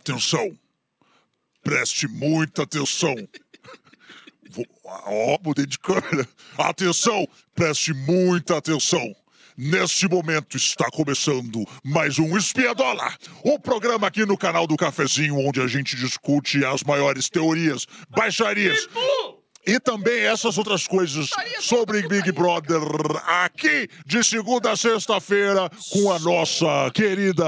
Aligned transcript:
Atenção. 0.00 0.58
Preste 1.62 2.08
muita 2.08 2.62
atenção. 2.62 3.14
Ó, 4.84 5.38
mudei 5.44 5.66
de 5.66 5.78
câmera. 5.78 6.26
Atenção, 6.56 7.28
preste 7.54 7.92
muita 7.92 8.56
atenção. 8.56 9.14
Neste 9.56 10.08
momento 10.08 10.56
está 10.56 10.86
começando 10.90 11.66
mais 11.84 12.18
um 12.18 12.34
Espiadola, 12.34 13.14
o 13.44 13.58
programa 13.58 14.06
aqui 14.06 14.24
no 14.24 14.38
canal 14.38 14.66
do 14.66 14.74
Cafezinho, 14.74 15.36
onde 15.36 15.60
a 15.60 15.66
gente 15.66 15.94
discute 15.96 16.64
as 16.64 16.82
maiores 16.82 17.28
teorias, 17.28 17.86
baixarias 18.08 18.88
e 19.70 19.78
também 19.78 20.20
essas 20.24 20.58
outras 20.58 20.86
coisas 20.86 21.30
sobre 21.60 22.02
Big 22.08 22.32
Brother 22.32 22.80
aqui 23.26 23.88
de 24.04 24.22
segunda 24.24 24.72
a 24.72 24.76
sexta-feira 24.76 25.70
com 25.90 26.12
a 26.12 26.18
nossa 26.18 26.90
querida 26.92 27.44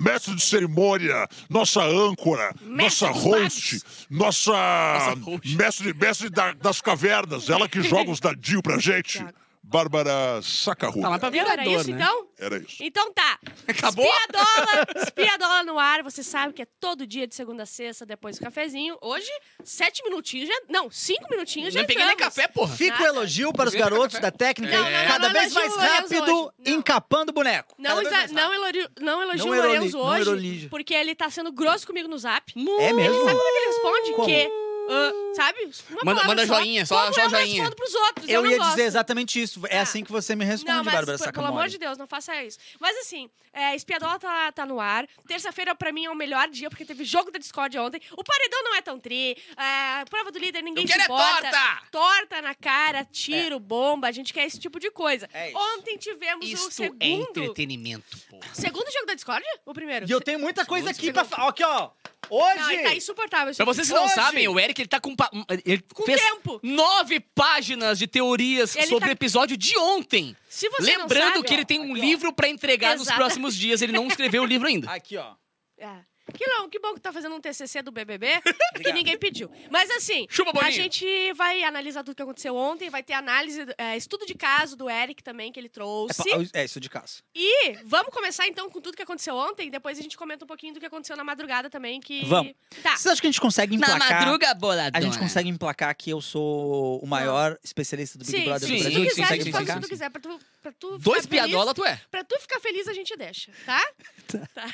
mestre 0.00 0.34
de 0.36 0.42
cerimônia, 0.42 1.26
nossa 1.48 1.82
âncora, 1.82 2.54
Mestre 2.62 3.08
nossa 3.08 3.18
host, 3.20 3.80
nossa, 4.08 5.14
host. 5.24 5.56
mestre, 5.56 5.92
mestre 5.94 6.30
da- 6.30 6.52
das 6.52 6.80
cavernas, 6.80 7.48
ela 7.50 7.68
que 7.68 7.82
joga 7.82 8.10
os 8.10 8.20
dadinhos 8.20 8.62
pra 8.62 8.78
gente. 8.78 9.24
Bárbara 9.70 10.40
Sacarruda. 10.42 11.02
Tá 11.02 11.08
lá 11.10 11.18
pra 11.20 11.30
Viu? 11.30 11.46
Era 11.46 11.64
isso, 11.64 11.90
né? 11.92 12.02
então? 12.02 12.26
Era 12.36 12.56
isso. 12.58 12.76
Então 12.82 13.12
tá. 13.12 13.38
Acabou? 13.68 14.04
Espiadola, 14.04 14.86
espiadola 15.04 15.62
no 15.62 15.78
ar. 15.78 16.02
Você 16.02 16.24
sabe 16.24 16.52
que 16.52 16.62
é 16.62 16.66
todo 16.80 17.06
dia 17.06 17.24
de 17.26 17.36
segunda 17.36 17.62
a 17.62 17.66
sexta, 17.66 18.04
depois 18.04 18.36
do 18.36 18.42
cafezinho. 18.42 18.98
Hoje, 19.00 19.30
sete 19.62 20.02
minutinhos 20.02 20.48
já... 20.48 20.54
Não, 20.68 20.90
cinco 20.90 21.28
minutinhos 21.30 21.72
já 21.72 21.80
Não 21.80 21.86
peguei 21.86 22.04
nem 22.04 22.14
entramos. 22.14 22.34
café, 22.34 22.48
porra. 22.48 22.74
Fica 22.76 23.00
o 23.00 23.06
elogio 23.06 23.52
para 23.52 23.68
os 23.68 23.74
garotos 23.74 24.18
da 24.18 24.32
técnica, 24.32 24.74
Não, 24.76 24.82
não, 24.82 24.90
não, 24.90 25.06
cada 25.06 25.28
não 25.28 25.40
vez 25.40 25.54
elogio 25.54 25.60
mais 25.60 25.72
o 25.72 25.76
Lourenço 25.76 26.14
rápido, 26.14 26.34
hoje. 26.34 26.52
Não. 26.66 26.74
encapando 26.74 27.30
o 27.30 27.34
boneco. 27.34 27.74
Não, 27.78 27.90
Cada 27.90 28.00
vez 28.00 28.06
exa- 28.08 28.16
mais 28.18 28.32
não, 28.32 28.42
rápido. 28.42 28.60
elogio, 28.64 28.88
não 29.00 29.22
elogio 29.22 29.44
Não 29.46 29.52
o 29.52 29.54
eroli- 29.54 29.74
Lourenço 29.76 29.98
não 29.98 30.06
hoje, 30.34 30.68
porque 30.68 30.94
ele 30.94 31.14
tá 31.14 31.30
sendo 31.30 31.52
grosso 31.52 31.86
comigo 31.86 32.08
no 32.08 32.18
zap. 32.18 32.52
É 32.80 32.92
mesmo? 32.92 33.24
Sabe 33.24 33.36
como 33.36 33.48
é 33.48 33.52
que 33.52 33.58
ele 33.58 33.66
responde? 33.66 34.12
Como? 34.16 34.26
Que, 34.26 34.50
sabe? 35.34 35.70
Uma 35.90 36.00
Manda- 36.04 36.24
manda 36.24 36.46
só. 36.46 36.54
joinha, 36.56 36.84
só- 36.86 37.02
Como 37.02 37.14
só 37.14 37.20
eu 37.22 37.30
joinha. 37.30 37.46
respondo 37.62 37.76
pros 37.76 37.94
outros, 37.94 38.28
Eu 38.28 38.42
não 38.42 38.50
ia 38.50 38.56
gosto. 38.58 38.70
dizer 38.70 38.82
exatamente 38.84 39.40
isso. 39.42 39.60
É 39.68 39.78
Ah. 39.78 39.82
assim 39.82 40.04
que 40.04 40.10
você 40.12 40.34
me 40.36 40.44
responde, 40.44 40.72
Não, 40.76 40.84
mas 40.84 40.94
Bárbara 40.94 41.18
por- 41.18 41.32
pelo 41.32 41.46
amor 41.46 41.68
de 41.68 41.78
Deus, 41.78 41.96
não 41.98 42.06
faça 42.06 42.42
isso. 42.42 42.58
Mas 42.78 42.96
assim, 42.98 43.30
é, 43.52 43.74
Espiadola 43.74 44.18
tá, 44.18 44.52
tá 44.52 44.66
no 44.66 44.80
ar. 44.80 45.06
Terça-feira, 45.26 45.74
pra 45.74 45.92
mim, 45.92 46.04
é 46.06 46.10
o 46.10 46.14
melhor 46.14 46.48
dia, 46.48 46.68
porque 46.68 46.84
teve 46.84 47.04
jogo 47.04 47.30
da 47.30 47.38
Discord 47.38 47.76
ontem. 47.78 48.00
O 48.16 48.24
paredão 48.24 48.62
não 48.64 48.74
é 48.76 48.82
tão 48.82 48.98
tri. 48.98 49.36
É, 49.56 50.04
prova 50.06 50.30
do 50.30 50.38
líder, 50.38 50.62
ninguém 50.62 50.84
Eu 50.84 50.88
se 50.88 50.92
quero 50.94 51.02
é 51.02 51.14
importa. 51.14 51.50
torta! 51.50 51.82
Torta 51.90 52.42
na 52.42 52.54
cara, 52.54 53.04
tiro, 53.04 53.58
bomba. 53.60 54.08
A 54.08 54.12
gente 54.12 54.32
quer 54.32 54.44
esse 54.46 54.58
tipo 54.58 54.78
de 54.80 54.90
coisa. 54.90 55.28
É 55.32 55.48
isso. 55.50 55.58
Ontem 55.58 55.96
tivemos 55.96 56.46
o 56.46 56.48
Isto 56.52 56.70
segundo... 56.70 57.02
é 57.02 57.06
entretenimento, 57.06 58.16
porra. 58.28 58.42
Segundo 58.54 58.90
jogo 58.92 59.06
da 59.06 59.14
Discord? 59.14 59.44
O 59.64 59.72
primeiro? 59.74 60.06
E 60.08 60.10
eu 60.10 60.20
tenho 60.20 60.38
muita 60.38 60.64
coisa 60.64 60.88
Segundo, 60.92 61.00
aqui 61.00 61.12
pra 61.12 61.24
falar. 61.24 61.48
Aqui, 61.50 61.64
ó. 61.64 61.90
Hoje... 62.28 62.58
Não, 62.76 62.82
tá 62.84 62.94
insuportável. 62.94 63.54
Pra 63.54 63.64
vocês 63.64 63.88
que 63.88 63.94
não 63.94 64.04
Hoje- 64.04 64.14
sabem, 64.14 64.46
o 64.46 64.58
Eric, 64.60 64.79
ele 64.82 64.88
tá 64.88 65.00
com... 65.00 65.14
pa- 65.16 65.30
Ele 65.64 65.82
Com 65.94 66.04
fez 66.04 66.20
tempo. 66.20 66.60
nove 66.62 67.20
páginas 67.20 67.98
de 67.98 68.06
teorias 68.06 68.74
Ele 68.76 68.86
sobre 68.86 69.06
tá- 69.06 69.08
o 69.08 69.12
episódio 69.12 69.56
de 69.56 69.76
ontem. 69.78 70.36
Se 70.48 70.68
você 70.68 70.92
não 70.96 71.02
Lembrando 71.02 71.34
sabe, 71.34 71.46
que 71.46 71.54
ele 71.54 71.62
ó, 71.62 71.66
tem 71.66 71.80
um 71.80 71.92
aqui, 71.92 72.00
ó. 72.00 72.04
livro 72.04 72.32
pra 72.32 72.48
entregar 72.48 72.96
nos 72.96 73.10
próximos 73.10 73.54
dias. 73.54 73.82
Ele 73.82 73.92
não 73.92 74.06
escreveu 74.06 74.42
o 74.42 74.46
livro 74.46 74.66
ainda. 74.68 74.90
Aqui, 74.90 75.16
ó. 75.16 75.34
É. 75.78 76.09
Que, 76.32 76.46
não, 76.46 76.68
que 76.68 76.78
bom 76.78 76.94
que 76.94 77.00
tá 77.00 77.12
fazendo 77.12 77.34
um 77.34 77.40
TCC 77.40 77.82
do 77.82 77.90
BBB, 77.92 78.40
que 78.82 78.92
ninguém 78.92 79.16
pediu. 79.18 79.50
Mas 79.70 79.90
assim, 79.90 80.26
Chupa, 80.30 80.52
a 80.64 80.70
gente 80.70 81.32
vai 81.34 81.62
analisar 81.62 82.02
tudo 82.04 82.14
que 82.14 82.22
aconteceu 82.22 82.54
ontem, 82.56 82.88
vai 82.90 83.02
ter 83.02 83.12
análise, 83.14 83.64
é, 83.78 83.96
estudo 83.96 84.24
de 84.26 84.34
caso 84.34 84.76
do 84.76 84.88
Eric 84.88 85.22
também, 85.22 85.52
que 85.52 85.58
ele 85.60 85.66
É, 85.66 85.70
trouxe. 85.70 86.30
pa- 86.30 86.58
é 86.58 86.64
isso 86.64 86.80
de 86.80 86.88
casa. 86.88 87.22
E 87.34 87.72
vamos 87.84 88.12
começar 88.12 88.46
então 88.46 88.68
com 88.70 88.80
tudo 88.80 88.96
que 88.96 89.02
aconteceu 89.02 89.34
ontem, 89.34 89.68
e 89.68 89.70
depois 89.70 89.98
a 89.98 90.02
gente 90.02 90.16
comenta 90.16 90.44
um 90.44 90.48
pouquinho 90.48 90.74
do 90.74 90.80
que 90.80 90.86
aconteceu 90.86 91.16
na 91.16 91.24
madrugada 91.24 91.68
também, 91.70 92.00
que... 92.00 92.24
Vamos. 92.24 92.52
Tá. 92.82 92.96
Vocês 92.96 93.06
acham 93.06 93.20
que 93.20 93.26
a 93.26 93.30
gente 93.30 93.40
consegue 93.40 93.74
emplacar... 93.74 94.56
boladona. 94.58 94.90
A 94.94 95.00
gente 95.00 95.18
consegue 95.18 95.48
emplacar 95.48 95.94
que 95.96 96.10
eu 96.10 96.20
sou 96.20 96.98
o 97.00 97.06
maior 97.06 97.58
especialista 97.62 98.18
do 98.18 98.24
Big 98.24 98.38
Sim, 98.38 98.44
Brother 98.44 98.68
sim, 98.68 98.74
do 98.76 98.78
se 98.78 98.84
Brasil? 98.90 99.00
tu 99.00 99.02
sim, 99.02 99.08
quiser, 99.10 99.22
a 99.22 99.26
consegue 99.26 99.42
gente 99.44 99.52
faz 99.52 99.68
o 99.68 99.72
que 99.74 99.80
tu 99.80 99.88
quiser, 99.88 100.10
pra 100.10 100.20
tu, 100.20 100.38
pra 100.60 100.72
tu 100.72 100.98
Dois 100.98 101.26
piadola, 101.26 101.72
tu 101.74 101.84
é. 101.84 102.00
Pra 102.10 102.22
tu 102.24 102.38
ficar 102.40 102.60
feliz, 102.60 102.86
a 102.88 102.92
gente 102.92 103.16
deixa, 103.16 103.50
tá? 103.64 103.82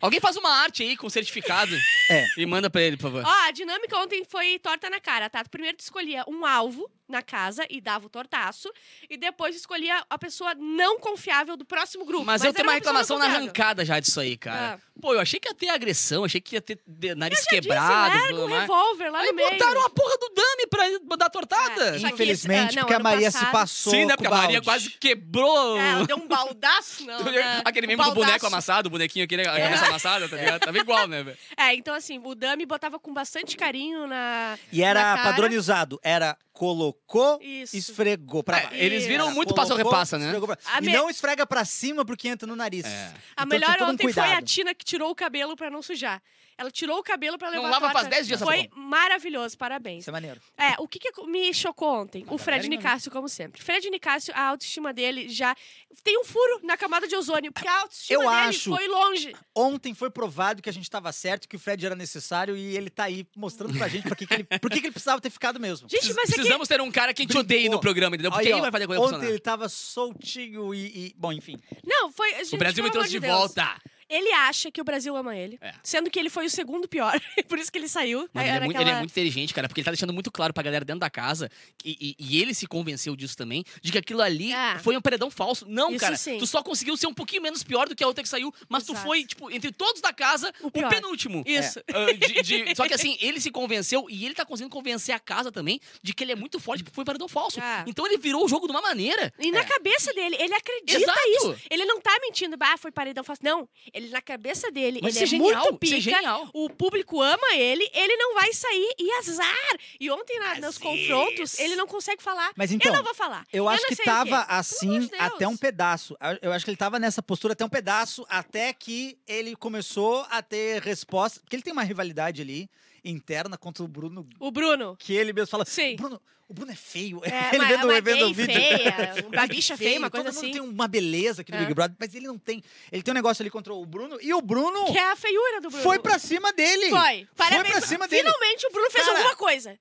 Alguém 0.00 0.20
faz 0.20 0.36
uma 0.36 0.50
arte 0.50 0.82
aí 0.82 0.96
com 0.96 1.08
certificado 1.10 1.74
É. 2.10 2.26
e 2.36 2.46
manda 2.46 2.70
pra 2.70 2.80
ele, 2.82 2.96
por 2.96 3.04
favor. 3.10 3.24
Ó, 3.24 3.46
a 3.46 3.50
dinâmica 3.50 3.96
ontem 3.98 4.24
foi 4.24 4.58
torta 4.58 4.88
na 4.88 5.00
cara, 5.00 5.28
tá? 5.28 5.44
Primeiro 5.44 5.76
tu 5.76 5.80
escolhia 5.80 6.24
um 6.26 6.44
alvo 6.46 6.90
na 7.10 7.22
casa 7.22 7.66
e 7.68 7.80
dava 7.80 8.06
o 8.06 8.08
tortaço. 8.08 8.70
E 9.08 9.16
depois 9.16 9.56
escolhia 9.56 10.02
a 10.08 10.18
pessoa 10.18 10.54
não 10.54 10.98
confiável 10.98 11.56
do 11.56 11.64
próximo 11.64 12.04
grupo. 12.04 12.24
Mas, 12.24 12.42
eu 12.42 12.48
era 12.48 12.54
tenho 12.56 12.68
uma 12.68 12.74
reclamação 12.74 13.18
na 13.18 13.26
arrancada 13.26 13.84
já 13.84 13.98
disso 14.00 14.20
aí, 14.20 14.36
cara. 14.36 14.78
Pô, 15.00 15.14
eu 15.14 15.20
achei 15.20 15.40
que 15.40 15.48
ia 15.48 15.54
ter 15.54 15.68
agressão, 15.70 16.24
achei 16.24 16.40
que 16.40 16.56
ia 16.56 16.60
ter 16.60 16.78
de- 16.86 17.14
nariz 17.14 17.38
Eu 17.38 17.44
já 17.44 17.50
disse, 17.50 17.62
quebrado. 17.62 17.92
larga 18.18 18.34
um 18.34 18.48
mais. 18.48 18.60
revólver 18.62 19.10
lá 19.10 19.20
Aí 19.20 19.28
no 19.28 19.34
meio. 19.34 19.50
botaram 19.50 19.84
a 19.86 19.90
porra 19.90 20.16
do 20.18 20.28
dummy 20.28 20.66
pra 21.08 21.16
dar 21.16 21.30
tortada. 21.30 21.96
É, 21.96 21.98
que 21.98 22.06
Infelizmente, 22.06 22.72
ah, 22.78 22.82
não, 22.82 22.82
porque 22.82 22.94
a 22.94 22.98
Maria 22.98 23.30
se 23.30 23.38
passado- 23.38 23.52
passou 23.52 23.92
Sim, 23.92 24.04
né? 24.04 24.14
Porque 24.16 24.26
a 24.26 24.30
Maria 24.30 24.60
balde. 24.60 24.64
quase 24.64 24.90
quebrou. 24.98 25.78
É, 25.78 25.90
ela 25.92 26.06
deu 26.06 26.16
um 26.18 26.28
baldaço, 26.28 27.04
não. 27.06 27.18
né? 27.24 27.62
Aquele 27.64 27.94
Um 27.94 27.96
do 27.96 28.14
boneco 28.14 28.46
amassado, 28.46 28.88
o 28.88 28.90
bonequinho 28.90 29.24
aquele, 29.24 29.42
a 29.46 29.58
cabeça 29.58 29.86
amassada, 29.86 30.28
tá 30.28 30.36
ligado? 30.36 30.60
Tava 30.60 30.78
igual, 30.78 31.08
né, 31.08 31.22
velho? 31.22 31.38
É, 31.56 31.74
então 31.74 31.94
assim, 31.94 32.20
o 32.22 32.34
Dami 32.34 32.64
botava 32.66 32.98
com 32.98 33.12
bastante 33.12 33.56
carinho 33.56 34.06
na. 34.06 34.58
E 34.72 34.80
na 34.80 34.86
era 34.86 35.00
cara. 35.02 35.22
padronizado. 35.22 35.98
Era 36.02 36.36
colocou, 36.60 37.40
Isso. 37.40 37.74
esfregou 37.74 38.42
pra 38.42 38.58
É, 38.58 38.68
eles 38.84 39.06
viram 39.06 39.24
Era 39.26 39.34
muito 39.34 39.54
passa 39.54 39.72
ou 39.72 39.78
repassa, 39.78 40.18
né? 40.18 40.38
pra- 40.38 40.58
A 40.66 40.78
E 40.78 40.82
me- 40.82 40.92
não 40.92 41.08
esfrega 41.08 41.46
pra 41.46 41.64
cima 41.64 42.04
porque 42.04 42.28
entra 42.28 42.46
no 42.46 42.54
nariz. 42.54 42.84
É. 42.84 43.14
A 43.34 43.44
Então 43.44 43.46
melhor 43.46 43.80
um 43.80 43.84
ontem 43.92 44.12
foi 44.12 44.22
a 44.22 44.26
cuidado. 44.26 44.44
Tina 44.44 44.74
que 44.74 44.84
tirou 44.84 45.10
o 45.10 45.14
cabelo 45.14 45.56
pra 45.56 45.70
não 45.70 45.80
sujar. 45.80 46.22
Ela 46.60 46.70
tirou 46.70 46.98
o 46.98 47.02
cabelo 47.02 47.38
pra 47.38 47.48
levar 47.48 47.62
Não 47.62 47.70
lava 47.70 47.90
faz 47.90 48.06
10 48.06 48.26
dias 48.26 48.42
essa 48.42 48.44
Foi 48.44 48.68
porra. 48.68 48.82
maravilhoso, 48.82 49.56
parabéns. 49.56 50.00
Isso 50.02 50.10
é 50.10 50.12
maneiro. 50.12 50.38
É, 50.58 50.74
o 50.78 50.86
que, 50.86 50.98
que 50.98 51.10
me 51.26 51.54
chocou 51.54 51.88
ontem? 52.02 52.22
O 52.28 52.36
Fred 52.36 52.58
galera 52.62 52.68
Nicásio, 52.68 53.10
como 53.10 53.30
sempre. 53.30 53.62
Fred 53.62 53.88
Nicásio, 53.88 54.34
a 54.36 54.48
autoestima 54.48 54.92
dele 54.92 55.28
já 55.30 55.56
tem 56.04 56.20
um 56.20 56.24
furo 56.24 56.60
na 56.62 56.76
camada 56.76 57.08
de 57.08 57.16
ozônio, 57.16 57.50
porque 57.50 57.66
a 57.66 57.80
autoestima 57.80 58.22
Eu 58.22 58.28
dele 58.28 58.42
acho- 58.50 58.70
foi 58.70 58.86
longe. 58.88 59.34
Ontem 59.56 59.94
foi 59.94 60.10
provado 60.10 60.60
que 60.60 60.68
a 60.68 60.72
gente 60.72 60.90
tava 60.90 61.10
certo, 61.12 61.48
que 61.48 61.56
o 61.56 61.58
Fred 61.58 61.86
era 61.86 61.94
necessário 61.94 62.54
e 62.54 62.76
ele 62.76 62.90
tá 62.90 63.04
aí 63.04 63.26
mostrando 63.34 63.76
pra 63.78 63.88
gente 63.88 64.06
por 64.06 64.14
que, 64.14 64.26
que 64.26 64.34
ele, 64.34 64.44
por 64.44 64.70
que, 64.70 64.80
que 64.80 64.86
ele 64.88 64.92
precisava 64.92 65.18
ter 65.18 65.30
ficado 65.30 65.58
mesmo. 65.58 65.88
Gente, 65.88 66.12
mas 66.12 66.24
é 66.28 66.32
que 66.32 66.34
Precisamos 66.34 66.68
ter 66.68 66.80
um 66.82 66.90
cara 66.90 67.14
que 67.14 67.22
a 67.22 67.24
gente 67.24 67.38
odeie 67.38 67.70
no 67.70 67.80
programa, 67.80 68.16
entendeu? 68.16 68.30
Porque 68.30 68.48
Aí, 68.48 68.52
aí 68.52 68.58
ó, 68.58 68.62
vai 68.62 68.70
fazer 68.70 68.84
a 68.84 68.86
coisa 68.86 69.02
Ontem 69.02 69.12
funcionar. 69.14 69.30
ele 69.30 69.40
tava 69.40 69.68
soltinho 69.68 70.74
e, 70.74 71.06
e- 71.08 71.14
Bom, 71.16 71.32
enfim. 71.32 71.56
Não, 71.84 72.10
foi. 72.12 72.30
Gente, 72.34 72.54
O 72.54 72.58
Brasil 72.58 72.84
me 72.84 72.90
trouxe 72.90 73.10
de 73.10 73.20
Deus. 73.20 73.32
volta. 73.34 73.80
Ele 74.10 74.30
acha 74.32 74.70
que 74.70 74.80
o 74.80 74.84
Brasil 74.84 75.16
ama 75.16 75.36
ele. 75.36 75.56
É. 75.60 75.72
Sendo 75.82 76.10
que 76.10 76.18
ele 76.18 76.28
foi 76.28 76.46
o 76.46 76.50
segundo 76.50 76.88
pior. 76.88 77.18
Por 77.48 77.58
isso 77.58 77.70
que 77.70 77.78
ele 77.78 77.88
saiu. 77.88 78.28
Mano, 78.34 78.46
ele, 78.48 78.56
é 78.56 78.60
muito, 78.60 78.70
aquela- 78.76 78.82
ele 78.82 78.90
é 78.90 78.98
muito 78.98 79.10
inteligente, 79.12 79.54
cara, 79.54 79.68
porque 79.68 79.80
ele 79.80 79.84
tá 79.84 79.90
deixando 79.92 80.12
muito 80.12 80.30
claro 80.30 80.52
pra 80.52 80.62
galera 80.62 80.84
dentro 80.84 81.00
da 81.00 81.08
casa, 81.08 81.48
e, 81.84 81.96
e- 82.00 82.16
e 82.18 82.42
ele 82.42 82.52
se 82.52 82.66
convenceu 82.66 83.14
disso 83.14 83.36
também, 83.36 83.64
de 83.80 83.92
que 83.92 83.98
aquilo 83.98 84.20
ali 84.20 84.52
É. 84.52 84.78
foi 84.80 84.96
um 84.96 85.00
paredão 85.00 85.30
falso. 85.30 85.64
Não, 85.68 85.90
Isso 85.90 86.00
cara, 86.00 86.16
sim. 86.16 86.38
tu 86.38 86.46
só 86.46 86.62
conseguiu 86.62 86.96
ser 86.96 87.06
um 87.06 87.14
pouquinho 87.14 87.42
menos 87.42 87.62
pior 87.62 87.88
do 87.88 87.94
que 87.94 88.02
a 88.02 88.06
outra 88.06 88.22
que 88.22 88.28
saiu, 88.28 88.52
mas 88.68 88.84
tu 88.84 88.92
Exato. 88.92 89.06
foi, 89.06 89.24
tipo, 89.24 89.50
entre 89.50 89.70
todos 89.72 90.00
da 90.00 90.12
casa, 90.12 90.52
O 90.60 90.66
o, 90.68 90.70
penúltimo. 90.88 91.44
Isso. 91.46 91.80
Ah, 91.92 92.12
de- 92.12 92.42
de- 92.42 92.74
só 92.76 92.88
que 92.88 92.94
assim, 92.94 93.16
ele 93.20 93.40
se 93.40 93.50
convenceu 93.50 94.06
e 94.10 94.24
ele 94.24 94.34
tá 94.34 94.44
conseguindo 94.44 94.72
convencer 94.74 95.14
a 95.14 95.20
casa 95.20 95.52
também 95.52 95.80
de 96.02 96.12
que 96.12 96.24
ele 96.24 96.32
é 96.32 96.36
muito 96.36 96.58
forte, 96.58 96.82
porque 96.82 96.94
foi 96.94 97.04
paredão 97.04 97.28
falso. 97.28 97.60
É. 97.60 97.84
Então 97.86 98.06
ele 98.06 98.18
virou 98.18 98.44
o 98.44 98.48
jogo 98.48 98.66
de 98.66 98.72
uma 98.72 98.82
maneira. 98.82 99.32
E 99.38 99.50
na 99.52 99.64
cabeça 99.64 100.12
dele, 100.14 100.36
ele 100.38 100.54
acredita 100.54 100.98
Exato. 100.98 101.20
isso. 101.28 101.56
Ele 101.70 101.84
não 101.84 102.00
tá 102.00 102.16
mentindo, 102.22 102.56
bah, 102.56 102.76
foi 102.76 102.90
paredão 102.90 103.22
fácil. 103.22 103.44
Não, 103.44 103.68
ele 103.92 103.99
na 104.08 104.22
cabeça 104.22 104.70
dele, 104.70 105.00
Mas 105.02 105.14
ele 105.16 105.24
é 105.24 105.26
é 105.26 105.26
genial, 105.26 105.62
muito 105.64 105.74
é 105.74 105.78
pica. 105.78 106.00
genial. 106.00 106.48
O 106.54 106.70
público 106.70 107.20
ama 107.20 107.54
ele, 107.54 107.88
ele 107.92 108.16
não 108.16 108.34
vai 108.34 108.52
sair 108.52 108.94
e 108.98 109.12
azar. 109.18 109.76
E 110.00 110.10
ontem 110.10 110.38
na- 110.38 110.56
nos 110.56 110.78
confrontos, 110.78 111.58
ele 111.58 111.76
não 111.76 111.86
consegue 111.86 112.22
falar. 112.22 112.52
Mas 112.56 112.72
então, 112.72 112.90
eu 112.92 112.96
não 112.96 113.04
vou 113.04 113.14
falar. 113.14 113.46
Eu 113.52 113.68
acho 113.68 113.82
não 113.82 113.88
que 113.90 114.02
tava 114.02 114.40
assim 114.48 115.00
Deus. 115.00 115.10
até 115.18 115.46
um 115.46 115.56
pedaço. 115.56 116.16
Eu 116.40 116.52
acho 116.52 116.64
que 116.64 116.70
ele 116.70 116.76
tava 116.78 116.98
nessa 116.98 117.22
postura 117.22 117.52
até 117.52 117.64
um 117.64 117.68
pedaço, 117.68 118.24
até 118.28 118.72
que 118.72 119.18
ele 119.26 119.54
começou 119.56 120.24
a 120.30 120.42
ter 120.42 120.80
resposta. 120.82 121.40
Porque 121.40 121.56
ele 121.56 121.62
tem 121.62 121.72
uma 121.72 121.82
rivalidade 121.82 122.40
ali 122.42 122.68
interna 123.04 123.56
contra 123.58 123.82
o 123.82 123.88
Bruno, 123.88 124.26
O 124.38 124.50
Bruno. 124.50 124.96
que 124.98 125.12
ele 125.14 125.32
mesmo 125.32 125.48
fala. 125.48 125.64
Sim. 125.64 125.96
Bruno, 125.96 126.20
o 126.48 126.54
Bruno 126.54 126.72
é 126.72 126.74
feio. 126.76 127.20
É, 127.24 127.50
ele 127.54 127.64
vendo, 127.66 127.84
uma 127.84 128.00
vendo 128.00 128.26
o 128.26 128.34
gay 128.34 128.46
vídeo. 128.46 128.54
feia, 128.54 129.14
uma 129.26 129.36
Ele 129.36 129.44
é 129.44 129.46
bicha 129.46 129.76
feia, 129.76 129.98
uma 129.98 130.10
coisa 130.10 130.24
todo 130.26 130.34
mundo 130.34 130.44
assim. 130.44 130.52
tem 130.52 130.60
uma 130.60 130.88
beleza 130.88 131.42
aqui 131.42 131.52
no 131.52 131.58
É. 131.58 131.60
Big 131.60 131.74
Brother, 131.74 131.96
mas 131.98 132.14
ele 132.14 132.26
não 132.26 132.38
tem. 132.38 132.62
Ele 132.90 133.02
tem 133.02 133.12
um 133.12 133.14
negócio 133.14 133.42
ali 133.42 133.50
contra 133.50 133.72
o 133.72 133.84
Bruno 133.86 134.18
e 134.20 134.32
o 134.34 134.40
Bruno 134.42 134.86
Que 134.86 134.98
é 134.98 135.10
a 135.12 135.16
feiura 135.16 135.60
do 135.60 135.68
Bruno. 135.68 135.82
foi 135.84 135.98
pra 135.98 136.18
cima 136.18 136.52
dele. 136.52 136.90
Foi. 136.90 137.28
Parabéns. 137.36 137.70
pra 137.76 137.80
cima 137.86 138.08
dele. 138.08 138.22
Finalmente 138.22 138.66
o 138.66 138.70
Bruno 138.72 138.90
fez 138.90 139.04
Cara, 139.04 139.16
alguma 139.18 139.36
coisa. 139.36 139.78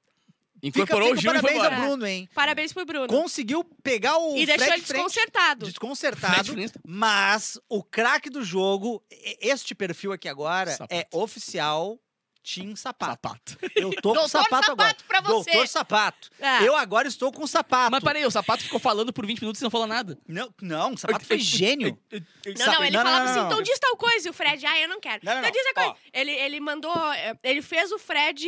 Fica, 0.62 0.82
Incorporou 0.82 1.16
fica 1.16 1.20
o 1.20 1.22
Gil 1.22 1.32
e 1.32 1.40
foi 1.40 1.52
parabéns 1.54 1.64
embora. 1.66 1.76
a 1.84 1.88
Bruno, 1.88 2.06
hein? 2.06 2.30
Parabéns 2.36 2.74
pro 2.74 2.86
Bruno. 2.86 3.08
Conseguiu 3.08 3.64
pegar 3.82 4.18
o 4.18 4.36
e 4.36 4.46
deixou 4.46 4.66
Fred 4.66 4.74
ele 4.74 4.86
frente, 4.86 4.94
desconcertado. 4.98 5.66
desconcertado. 5.66 6.54
Mas 6.86 7.58
o 7.70 7.82
craque 7.82 8.30
do 8.30 8.44
jogo, 8.44 9.02
este 9.40 9.74
perfil 9.74 10.12
aqui 10.12 10.28
agora, 10.28 10.72
Sapato. 10.72 10.94
é 10.94 11.08
oficial 11.14 11.98
Team 12.44 12.76
Sapato. 12.76 13.12
Sapato. 13.12 13.58
Eu 13.76 13.92
tô 14.02 14.10
com 14.10 14.14
Doutor 14.16 14.30
sapato 14.30 14.72
agora. 14.72 14.90
Sapato 14.90 15.04
pra 15.06 15.22
você. 15.22 15.52
Doutor 15.52 15.68
Sapato. 15.68 16.30
É. 16.40 16.68
Eu 16.68 16.76
agora 16.76 17.08
estou 17.08 17.32
com 17.32 17.46
sapato. 17.46 17.92
Mas 17.92 18.04
peraí, 18.04 18.26
o 18.26 18.32
sapato 18.32 18.64
ficou 18.64 18.80
falando 18.80 19.14
por 19.14 19.26
20 19.26 19.42
minutos 19.42 19.62
e 19.62 19.64
não 19.64 19.72
falou 19.72 19.88
nada. 19.88 20.18
Não, 20.28 20.54
não, 20.62 20.94
o 20.94 20.98
sapato 20.98 21.26
foi 21.26 21.40
gênio. 21.40 21.98
Não, 22.12 22.66
não, 22.66 22.84
ele 22.84 22.98
falava 22.98 23.30
assim, 23.30 23.40
então 23.42 23.62
diz 23.62 23.78
tal 23.80 23.96
coisa. 23.98 24.28
E 24.28 24.32
o 24.32 24.34
Fred, 24.34 24.66
ah, 24.66 24.80
eu 24.80 24.88
não 24.88 25.00
quero. 25.00 25.20
Não, 25.24 25.34
não, 25.34 25.40
então 25.40 25.52
não. 25.52 25.62
diz 25.62 25.68
a 25.68 25.74
coisa. 25.74 25.90
Ó. 25.90 25.96
Ele, 26.14 26.32
ele 26.32 26.60
mandou, 26.60 27.14
é, 27.14 27.38
ele 27.44 27.62
fez 27.62 27.92
o 27.92 28.00
Fred 28.00 28.48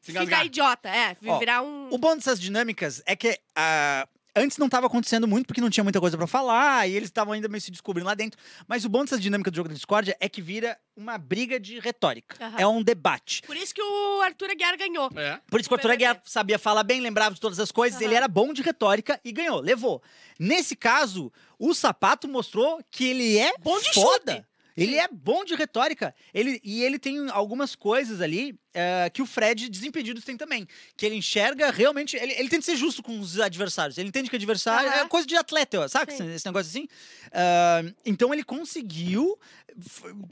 ficar 0.00 0.44
idiota. 0.44 0.88
É, 0.88 1.16
Ó, 1.26 1.38
virar 1.38 1.62
um... 1.62 1.88
O 1.90 1.98
bom 1.98 2.14
dessas 2.14 2.40
dinâmicas 2.40 3.02
é 3.06 3.16
que 3.16 3.38
ah, 3.54 4.06
antes 4.36 4.58
não 4.58 4.66
estava 4.66 4.86
acontecendo 4.86 5.26
muito 5.26 5.46
porque 5.46 5.60
não 5.60 5.70
tinha 5.70 5.82
muita 5.82 5.98
coisa 6.00 6.16
pra 6.16 6.26
falar 6.26 6.88
e 6.88 6.92
eles 6.94 7.08
estavam 7.08 7.32
ainda 7.32 7.48
meio 7.48 7.60
se 7.60 7.70
descobrindo 7.70 8.06
lá 8.06 8.14
dentro. 8.14 8.38
Mas 8.68 8.84
o 8.84 8.88
bom 8.88 9.02
dessas 9.04 9.20
dinâmicas 9.20 9.52
do 9.52 9.56
jogo 9.56 9.68
da 9.68 9.74
discórdia 9.74 10.16
é 10.20 10.28
que 10.28 10.40
vira 10.42 10.78
uma 10.96 11.18
briga 11.18 11.58
de 11.58 11.78
retórica. 11.80 12.36
Aham. 12.44 12.56
É 12.58 12.66
um 12.66 12.82
debate. 12.82 13.42
Por 13.42 13.56
isso 13.56 13.74
que 13.74 13.82
o 13.82 14.20
Arthur 14.22 14.50
Aguiar 14.50 14.76
ganhou. 14.76 15.10
É. 15.16 15.40
Por 15.50 15.58
isso 15.58 15.68
que 15.68 15.74
o 15.74 15.76
Arthur. 15.76 15.90
Aguiar 15.90 16.20
sabia 16.24 16.58
falar 16.58 16.82
bem, 16.82 17.00
lembrava 17.00 17.34
de 17.34 17.40
todas 17.40 17.58
as 17.58 17.72
coisas, 17.72 17.96
Aham. 17.98 18.04
ele 18.06 18.14
era 18.14 18.28
bom 18.28 18.52
de 18.52 18.62
retórica 18.62 19.18
e 19.24 19.32
ganhou, 19.32 19.60
levou. 19.60 20.02
Nesse 20.38 20.76
caso, 20.76 21.32
o 21.58 21.72
Sapato 21.74 22.28
mostrou 22.28 22.78
que 22.90 23.04
ele 23.06 23.38
é 23.38 23.52
Bom 23.58 23.78
de 23.80 23.94
foda. 23.94 24.34
chute. 24.34 24.46
Ele 24.76 24.96
é 24.96 25.08
bom 25.10 25.42
de 25.42 25.54
retórica. 25.54 26.14
Ele, 26.34 26.60
e 26.62 26.82
ele 26.84 26.98
tem 26.98 27.30
algumas 27.30 27.74
coisas 27.74 28.20
ali 28.20 28.58
eh, 28.78 29.10
que 29.10 29.22
o 29.22 29.26
Fred 29.26 29.68
Desimpedidos 29.70 30.22
tem 30.22 30.36
também. 30.36 30.68
Que 30.96 31.06
ele 31.06 31.16
enxerga 31.16 31.70
realmente. 31.70 32.14
Ele, 32.16 32.32
ele 32.34 32.48
tenta 32.48 32.64
ser 32.66 32.76
justo 32.76 33.02
com 33.02 33.18
os 33.18 33.40
adversários. 33.40 33.96
Ele 33.96 34.08
entende 34.08 34.28
que 34.28 34.36
adversário 34.36 34.88
Aham. 34.90 35.00
é 35.00 35.08
coisa 35.08 35.26
de 35.26 35.34
atleta, 35.34 35.80
ó, 35.80 35.88
sabe? 35.88 36.12
Sim. 36.12 36.30
Esse, 36.34 36.44
negócio 36.46 36.68
assim. 36.68 36.86
Ah, 37.32 37.82
então 38.04 38.32
ele 38.34 38.44
conseguiu. 38.44 39.38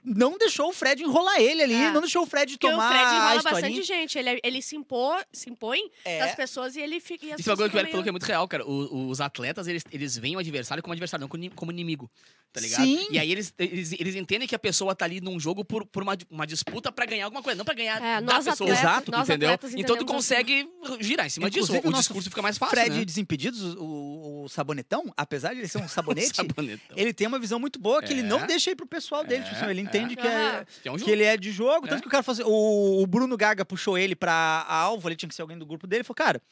Não 0.02 0.38
deixou 0.38 0.70
o 0.70 0.72
Fred 0.72 1.02
enrolar 1.02 1.38
ele 1.40 1.62
ali. 1.62 1.74
É. 1.74 1.90
Não 1.90 2.00
deixou 2.00 2.22
o 2.22 2.26
Fred 2.26 2.52
Porque 2.52 2.66
tomar 2.70 2.86
o 2.86 2.92
Fred 2.92 3.14
enrola 3.14 3.42
bastante 3.42 3.82
gente. 3.82 4.18
Ele, 4.18 4.40
ele 4.42 4.62
se, 4.62 4.74
impô, 4.76 5.14
se 5.32 5.50
impõe 5.50 5.80
É. 6.04 6.20
das 6.20 6.34
pessoas 6.34 6.76
e 6.76 6.80
ele 6.80 6.98
fica... 7.00 7.26
E 7.26 7.34
Isso 7.38 7.48
é 7.48 7.52
uma 7.52 7.56
coisa 7.56 7.70
que 7.70 7.76
o 7.76 7.78
Eric 7.80 7.90
falou 7.92 8.02
que 8.02 8.08
é 8.08 8.12
muito 8.12 8.24
real, 8.24 8.46
cara. 8.48 8.64
O- 8.66 9.08
os 9.08 9.20
atletas, 9.20 9.66
eles, 9.68 9.82
eles 9.92 10.16
veem 10.16 10.36
o 10.36 10.38
adversário 10.38 10.82
como 10.82 10.92
adversário, 10.92 11.22
não 11.22 11.28
como 11.28 11.42
ini- 11.44 11.54
como 11.54 11.70
inimigo. 11.70 12.10
Tá 12.52 12.60
ligado? 12.60 12.84
Sim. 12.84 13.06
E 13.10 13.18
aí 13.18 13.30
eles, 13.32 13.52
eles, 13.58 13.92
eles 13.92 14.14
entendem 14.14 14.46
que 14.46 14.54
a 14.54 14.58
pessoa 14.58 14.94
tá 14.94 15.04
ali 15.04 15.20
num 15.20 15.38
jogo 15.40 15.64
por, 15.64 15.84
por 15.86 16.02
uma, 16.04 16.16
uma 16.30 16.46
disputa 16.46 16.90
pra 16.92 17.04
ganhar 17.04 17.24
alguma 17.24 17.42
coisa, 17.42 17.58
não 17.58 17.64
pra 17.64 17.74
ganhar 17.74 18.00
É, 18.00 18.20
da 18.22 18.33
nós 18.36 18.44
pessoa. 18.44 18.70
atletas, 18.70 18.90
Exato, 18.92 19.10
nós 19.10 19.28
entendeu? 19.28 19.50
Então 19.50 19.68
tu 19.68 19.72
entendemos 19.78 19.96
assim. 19.98 20.06
consegue 20.06 20.68
girar 21.00 21.26
em 21.26 21.28
cima 21.30 21.50
disso. 21.50 21.64
Inclusive, 21.66 21.88
O, 21.88 21.90
nosso 21.90 22.02
discurso 22.08 22.28
fica 22.30 22.42
mais 22.42 22.58
fácil, 22.58 22.76
Fred 22.76 22.98
né? 22.98 23.04
Desimpedidos, 23.04 23.62
o, 23.76 24.44
o 24.44 24.48
sabonetão, 24.48 25.12
apesar 25.16 25.52
de 25.54 25.60
ele 25.60 25.68
ser 25.68 25.78
um 25.78 25.88
sabonete, 25.88 26.34
Sabonetão. 26.36 26.96
ele 26.96 27.12
tem 27.12 27.26
uma 27.26 27.38
visão 27.38 27.58
muito 27.58 27.78
boa 27.78 28.02
que 28.02 28.12
ele 28.12 28.22
não 28.22 28.40
É. 28.40 28.46
deixa 28.46 28.70
ir 28.70 28.74
pro 28.76 28.86
pessoal 28.86 29.24
dele. 29.24 29.42
tipo 29.44 29.56
assim, 29.56 29.66
ele 29.70 29.80
É, 29.80 29.82
entende 29.84 30.14
é. 30.14 30.16
que, 30.16 30.26
é, 30.26 30.30
Aham. 30.48 30.66
Que 30.82 30.88
é 30.88 30.92
um 30.92 30.96
que 30.96 31.10
ele 31.10 31.24
é 31.24 31.36
de 31.36 31.50
jogo. 31.50 31.86
Tanto 31.86 31.98
É. 31.98 32.02
que 32.02 32.08
o 32.08 32.10
cara 32.10 32.22
falou 32.22 32.40
assim, 32.40 32.50
o, 32.50 33.02
o 33.02 33.06
Bruno 33.06 33.36
Gaga 33.36 33.64
puxou 33.64 33.96
ele 33.98 34.14
pra 34.14 34.64
alvo, 34.68 35.08
ele 35.08 35.16
tinha 35.16 35.28
que 35.28 35.34
ser 35.34 35.42
alguém 35.42 35.58
do 35.58 35.66
grupo 35.66 35.86
dele. 35.86 35.98
Ele 36.00 36.04
falou, 36.04 36.16
cara, 36.16 36.42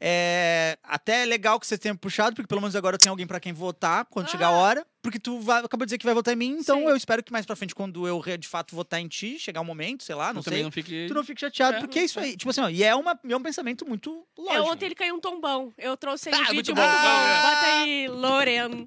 é 0.00 0.78
até 0.82 1.22
é 1.22 1.26
legal 1.26 1.58
que 1.60 1.66
você 1.66 1.76
tenha 1.78 1.94
puxado, 1.94 2.34
porque 2.34 2.46
pelo 2.48 2.60
menos 2.60 2.74
agora 2.76 2.94
eu 2.94 2.98
tenho 2.98 3.12
alguém 3.12 3.26
pra 3.26 3.38
quem 3.40 3.52
votar 3.52 4.04
quando 4.06 4.30
chegar 4.30 4.48
a 4.48 4.50
Ah. 4.50 4.58
hora. 4.58 4.86
Porque 5.02 5.18
tu 5.18 5.40
vai, 5.40 5.58
acabou 5.64 5.84
de 5.84 5.88
dizer 5.90 5.98
que 5.98 6.04
vai 6.04 6.14
votar 6.14 6.32
em 6.32 6.36
mim, 6.36 6.56
então 6.60 6.78
Sim. 6.78 6.84
eu 6.86 6.94
espero 6.96 7.24
que 7.24 7.32
mais 7.32 7.44
pra 7.44 7.56
frente, 7.56 7.74
quando 7.74 8.06
eu 8.06 8.22
de 8.38 8.46
fato 8.46 8.74
votar 8.76 9.00
em 9.00 9.08
ti, 9.08 9.36
chegar 9.38 9.60
um 9.60 9.64
momento, 9.64 10.04
sei 10.04 10.14
lá, 10.14 10.32
não 10.32 10.40
Tu 10.40 10.44
também 10.44 10.58
sei. 10.58 10.64
não 10.64 10.70
fique... 10.70 11.06
Tu 11.08 11.14
não 11.14 11.24
fique 11.24 11.40
chateado, 11.40 11.76
É, 11.78 11.80
porque 11.80 11.98
é 11.98 12.04
isso 12.04 12.20
aí. 12.20 12.36
Tipo 12.36 12.50
assim, 12.50 12.60
ó, 12.60 12.68
e 12.68 12.84
é, 12.84 12.94
uma, 12.94 13.18
é 13.28 13.36
um 13.36 13.42
pensamento 13.42 13.84
muito 13.84 14.24
É, 14.38 14.40
lógico. 14.42 14.72
ontem 14.72 14.86
ele 14.86 14.94
caiu 14.94 15.16
um 15.16 15.20
tombão. 15.20 15.72
Eu 15.76 15.96
trouxe 15.96 16.28
aí 16.28 16.34
Ah, 16.36 16.38
um 16.42 16.50
vídeo 16.52 16.74
muito 16.74 16.76
bom. 16.76 16.82
Ah. 16.82 17.42
Bota 17.54 17.66
aí, 17.82 18.06
Loren. 18.08 18.86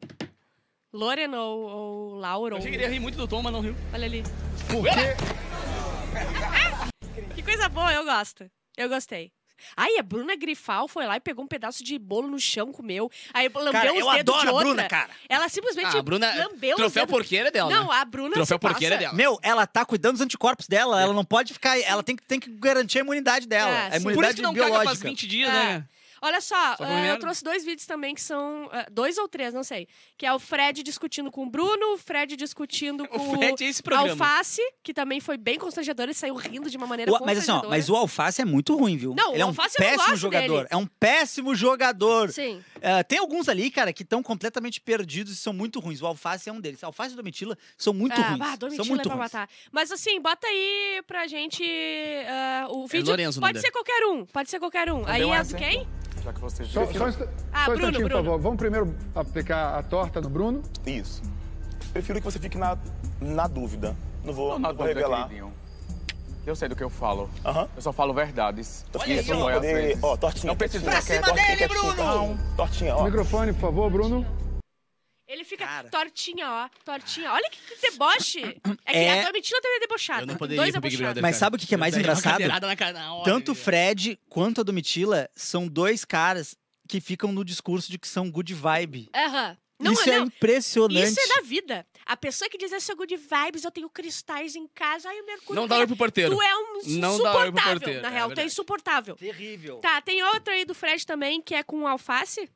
Loren 0.93 1.35
ou, 1.35 1.59
ou 1.59 2.15
Lauro. 2.15 2.55
Eu 2.55 2.59
achei 2.59 2.71
que 2.71 2.77
ele 2.77 2.83
ia 2.85 2.89
rir 2.89 2.99
muito 3.01 3.17
do 3.17 3.27
Tom, 3.27 3.41
mas 3.41 3.51
não 3.51 3.59
riu. 3.59 3.75
Olha 3.93 4.05
ali. 4.05 4.23
Por 4.71 4.83
quê? 4.85 5.15
Que 7.35 7.43
coisa 7.43 7.67
boa, 7.69 7.91
eu 7.93 8.05
gosto. 8.05 8.49
Eu 8.77 8.87
gostei. 8.89 9.31
Aí 9.75 9.97
a 9.99 10.03
Bruna 10.03 10.35
Grifal 10.35 10.87
foi 10.87 11.05
lá 11.05 11.17
e 11.17 11.19
pegou 11.19 11.43
um 11.43 11.47
pedaço 11.47 11.83
de 11.83 11.97
bolo 11.97 12.27
no 12.27 12.39
chão, 12.39 12.71
comeu. 12.71 13.09
Aí 13.33 13.47
lambeu 13.53 13.71
Cara, 13.71 13.93
os 13.93 13.99
eu 13.99 14.11
dedos 14.11 14.33
adoro 14.35 14.41
de 14.41 14.47
a 14.47 14.51
outra. 14.51 14.65
Bruna, 14.67 14.87
cara. 14.87 15.09
Ela 15.29 15.49
simplesmente 15.49 15.95
Ah, 15.95 15.99
a 15.99 16.01
Bruna... 16.01 16.27
lambeu 16.35 16.71
os 16.71 16.75
Troféu 16.77 17.05
dedos. 17.05 17.17
porqueira 17.19 17.47
é 17.47 17.51
dela, 17.51 17.69
Não, 17.69 17.87
né? 17.87 17.93
a 17.95 18.05
Bruna 18.05 18.33
Troféu 18.33 18.59
passa. 18.59 18.73
porqueira 18.73 18.95
é 18.95 18.97
dela. 18.99 19.13
Meu, 19.13 19.39
ela 19.41 19.65
tá 19.67 19.85
cuidando 19.85 20.13
dos 20.13 20.21
anticorpos 20.21 20.67
dela, 20.67 21.01
ela 21.01 21.13
não 21.13 21.25
pode 21.25 21.53
ficar. 21.53 21.79
Ela 21.79 22.03
tem, 22.03 22.15
que- 22.15 22.23
tem 22.23 22.39
que 22.39 22.49
garantir 22.49 22.99
a 22.99 23.01
imunidade 23.01 23.47
dela. 23.47 23.71
É, 23.71 23.87
a 23.87 23.91
sim. 23.91 24.03
Por 24.03 24.11
imunidade 24.11 24.27
isso 24.27 24.35
que 24.37 24.41
não 24.43 24.53
biológica. 24.53 24.77
caga 24.79 24.89
faz 24.89 25.01
20 25.01 25.27
dias, 25.27 25.49
É. 25.49 25.53
né? 25.53 25.85
Olha 26.25 26.41
só, 26.41 26.75
Só 26.75 26.83
eu 26.83 26.89
merda. 26.89 27.19
trouxe 27.19 27.43
dois 27.43 27.63
vídeos 27.63 27.85
também 27.85 28.15
que 28.15 28.21
são. 28.21 28.67
eh, 28.73 28.87
dois 28.91 29.17
ou 29.17 29.27
três, 29.27 29.53
não 29.53 29.63
sei. 29.63 29.87
Que 30.17 30.25
é 30.25 30.33
o 30.33 30.39
Fred 30.39 30.81
discutindo 30.81 31.31
com 31.31 31.43
o 31.43 31.49
Bruno, 31.49 31.93
o 31.93 31.97
Fred 31.97 32.35
discutindo 32.35 33.07
com 33.09 33.17
O 33.33 33.37
Fred 33.37 33.63
é 33.63 33.67
esse 33.67 33.83
programa. 33.83 34.11
Alface, 34.11 34.61
que 34.83 34.93
também 34.93 35.19
foi 35.19 35.37
bem 35.37 35.59
constrangedor, 35.59 36.05
ele 36.05 36.13
saiu 36.13 36.35
rindo 36.35 36.69
de 36.69 36.77
uma 36.77 36.87
maneira 36.87 37.11
O- 37.11 37.25
mas 37.25 37.37
assim, 37.37 37.51
ó, 37.51 37.67
mas 37.69 37.89
o 37.89 37.95
Alface 37.95 38.41
é 38.41 38.45
muito 38.45 38.75
ruim, 38.75 38.97
viu? 38.97 39.13
Não, 39.15 39.33
Ele 39.33 39.41
é 39.41 39.45
um 39.45 39.49
Alface 39.49 39.75
eu 39.77 39.83
não 39.83 39.89
péssimo 39.91 40.09
gosto 40.09 40.21
jogador. 40.21 40.55
dele. 40.57 40.67
É 40.71 40.75
um 40.77 40.87
péssimo 40.87 41.55
jogador. 41.55 42.31
Sim. 42.31 42.63
É, 42.81 43.03
tem 43.03 43.19
alguns 43.19 43.47
ali, 43.47 43.69
cara, 43.69 43.93
que 43.93 44.03
estão 44.03 44.23
completamente 44.23 44.81
perdidos 44.81 45.33
e 45.33 45.35
são 45.35 45.53
muito 45.53 45.79
ruins. 45.79 46.01
O 46.01 46.07
Alface 46.07 46.49
é 46.49 46.51
um 46.53 46.59
deles. 46.59 46.83
Alface 46.83 47.13
e 47.13 47.15
Domitila 47.17 47.57
são 47.77 47.93
muito 47.93 48.19
Ah, 48.19 48.27
ruins. 48.29 48.39
bah, 48.39 48.49
são 48.49 48.57
Domitila 48.57 48.85
muito 48.87 49.01
é 49.01 49.03
pra 49.03 49.13
ruins. 49.15 49.31
matar. 49.33 49.49
Mas 49.71 49.91
assim, 49.91 50.19
bota 50.19 50.47
aí 50.47 51.01
pra 51.05 51.27
gente 51.27 51.63
ah, 52.27 52.67
o 52.69 52.87
vídeo. 52.87 53.09
Lorenzo 53.09 53.39
o 53.39 53.41
nome 53.41 53.53
pode 53.53 53.61
dele. 53.61 53.65
ser 53.67 53.71
qualquer 53.71 54.05
um, 54.07 54.25
pode 54.25 54.49
ser 54.49 54.59
qualquer 54.59 54.91
um. 54.91 55.05
Aí 55.05 55.21
é 55.21 55.43
do 55.43 55.55
quem? 55.55 55.87
Já 56.25 56.33
que 56.33 56.39
você 56.41 56.65
Só, 56.65 56.85
só, 56.91 57.05
um 57.05 57.07
insta- 57.07 57.29
Ah, 57.53 57.65
só 57.65 57.71
um 57.71 57.75
Bruno, 57.75 57.89
instantinho, 57.89 58.01
por 58.01 58.09
Bruno. 58.09 58.23
favor. 58.25 58.39
Vamos 58.41 58.57
primeiro 58.57 58.95
aplicar 59.13 59.77
a 59.77 59.83
torta 59.83 60.19
no 60.19 60.27
Bruno. 60.29 60.63
Isso. 60.85 61.21
Prefiro 61.93 62.19
que 62.19 62.25
você 62.25 62.39
fique 62.39 62.57
na, 62.57 62.75
na 63.21 63.47
dúvida. 63.47 63.95
Não 64.23 64.33
vou, 64.33 64.49
Não, 64.53 64.59
na 64.59 64.69
não 64.69 64.75
vou 64.75 64.87
dúvida, 64.87 64.99
revelar. 65.01 65.27
queridinho. 65.27 65.53
Eu 66.47 66.55
sei 66.55 66.67
do 66.67 66.75
que 66.75 66.83
eu 66.83 66.89
falo. 66.89 67.29
Aham. 67.45 67.67
Eu 67.75 67.81
só 67.81 67.91
falo 67.93 68.13
verdades. 68.13 68.85
Olha 68.99 69.03
aí, 69.19 69.23
como 69.25 69.43
ó. 69.45 69.49
é. 69.51 69.97
Ó, 70.01 70.17
tortinha. 70.17 70.47
Não 70.51 70.57
precisa 70.57 71.01
quieto. 71.01 71.25
tortinha, 71.25 71.55
dele, 71.57 71.67
Bruno! 71.67 72.37
Tortinha, 72.57 72.95
ó. 72.95 73.03
Microfone, 73.03 73.53
por 73.53 73.61
favor, 73.61 73.89
Bruno. 73.91 74.25
Ele 75.27 75.43
fica 75.43 75.65
Cara. 75.65 75.89
tortinha, 75.89 76.47
ó. 76.49 76.69
Tortinha. 76.83 77.31
Olha 77.31 77.49
que, 77.49 77.57
deboche. 77.91 78.39
É 78.85 78.91
que 78.93 78.97
É. 78.97 79.21
a 79.21 79.25
Domitila 79.25 79.59
também 79.61 79.77
é 79.77 79.79
debochada. 79.79 80.21
Eu 80.21 80.27
não 80.27 80.33
Tem 80.35 80.37
poderia 80.39 80.61
Dois 80.61 80.69
ir 80.69 80.71
pro 80.73 80.81
Big 80.81 80.91
debochados. 80.97 81.13
Brother. 81.15 81.21
Mas 81.23 81.35
sabe 81.37 81.55
o 81.55 81.59
que 81.59 81.65
que 81.65 81.73
é 81.73 81.77
mais 81.77 81.95
Eu 81.95 81.99
engraçado? 82.01 82.31
cadeirada 82.33 82.67
na 82.67 82.75
cara 82.75 82.93
na 82.93 83.13
hora, 83.15 83.25
Tanto 83.25 83.51
o. 83.53 83.55
Fred 83.55 84.19
quanto 84.29 84.61
a 84.61 84.63
Domitila 84.63 85.27
são 85.35 85.67
dois 85.67 86.05
caras 86.05 86.55
que 86.87 87.01
ficam 87.01 87.31
no 87.31 87.43
discurso 87.43 87.89
de 87.91 87.97
que 87.97 88.07
são 88.07 88.29
good 88.29 88.53
vibe. 88.53 89.09
Aham. 89.15 89.57
Não, 89.77 89.91
Isso 89.91 90.09
é 90.09 90.19
não. 90.19 90.27
impressionante. 90.27 91.09
Isso 91.09 91.19
é 91.19 91.35
da 91.35 91.41
vida. 91.41 91.85
A 92.05 92.15
pessoa 92.15 92.47
que 92.49 92.57
diz 92.57 92.71
eu 92.71 92.79
sou 92.79 92.95
good 92.95 93.17
vibes, 93.17 93.65
eu 93.65 93.71
tenho 93.71 93.89
cristais 93.89 94.55
em 94.55 94.67
casa, 94.67 95.09
ai 95.09 95.19
o 95.19 95.25
Mercúrio. 95.25 95.55
Não 95.59 95.67
dá 95.67 95.79
oi 95.79 95.87
pro 95.87 95.97
porteiro. 95.97 96.33
Tu 96.33 96.41
é 96.41 96.55
um 96.55 96.81
Não 96.99 97.17
dá 97.17 97.31
oi 97.35 97.51
pro 97.51 97.59
insuportável. 97.59 97.79
porteiro, 97.79 98.01
Na 98.01 98.07
é 98.07 98.11
real, 98.11 98.27
tu 98.27 98.31
é 98.31 98.35
verdade. 98.35 98.47
insuportável. 98.47 99.15
Terrível. 99.17 99.77
Tá, 99.79 99.99
tem 100.01 100.23
outra 100.23 100.53
aí 100.53 100.63
do 100.63 100.73
Fred 100.73 101.05
também, 101.05 101.41
que 101.41 101.53
é 101.53 101.61
com 101.61 101.85
alface. 101.87 102.49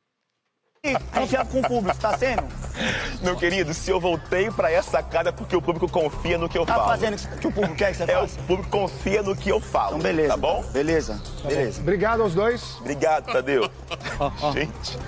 Confiado 1.12 1.50
com 1.50 1.60
o 1.60 1.62
público, 1.68 1.98
tá 1.98 2.16
sendo? 2.16 2.42
Meu 3.20 3.36
querido, 3.36 3.74
se 3.74 3.90
eu 3.90 4.00
voltei 4.00 4.50
pra 4.50 4.72
essa 4.72 5.02
casa 5.02 5.28
é 5.28 5.32
porque 5.32 5.54
o 5.54 5.60
público 5.60 5.86
confia 5.86 6.38
no 6.38 6.48
que 6.48 6.56
eu 6.56 6.64
Tá 6.64 6.76
falo. 6.76 6.88
fazendo 6.88 7.16
o 7.22 7.36
que 7.38 7.46
o 7.48 7.52
público 7.52 7.76
quer 7.76 7.90
que 7.92 7.98
você 7.98 8.10
É, 8.10 8.16
o 8.18 8.22
faça? 8.26 8.40
público 8.44 8.70
confia 8.70 9.22
no 9.22 9.36
que 9.36 9.50
eu 9.50 9.60
falo. 9.60 9.88
Então, 9.98 10.00
beleza. 10.00 10.28
Tá 10.30 10.36
bom? 10.38 10.64
Beleza, 10.72 11.22
beleza. 11.44 11.82
Obrigado 11.82 12.22
aos 12.22 12.32
dois. 12.34 12.76
Obrigado, 12.80 13.30
Tadeu. 13.30 13.70
Gente, 14.54 14.98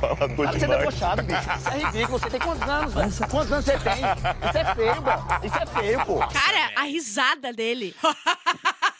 falador 0.00 0.48
Você 0.48 0.64
é 0.64 0.68
debochado, 0.68 1.22
bicho. 1.22 1.40
Isso 1.56 1.68
é 1.68 1.78
ridículo. 1.78 2.18
Você 2.18 2.30
tem 2.30 2.40
quantos 2.40 2.68
anos, 2.68 2.94
velho? 2.94 3.30
Quantos 3.30 3.52
anos 3.52 3.64
você 3.64 3.78
tem? 3.78 3.94
Isso 4.48 4.58
é 4.58 4.74
feio, 4.74 5.00
bro. 5.02 5.24
Isso 5.44 5.56
é 5.56 5.66
feio, 5.66 6.04
pô. 6.04 6.18
Cara, 6.18 6.70
a 6.74 6.82
risada 6.82 7.52
dele. 7.52 7.94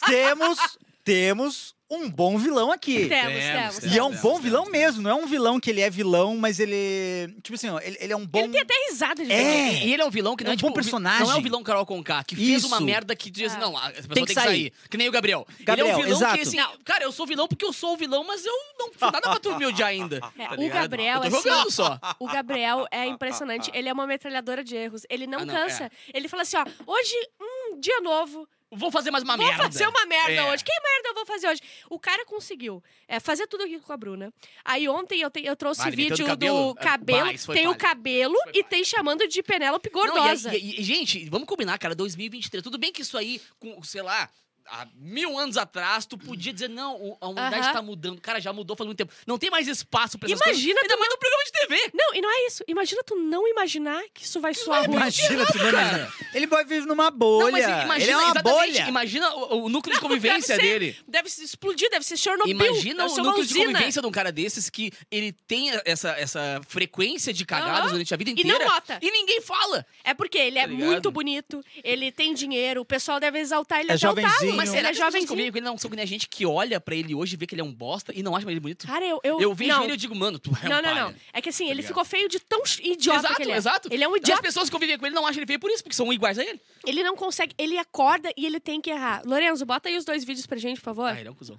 temos, 0.07 0.79
temos 1.05 1.75
um 1.95 2.11
bom 2.11 2.39
vilão 2.39 2.73
aqui. 2.73 3.07
temos, 3.09 3.35
Temos, 3.45 3.79
temos. 3.79 3.95
E 3.95 3.99
é 3.99 4.03
um 4.03 4.11
bom 4.13 4.21
temos, 4.21 4.41
vilão 4.43 4.63
temos. 4.65 4.79
mesmo, 4.79 5.03
não 5.03 5.11
é 5.11 5.15
um 5.15 5.27
vilão 5.27 5.61
que 5.61 5.71
ele 5.71 5.81
é 5.81 5.91
vilão, 5.91 6.37
mas 6.37 6.59
ele. 6.59 7.35
Tipo 7.43 7.55
assim, 7.55 7.69
ó, 7.69 7.79
ele, 7.81 7.97
ele 8.01 8.13
é 8.13 8.17
um 8.17 8.27
bom. 8.27 8.39
Ele 8.41 8.49
tem 8.49 8.61
até 8.63 8.75
risada 8.91 9.25
de 9.25 9.31
É. 9.33 9.85
E, 9.85 9.93
ele 9.93 10.03
é 10.03 10.05
um 10.07 10.11
vilão 10.11 10.35
que 10.37 10.45
não 10.45 10.51
É 10.51 10.53
é, 10.53 10.55
um 10.55 10.57
tipo, 10.57 10.69
bom 10.69 10.75
personagem. 10.75 11.27
Não 11.27 11.33
é 11.33 11.37
um 11.37 11.43
vilão 11.43 11.63
Carol 11.63 11.85
Conká, 11.87 12.25
que 12.25 12.35
fez 12.35 12.65
uma 12.65 12.77
Isso. 12.77 12.85
merda 12.85 13.15
que 13.15 13.31
diz, 13.31 13.55
Ah. 13.55 13.59
não, 13.59 13.77
a 13.77 13.91
pessoa 13.91 14.03
Tem 14.15 14.15
tem 14.15 14.25
que 14.25 14.35
que, 14.35 14.41
sair. 14.41 14.47
sair. 14.47 14.73
Que 14.91 14.97
nem 14.97 15.09
o 15.09 15.13
Gabriel. 15.13 15.47
Gabriel, 15.61 15.87
ele 15.87 15.93
é 15.93 15.97
um 15.99 16.03
vilão 16.05 16.19
exato. 16.19 16.35
que, 16.37 16.43
assim, 16.43 16.57
cara, 16.85 17.05
eu 17.05 17.13
sou 17.13 17.27
vilão 17.27 17.47
porque 17.47 17.65
eu 17.65 17.73
sou 17.73 17.95
o 17.95 17.97
vilão, 17.97 18.25
mas 18.25 18.45
eu 18.45 18.55
não 18.79 18.91
fiz 18.91 19.01
nada 19.01 19.21
pra 19.21 19.39
tu 19.39 19.55
me 19.57 19.67
odiar 19.67 19.89
ainda. 19.91 20.21
É, 20.39 20.47
tá 20.47 20.55
o? 20.59 20.69
Gabriel, 20.69 21.23
eu 21.25 21.31
tô 21.31 21.37
assim, 21.51 21.71
só. 21.71 21.99
O 22.19 22.27
Gabriel 22.27 22.87
é 22.91 23.07
impressionante. 23.07 23.71
Ele 23.75 23.89
é 23.89 23.93
uma 23.93 24.07
metralhadora 24.07 24.65
de 24.65 24.75
erros. 24.77 25.03
Ele 25.11 25.27
não 25.27 25.41
Ah, 25.41 25.45
não, 25.45 25.55
cansa. 25.55 25.91
Ele 26.13 26.29
fala 26.29 26.43
assim, 26.43 26.57
ó, 26.57 26.65
hoje, 26.87 27.15
um 27.41 27.79
dia 27.81 28.01
novo. 28.01 28.49
Vou 28.75 28.91
fazer 28.91 29.11
mais 29.11 29.23
uma 29.23 29.37
vou 29.37 29.45
merda. 29.47 29.65
fazer 29.65 29.87
uma 29.87 30.07
merda 30.07 30.33
É. 30.33 30.51
hoje. 30.53 30.65
Que 30.65 30.73
merda 30.73 31.09
eu 31.11 31.15
vou 31.15 31.27
fazer 31.27 31.49
hoje? 31.49 31.61
O 31.91 31.99
cara 31.99 32.25
conseguiu 32.25 32.83
é, 33.07 33.21
fazer 33.21 33.47
tudo 33.47 33.65
aqui 33.65 33.79
com 33.79 33.93
a 33.93 33.97
Bruna. 33.97 34.33
Aí 34.65 34.89
ontem 34.89 35.21
eu, 35.21 35.31
te- 35.31 35.45
eu 35.45 35.55
trouxe 35.55 35.83
Ah, 35.83 35.85
tem 35.85 35.93
vídeo 35.97 36.25
cabelo? 36.27 36.69
do 36.69 36.75
cabelo. 36.77 37.27
Bah, 37.27 37.33
isso 37.35 37.47
foi 37.47 37.57
tem 37.57 37.67
o 37.67 37.75
palha. 37.77 37.79
cabelo 37.81 38.37
e 38.55 38.65
tem 38.65 38.83
chamando 38.83 39.29
de 39.29 39.43
Penélope 39.43 39.91
Não, 39.93 40.01
gordosa. 40.01 40.55
e, 40.57 40.59
e- 40.59 40.81
e, 40.81 40.83
gente, 40.83 41.29
vamos 41.29 41.47
combinar, 41.47 41.79
cara, 41.79 41.95
2023. 41.95 42.63
Tudo 42.63 42.79
bem 42.79 42.91
que 42.93 43.03
isso 43.03 43.19
aí, 43.19 43.41
com, 43.61 43.83
sei 43.83 44.01
lá, 44.03 44.31
há 44.69 44.87
mil 44.97 45.39
anos 45.39 45.57
atrás, 45.57 46.07
tu 46.07 46.17
podia 46.19 46.53
dizer, 46.53 46.69
não, 46.69 46.95
o- 46.97 47.17
a 47.21 47.29
humanidade 47.29 47.65
Aham. 47.67 47.73
tá 47.73 47.83
mudando. 47.83 48.21
Cara, 48.21 48.41
já 48.41 48.53
mudou 48.53 48.77
faz 48.77 48.87
muito 48.87 48.99
tempo. 48.99 49.13
Não 49.27 49.39
tem 49.39 49.51
mais 49.51 49.69
espaço 49.69 50.19
pra 50.19 50.29
essas 50.31 50.41
Imagina 50.41 50.75
coisas. 50.75 50.83
Ainda 50.83 50.95
tu 50.95 50.99
mais 51.01 51.11
num 51.13 51.19
programa 51.19 51.45
de 51.45 51.53
TV. 51.53 51.91
Não, 51.95 52.15
e 52.15 52.21
não 52.21 52.31
é 52.31 52.47
isso. 52.47 52.65
Imagina 52.69 53.03
tu 53.05 53.17
não 53.17 53.47
imaginar 53.49 54.03
que 54.15 54.25
isso 54.25 54.41
vai 54.41 54.55
soar 54.55 54.85
ruim. 54.87 54.97
Imagina, 54.97 55.47
tu 55.47 55.59
não 55.59 55.69
imagina. 55.69 56.13
Ele 56.35 56.47
vai 56.47 56.65
viver 56.65 56.87
numa 56.87 57.11
bolha. 57.11 57.45
Não, 57.47 57.53
mas 57.53 57.65
imagina, 57.65 57.95
ele 58.03 58.11
é 58.13 58.17
uma 58.17 58.25
exatamente, 58.31 58.73
bolha. 58.73 58.89
imagina 58.89 59.35
o, 59.35 59.65
o 59.65 59.69
núcleo 59.69 59.95
de 59.95 60.01
convivência 60.01 60.57
deve 60.57 60.69
ser, 60.69 60.79
dele. 60.81 60.97
Deve 61.09 61.29
se 61.31 61.45
explodir, 61.45 61.91
deve 61.91 62.05
ser 62.05 62.17
Chernobyl. 62.17 62.53
Imagina 62.55 63.03
deve 63.03 63.13
o 63.13 63.15
ser 63.15 63.21
uma 63.21 63.29
núcleo 63.31 63.47
de 63.47 63.53
usina. 63.53 63.67
convivência 63.73 64.01
de 64.03 64.07
um 64.09 64.13
cara 64.13 64.33
desses 64.33 64.71
que 64.71 64.91
ele 65.11 65.33
tem 65.47 65.71
essa, 65.85 66.11
essa 66.11 66.61
frequência 66.69 67.33
de 67.33 67.45
cagadas 67.45 67.81
Aham. 67.83 67.91
durante 67.93 68.15
a 68.15 68.17
vida 68.17 68.31
E 68.31 68.33
inteira. 68.35 68.59
não 68.59 68.67
nota. 68.67 68.99
E 69.03 69.11
ninguém 69.11 69.41
fala. 69.41 69.85
É 70.05 70.15
porque 70.15 70.39
ele 70.39 70.59
é 70.59 70.63
Tá 70.63 70.69
ligado? 70.69 70.87
muito 70.87 71.11
bonito, 71.11 71.63
ele 71.83 72.11
tem 72.13 72.33
dinheiro, 72.35 72.81
o 72.81 72.85
pessoal 72.85 73.19
deve 73.21 73.39
exaltar 73.39 73.81
ele 73.81 73.91
É 73.91 73.95
até 73.95 74.09
o 74.09 74.15
talo, 74.15 74.52
jovenzinho. 74.53 74.57
mas 74.57 74.69
Será 74.69 74.81
ele 74.81 74.87
é 74.89 74.91
que 74.91 74.93
as 74.93 74.97
pessoas 74.99 75.13
jovenzinho. 75.13 75.29
convivem 75.29 75.53
com 75.53 75.59
ele 75.59 75.65
não 75.67 75.79
são 75.79 75.91
que 75.91 75.97
nem 75.97 76.03
a 76.03 76.07
gente 76.07 76.29
que 76.29 76.47
olha 76.47 76.81
pra 76.81 76.95
ele 76.95 77.15
hoje 77.15 77.35
e 77.35 77.37
vê 77.37 77.47
que 77.47 77.55
ele 77.55 77.63
é 77.63 77.65
um 77.65 77.73
bosta 77.73 78.13
e 78.15 78.23
não 78.23 78.35
acha 78.37 78.49
ele 78.51 78.61
bonito? 78.61 78.87
Cara, 78.87 79.05
eu... 79.05 79.21
Eu, 79.25 79.41
Eu 79.41 79.55
vejo 79.55 79.71
não. 79.71 79.83
ele 79.85 79.93
e 79.93 79.95
eu 79.95 79.97
digo, 79.97 80.15
mano, 80.15 80.39
tu 80.39 80.51
é 80.63 80.67
um 80.67 80.69
não, 80.69 80.83
não, 80.83 80.95
não. 80.95 81.15
É 81.33 81.41
que 81.41 81.49
assim, 81.49 81.65
ele 81.65 81.75
ligado? 81.75 81.89
ficou 81.89 82.05
feio 82.05 82.29
de 82.29 82.39
tão 82.41 82.63
idiota 82.83 83.19
exato, 83.21 83.35
que 83.37 83.43
ele 83.43 83.53
é. 83.53 83.57
exato. 83.57 83.89
Ele 83.91 84.05
é 84.05 84.09
um 84.09 84.15
As 84.15 84.19
idiota. 84.21 84.43
pessoas 84.43 84.69
que 84.69 84.73
convivem 84.75 84.99
com 84.99 85.07
ele 85.07 85.15
não 85.15 85.27
acham 85.27 85.39
ele 85.41 85.47
feio 85.47 85.61
por 85.61 85.71
isso, 85.71 85.83
porque 85.83 85.97
são 85.97 86.13
iguais 86.13 86.39
a 86.39 86.43
ele. 86.45 86.61
Ele 86.87 87.03
não 87.03 87.17
consegue, 87.17 87.55
ele 87.59 87.79
acorda 87.79 88.31
e 88.37 88.45
ele 88.47 88.61
tem 88.61 88.81
que 88.81 88.91
errar. 88.91 89.23
Lorenzo, 89.25 89.65
bota 89.67 89.89
aí 89.89 89.97
os 89.97 90.05
dois 90.05 90.25
vídeos 90.25 90.47
pra 90.47 90.59
gente, 90.59 90.79
por 90.81 90.85
favor. 90.85 91.07
Ah, 91.09 91.19
ele 91.19 91.29
é 91.29 91.31
um 91.31 91.35
cuzão. 91.35 91.59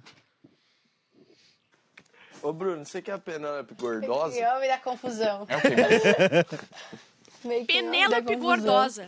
Ô, 2.42 2.52
Bruno, 2.52 2.84
você 2.84 3.00
que 3.00 3.10
é 3.10 3.14
a 3.14 3.18
Penélope 3.18 3.74
gordosa? 3.74 4.36
Homem 4.56 4.68
da 4.68 4.76
confusão. 4.78 5.46
É 5.48 5.56
o 5.56 5.60
quê? 5.62 5.68
Penélope 7.66 8.36
Gordosa. 8.36 9.06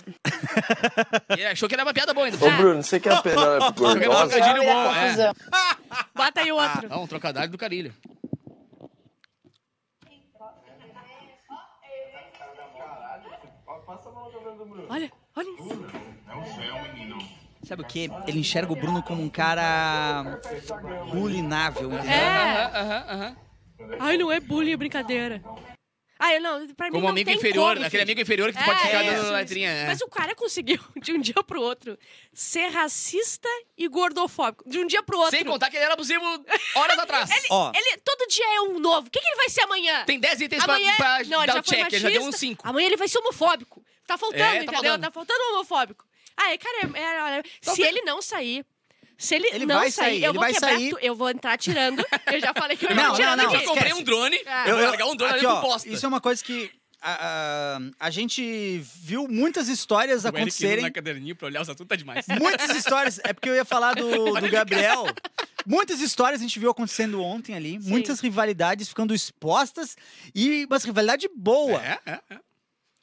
Ele 1.31 1.47
achou 1.47 1.69
que 1.69 1.75
era 1.75 1.85
uma 1.85 1.95
piada 1.95 2.13
boa 2.15 2.27
ainda. 2.27 2.45
Ô, 2.45 2.51
Bruno, 2.53 2.83
você 2.83 3.01
que 3.01 3.09
é 3.09 3.13
a 3.13 3.23
Penélope 3.23 3.85
Achou 3.85 4.01
que 4.01 4.09
um 4.09 4.13
gordosa? 4.13 5.33
bom, 5.33 5.57
é. 5.57 6.07
Bota 6.15 6.41
aí 6.41 6.53
outro. 6.53 6.89
Ah, 6.91 6.99
um 6.99 7.07
trocadilho 7.07 7.49
do 7.51 7.59
carilho. 7.59 7.95
Olha, 14.89 15.11
olha 15.35 15.49
isso. 15.49 16.17
Sabe 17.65 17.83
o 17.83 17.85
quê? 17.87 18.09
Ele 18.29 18.39
enxerga 18.39 18.73
o 18.73 18.77
Bruno 18.77 19.03
como 19.03 19.23
um 19.23 19.29
cara 19.29 20.39
bulinável, 21.11 21.93
entendeu? 21.93 22.11
É. 22.11 22.65
Aham, 22.67 23.05
aham. 23.09 23.37
Ai, 23.99 24.17
não 24.17 24.31
é 24.31 24.39
bullying, 24.39 24.73
é 24.73 24.77
brincadeira. 24.77 25.43
Ah, 26.19 26.33
eu 26.35 26.41
não, 26.41 26.67
pra 26.75 26.87
mim 26.87 26.93
Como 26.93 27.03
não 27.05 27.11
amigo 27.11 27.29
tem 27.29 27.37
inferior, 27.37 27.75
como, 27.75 27.87
aquele 27.87 28.03
amigo 28.03 28.21
inferior 28.21 28.51
que 28.53 28.59
tu 28.59 28.65
pode 28.65 28.79
É, 28.81 28.87
ficar 28.87 29.03
isso, 29.05 29.13
dando 29.13 29.23
isso. 29.25 29.33
letrinha. 29.33 29.69
é. 29.71 29.87
Mas 29.87 30.01
o 30.01 30.09
cara 30.09 30.35
conseguiu, 30.35 30.79
de 31.03 31.13
um 31.13 31.21
dia 31.21 31.43
pro 31.43 31.61
outro, 31.61 31.99
ser 32.33 32.69
racista 32.69 33.49
e 33.77 33.87
gordofóbico. 33.87 34.69
De 34.69 34.79
um 34.79 34.87
dia 34.87 35.03
pro 35.03 35.19
outro. 35.19 35.37
Sem 35.37 35.45
contar 35.45 35.69
que 35.71 35.77
ele 35.77 35.85
era 35.85 35.93
abusivo 35.95 36.25
horas 36.75 36.99
atrás. 36.99 37.29
Ó, 37.51 37.71
Ele, 37.75 37.99
todo 37.99 38.27
dia 38.29 38.47
é 38.57 38.61
um 38.63 38.79
novo. 38.79 39.09
O 39.09 39.11
que, 39.11 39.21
que 39.21 39.27
ele 39.29 39.37
vai 39.37 39.49
ser 39.51 39.63
amanhã? 39.63 40.05
Tem 40.07 40.19
10 40.19 40.41
itens 40.41 40.65
pra, 40.65 40.75
amanhã... 40.75 40.95
pra 40.97 41.19
não, 41.25 41.39
ele 41.43 41.47
dar 41.49 41.53
já 41.55 41.61
o 41.61 41.63
check, 41.63 41.87
ele 41.93 41.99
já 41.99 42.09
deu 42.09 42.21
uns 42.23 42.27
machista. 42.27 42.39
5. 42.47 42.69
Amanhã 42.69 42.87
ele 42.87 42.97
vai 42.97 43.09
ser 43.09 43.19
homofóbico. 43.19 43.85
Tá 44.07 44.17
faltando, 44.17 44.43
É, 44.43 44.49
tá 44.51 44.55
entendeu? 44.63 44.73
faltando. 44.75 45.03
Tá 45.03 45.11
faltando 45.11 45.41
homofóbico. 45.55 46.07
Ah, 46.37 46.51
é, 46.53 46.59
cara, 46.59 46.77
é, 46.95 47.01
é, 47.01 47.23
olha, 47.23 47.43
se 47.61 47.83
ele 47.83 48.03
não 48.03 48.23
sair... 48.23 48.65
Se 49.19 49.35
ele, 49.35 49.49
Ele 49.53 49.67
não 49.67 49.77
vai 49.77 49.91
sair, 49.91 50.23
eu 50.23 50.31
ele 50.31 50.33
vou 50.35 50.41
vai 50.43 50.53
quebrar 50.53 50.69
sair. 50.71 50.91
tu- 50.91 50.99
eu 51.01 51.15
vou 51.15 51.31
entrar 51.31 51.53
atirando. 51.55 52.05
eu 52.33 52.41
já 52.41 52.53
falei 52.55 52.77
que 52.77 52.85
eu 52.87 52.91
ia 52.91 52.95
Não, 52.97 53.03
entrar 53.03 53.15
atirando 53.15 53.37
não, 53.37 53.45
não, 53.45 53.55
aqui. 53.55 53.65
Eu 53.65 53.69
comprei 53.71 53.93
um 53.95 54.03
drone, 54.03 54.39
Ah. 54.47 54.69
eu 54.69 54.77
vou 54.77 54.85
largar 54.87 55.07
um 55.07 55.17
drone 55.17 55.33
aqui, 55.35 55.47
ali 55.47 55.55
ó, 55.55 55.61
pro 55.61 55.69
posta. 55.71 55.89
isso 55.89 56.05
é 56.05 56.09
uma 56.09 56.21
coisa 56.21 56.45
que 56.45 56.71
a, 57.01 57.77
a, 57.79 58.07
a 58.07 58.11
gente 58.11 58.79
viu 59.01 59.29
muitas 59.29 59.69
histórias 59.69 60.25
O 60.25 60.29
Eric 60.29 60.39
acontecerem. 60.39 60.83
na 60.83 60.91
caderninha 60.91 61.35
pra 61.35 61.47
olhar 61.47 61.63
os 61.63 61.69
assuntos 61.69 61.87
tá 61.87 61.95
demais. 61.97 62.27
Muitas 62.41 62.75
histórias. 62.77 63.21
É 63.23 63.33
porque 63.33 63.49
eu 63.49 63.55
ia 63.55 63.65
falar 63.65 63.95
do, 63.95 64.35
do 64.41 64.49
Gabriel. 64.51 65.07
Muitas 65.65 66.01
histórias 66.01 66.41
a 66.41 66.43
gente 66.43 66.59
viu 66.59 66.71
acontecendo 66.71 67.23
ontem 67.23 67.55
ali. 67.55 67.79
Muitas 67.79 68.19
rivalidades 68.21 68.89
ficando 68.89 69.15
expostas. 69.15 69.97
E 70.35 70.65
umas 70.67 70.85
rivalidade 70.85 71.29
boa. 71.35 71.81
É, 71.85 71.99
é, 72.07 72.21
é. 72.31 72.39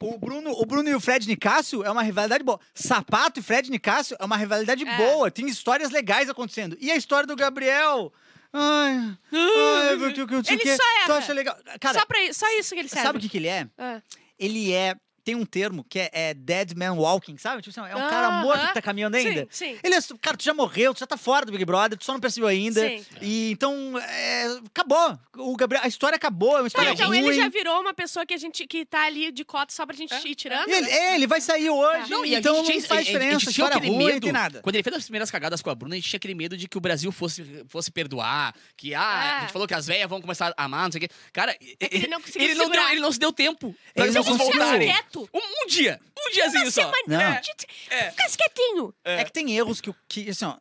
O 0.04 0.18
Bruno, 0.18 0.52
o 0.52 0.66
Bruno 0.66 0.90
e 0.90 0.94
o 0.96 1.00
Fred 1.00 1.26
Nicásio 1.28 1.82
é 1.84 1.90
uma 1.90 2.04
rivalidade 2.04 2.44
boa. 2.44 2.60
Sapato 2.74 3.40
e 3.40 3.44
Fred 3.44 3.72
Nicásio 3.72 4.18
é 4.20 4.26
uma 4.26 4.36
rivalidade 4.36 4.86
É. 4.86 4.98
boa. 4.98 5.32
Tem 5.32 5.48
histórias 5.48 5.92
legais 5.92 6.30
acontecendo. 6.30 6.76
E 6.82 6.92
a 6.92 6.96
história 6.98 7.26
do 7.26 7.36
Gabriel? 7.38 8.12
Ai, 8.52 9.18
ai, 9.32 9.96
o 9.96 10.14
que 10.28 10.36
eu 10.36 10.44
sei 10.44 10.56
Ele 10.56 10.78
só 11.08 11.18
acha 11.18 11.32
legal. 11.34 11.58
Cara, 11.80 12.00
só, 12.00 12.06
pra, 12.06 12.34
só 12.34 12.46
isso 12.60 12.74
que 12.74 12.82
ele 12.82 12.90
serve. 12.90 13.06
sabe 13.08 13.18
o 13.18 13.22
que, 13.22 13.30
que 13.30 13.38
ele 13.38 13.48
é? 13.48 13.68
Ah. 13.78 14.02
Ele 14.38 14.74
é. 14.74 14.96
Tem 15.24 15.36
um 15.36 15.46
termo 15.46 15.86
que 15.88 16.00
é, 16.00 16.10
é 16.12 16.34
dead 16.34 16.74
man 16.76 16.94
walking, 16.94 17.38
sabe? 17.38 17.62
Tipo 17.62 17.80
assim, 17.80 17.90
é 17.92 17.96
um 17.96 18.10
cara 18.10 18.30
morto 18.42 18.68
que 18.68 18.74
tá 18.74 18.82
caminhando 18.82 19.16
ainda. 19.16 19.48
Sim, 19.50 19.74
sim. 19.76 19.80
Ele 19.82 19.96
é, 19.96 20.00
cara, 20.22 20.36
tu 20.36 20.44
já 20.44 20.54
morreu, 20.54 20.94
tu 20.94 21.00
já 21.00 21.08
tá 21.08 21.16
fora 21.16 21.46
do 21.46 21.52
Big 21.52 21.64
Brother, 21.64 21.98
tu 21.98 22.04
só 22.04 22.12
não 22.14 22.20
percebeu 22.20 22.48
ainda. 22.50 22.82
Sim. 22.82 23.06
E 23.22 23.52
então, 23.52 23.98
é, 24.00 24.48
acabou. 24.66 25.18
O 25.38 25.56
Gabriel, 25.56 25.84
a 25.84 25.88
história 25.88 26.16
acabou, 26.16 26.58
é 26.58 26.62
uma 26.62 26.62
Tá, 26.64 26.68
história 26.68 26.90
então 26.92 27.08
ruim. 27.08 27.20
ele 27.20 27.34
já 27.34 27.48
virou 27.48 27.80
uma 27.80 27.94
pessoa 27.94 28.26
que 28.26 28.34
a 28.34 28.38
gente 28.38 28.68
que 28.68 28.86
tá 28.86 29.06
ali 29.06 29.32
de 29.32 29.46
cota 29.46 29.74
só 29.74 29.86
pra 29.86 29.96
gente 29.96 30.14
ir 30.28 30.36
tirando. 30.36 30.68
E 30.70 30.74
ele, 30.74 30.90
é, 30.90 31.16
ele 31.16 31.26
vai 31.26 31.40
sair 31.40 31.70
hoje, 31.70 32.10
Não, 32.10 32.26
e 32.26 32.36
a 32.36 32.40
então 32.40 32.56
gente 32.58 32.66
tinha, 32.66 32.80
não 32.82 32.88
faz 32.88 33.00
a 33.00 33.04
gente- 33.04 33.16
a 33.16 33.20
diferença, 33.20 33.40
gente 33.46 33.54
tinha 33.56 33.68
aquele 33.68 33.88
ruim, 33.88 33.98
medo, 33.98 34.12
não 34.14 34.20
tem 34.20 34.32
nada. 34.32 34.62
Quando 34.62 34.76
ele 34.76 34.84
fez 34.84 34.96
as 34.96 35.04
primeiras 35.04 35.32
cagadas 35.32 35.62
com 35.62 35.70
a 35.70 35.76
Bruna, 35.76 35.96
a 35.96 35.98
gente 35.98 36.10
tinha 36.10 36.18
aquele 36.18 36.36
medo 36.36 36.58
de 36.58 36.68
que 36.68 36.78
o 36.78 36.82
Brasil 36.82 37.12
fosse, 37.12 37.64
fosse 37.68 37.90
perdoar, 37.90 38.54
que 38.78 38.94
ah, 38.94 39.00
É. 39.02 39.38
a 39.38 39.40
gente 39.42 39.54
falou 39.54 39.68
que 39.68 39.74
as 39.74 39.88
velhas 39.88 40.10
vão 40.10 40.20
começar 40.22 40.54
a 40.58 40.64
amar, 40.66 40.84
não 40.86 40.92
sei 40.92 41.00
o 41.00 41.02
quê. 41.08 41.10
Cara, 41.32 41.56
ele 41.80 42.08
não 42.08 42.20
conseguiu 42.22 42.50
ele, 42.50 42.56
não 42.56 42.70
deu, 42.70 42.90
ele 42.90 43.00
não 43.00 43.12
se 43.12 43.20
deu 43.20 43.32
tempo 43.32 43.76
Ele 43.96 44.12
não 44.12 44.24
voltarem. 44.24 44.92
Quieto. 44.92 45.13
Um, 45.22 45.64
um 45.64 45.68
dia, 45.68 46.00
um 46.18 46.32
diazinho 46.32 46.72
só. 46.72 46.92
Não. 47.08 47.20
É. 47.22 47.42
É. 47.90 48.12
Fica 48.12 48.24
quietinho. 48.38 48.94
É. 49.04 49.24
que 49.24 49.32
tem 49.32 49.56
erros 49.56 49.80
que, 49.82 49.94
que 50.08 50.30
assim, 50.30 50.46
ó, 50.46 50.56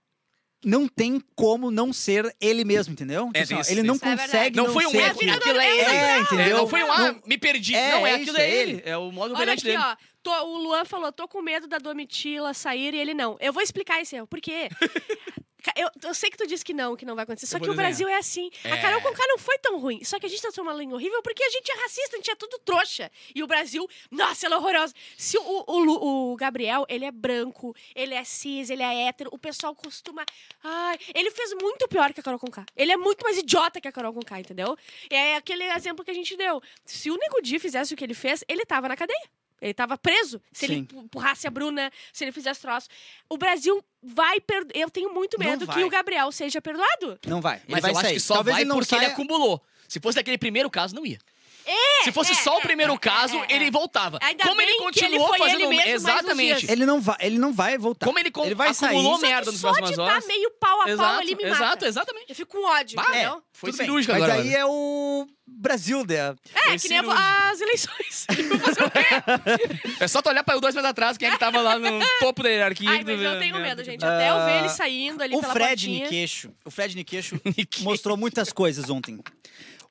não 0.64 0.86
tem 0.86 1.20
como 1.34 1.70
não 1.70 1.92
ser 1.92 2.34
ele 2.40 2.64
mesmo, 2.64 2.92
entendeu? 2.92 3.30
É, 3.34 3.40
assim, 3.40 3.54
ó, 3.54 3.60
isso, 3.60 3.70
ele 3.72 3.82
não 3.82 3.96
isso. 3.96 4.04
É 4.04 4.16
consegue 4.16 4.56
Não 4.56 4.72
foi 4.72 4.86
um 4.86 4.90
erro, 4.94 5.10
aquilo. 5.16 5.32
aquilo 5.34 5.58
é 5.60 5.70
ele. 5.78 5.80
É, 5.96 6.18
entendeu? 6.20 6.46
É, 6.46 6.60
não 6.60 6.68
foi 6.68 6.84
um, 6.84 6.92
ah, 6.92 6.98
Não- 7.12 7.22
me 7.26 7.36
perdi. 7.38 7.74
É, 7.74 7.90
não, 7.92 8.06
é 8.06 8.10
é 8.10 8.14
aquilo 8.14 8.30
isso, 8.30 8.40
é 8.40 8.48
é 8.50 8.54
ele. 8.54 8.82
É 8.84 8.96
o 8.96 9.10
modo 9.10 9.34
Olha 9.34 9.42
operante 9.42 9.68
aqui, 9.68 9.76
dele. 9.76 9.82
ó. 9.84 9.96
Tô- 10.22 10.44
o 10.46 10.58
Luan 10.58 10.84
falou, 10.84 11.10
tô 11.10 11.26
com 11.26 11.42
medo 11.42 11.66
da 11.66 11.78
Domitila 11.78 12.54
sair 12.54 12.94
e 12.94 12.98
ele 12.98 13.12
não. 13.12 13.36
Eu 13.40 13.52
vou 13.52 13.60
explicar 13.62 14.00
esse 14.00 14.14
erro. 14.14 14.26
Por 14.28 14.40
quê? 14.40 14.68
Eu, 15.76 15.88
eu 16.02 16.14
sei 16.14 16.30
que 16.30 16.36
tu 16.36 16.46
disse 16.46 16.64
que 16.64 16.74
não, 16.74 16.96
que 16.96 17.04
não 17.04 17.14
vai 17.14 17.24
acontecer. 17.24 17.46
Só 17.46 17.58
que 17.58 17.66
vou 17.66 17.74
o 17.74 17.76
Brasil 17.76 18.08
é 18.08 18.16
assim. 18.16 18.50
A 18.64 18.68
É. 18.68 18.80
Carol 18.80 19.00
Conká 19.00 19.24
não 19.26 19.38
foi 19.38 19.58
tão 19.58 19.78
ruim. 19.78 20.02
Só 20.04 20.18
que 20.18 20.26
a 20.26 20.28
gente 20.28 20.42
transformou 20.42 20.72
ela 20.72 20.82
em 20.82 20.92
horrível 20.92 21.22
porque 21.22 21.42
a 21.42 21.50
gente 21.50 21.70
é 21.70 21.82
racista, 21.82 22.16
a 22.16 22.18
gente 22.18 22.30
é 22.30 22.34
tudo 22.34 22.58
trouxa. 22.58 23.10
E 23.34 23.42
o 23.42 23.46
Brasil, 23.46 23.88
nossa, 24.10 24.46
ela 24.46 24.56
é 24.56 24.58
horrorosa. 24.58 24.94
Se 25.16 25.38
o, 25.38 25.64
o, 25.66 26.32
o 26.32 26.36
Gabriel, 26.36 26.84
ele 26.88 27.04
é 27.04 27.10
branco, 27.10 27.74
ele 27.94 28.14
é 28.14 28.24
cis, 28.24 28.70
ele 28.70 28.82
é 28.82 29.08
hétero, 29.08 29.30
o 29.32 29.38
pessoal 29.38 29.74
costuma. 29.74 30.24
Ai, 30.62 30.98
ele 31.14 31.30
fez 31.30 31.54
muito 31.54 31.86
pior 31.88 32.12
que 32.12 32.20
a 32.20 32.22
Carol 32.22 32.38
Conká. 32.38 32.64
Ele 32.76 32.92
é 32.92 32.96
muito 32.96 33.22
mais 33.22 33.38
idiota 33.38 33.80
que 33.80 33.88
a 33.88 33.92
Carol 33.92 34.12
Conká, 34.12 34.40
entendeu? 34.40 34.76
É 35.10 35.36
aquele 35.36 35.64
exemplo 35.64 36.04
que 36.04 36.10
a 36.10 36.14
gente 36.14 36.36
deu. 36.36 36.62
Se 36.84 37.10
o 37.10 37.16
Nego 37.16 37.40
Di 37.40 37.58
fizesse 37.58 37.94
o 37.94 37.96
que 37.96 38.04
ele 38.04 38.14
fez, 38.14 38.44
ele 38.48 38.64
tava 38.64 38.88
na 38.88 38.96
cadeia. 38.96 39.30
Ele 39.62 39.72
tava 39.72 39.96
preso 39.96 40.42
se 40.52 40.64
ele 40.66 40.74
Sim. 40.74 40.80
empu- 40.80 40.98
empurrasse 41.02 41.46
a 41.46 41.50
Bruna, 41.50 41.90
se 42.12 42.24
ele 42.24 42.32
fizesse 42.32 42.60
troço. 42.60 42.88
O 43.30 43.38
Brasil 43.38 43.82
vai 44.02 44.40
perdoar. 44.40 44.72
Eu 44.76 44.90
tenho 44.90 45.14
muito 45.14 45.38
medo 45.38 45.66
que 45.68 45.84
o 45.84 45.88
Gabriel 45.88 46.32
seja 46.32 46.60
perdoado. 46.60 47.18
Não 47.26 47.40
vai. 47.40 47.58
Ele 47.58 47.64
Mas 47.68 47.82
vai 47.82 47.90
eu 47.92 47.96
acho 47.96 48.06
sair. 48.06 48.14
que 48.14 48.20
só 48.20 48.34
Talvez 48.34 48.54
vai 48.56 48.62
ele 48.62 48.68
não 48.68 48.76
porque 48.78 48.94
ele 48.94 49.02
saia... 49.04 49.12
acumulou. 49.12 49.64
Se 49.88 50.00
fosse 50.00 50.18
aquele 50.18 50.36
primeiro 50.36 50.68
caso, 50.68 50.94
não 50.96 51.06
ia. 51.06 51.18
É, 51.64 52.04
Se 52.04 52.12
fosse 52.12 52.32
é, 52.32 52.34
só 52.34 52.56
o 52.56 52.58
é, 52.58 52.62
primeiro 52.62 52.92
é, 52.94 52.98
caso, 52.98 53.36
é, 53.36 53.46
é. 53.52 53.56
ele 53.56 53.70
voltava. 53.70 54.18
Ainda 54.22 54.44
Como 54.44 54.60
ele 54.60 54.72
ele 54.72 54.78
continuou 54.80 55.28
foi 55.28 55.38
fazendo 55.38 55.60
ele 55.60 55.66
mesmo 55.68 55.82
mais 55.84 56.02
uns 56.02 56.08
exatamente. 56.08 56.58
dias. 56.60 56.70
Ele 56.72 56.84
não 56.86 57.00
vai, 57.00 57.16
ele 57.20 57.38
não 57.38 57.52
vai 57.52 57.78
voltar. 57.78 58.06
Como 58.06 58.18
ele, 58.18 58.30
com- 58.30 58.44
Ele 58.44 58.54
vai 58.54 58.70
acumulou 58.70 59.18
sair. 59.18 59.30
merda 59.30 59.44
Só 59.44 59.50
nas 59.52 59.54
que 59.54 59.60
só 59.60 59.68
próximas 59.68 59.94
de 59.94 60.00
horas. 60.00 60.22
tá 60.24 60.28
meio 60.28 60.50
pau 60.58 60.72
a 60.80 60.84
pau 60.84 60.88
exato, 60.92 61.20
ali 61.20 61.34
me 61.36 61.44
exato, 61.44 61.62
mata. 61.62 61.86
exatamente. 61.86 62.26
Eu 62.30 62.34
fico 62.34 62.56
com 62.58 62.66
ódio, 62.66 62.96
Bah, 62.96 63.06
entendeu? 63.10 63.42
Foi 63.52 63.70
Tudo 63.70 63.78
bem. 63.78 63.86
cirúrgico 63.86 64.12
Mas 64.12 64.22
agora. 64.24 64.42
aí 64.42 64.54
é 64.54 64.64
o 64.66 65.26
Brasil, 65.46 66.04
né? 66.04 66.34
É, 66.54 66.76
que 66.78 66.88
nem 66.88 66.98
as 66.98 67.60
eleições. 67.60 68.26
Vou 68.48 68.58
fazer 68.58 68.82
o 68.84 68.90
quê? 68.90 69.94
É 70.00 70.08
só 70.08 70.20
tu 70.20 70.28
olhar 70.30 70.42
pra 70.42 70.54
eu 70.56 70.60
dois 70.60 70.74
meses 70.74 70.88
atrás, 70.90 71.16
quem 71.16 71.28
é 71.28 71.30
que 71.30 71.38
tava 71.38 71.60
lá 71.60 71.78
no 71.78 72.00
topo 72.18 72.42
da 72.42 72.48
hierarquia. 72.48 72.90
Ai, 72.90 73.04
mas 73.04 73.20
eu 73.20 73.38
tenho 73.38 73.54
né? 73.56 73.62
medo, 73.62 73.84
gente. 73.84 74.04
Até 74.04 74.30
eu 74.30 74.44
ver 74.44 74.56
ele 74.58 74.66
Ah, 74.66 74.70
saindo 74.70 75.22
ali 75.22 75.36
O 75.36 75.40
pela 75.40 75.52
Fred. 75.52 75.88
Niqueixo, 75.88 76.50
o 76.64 76.70
Fred 76.70 76.96
Niqueixo 76.96 77.40
mostrou 77.80 78.16
muitas 78.16 78.52
coisas 78.52 78.90
ontem. 78.90 79.20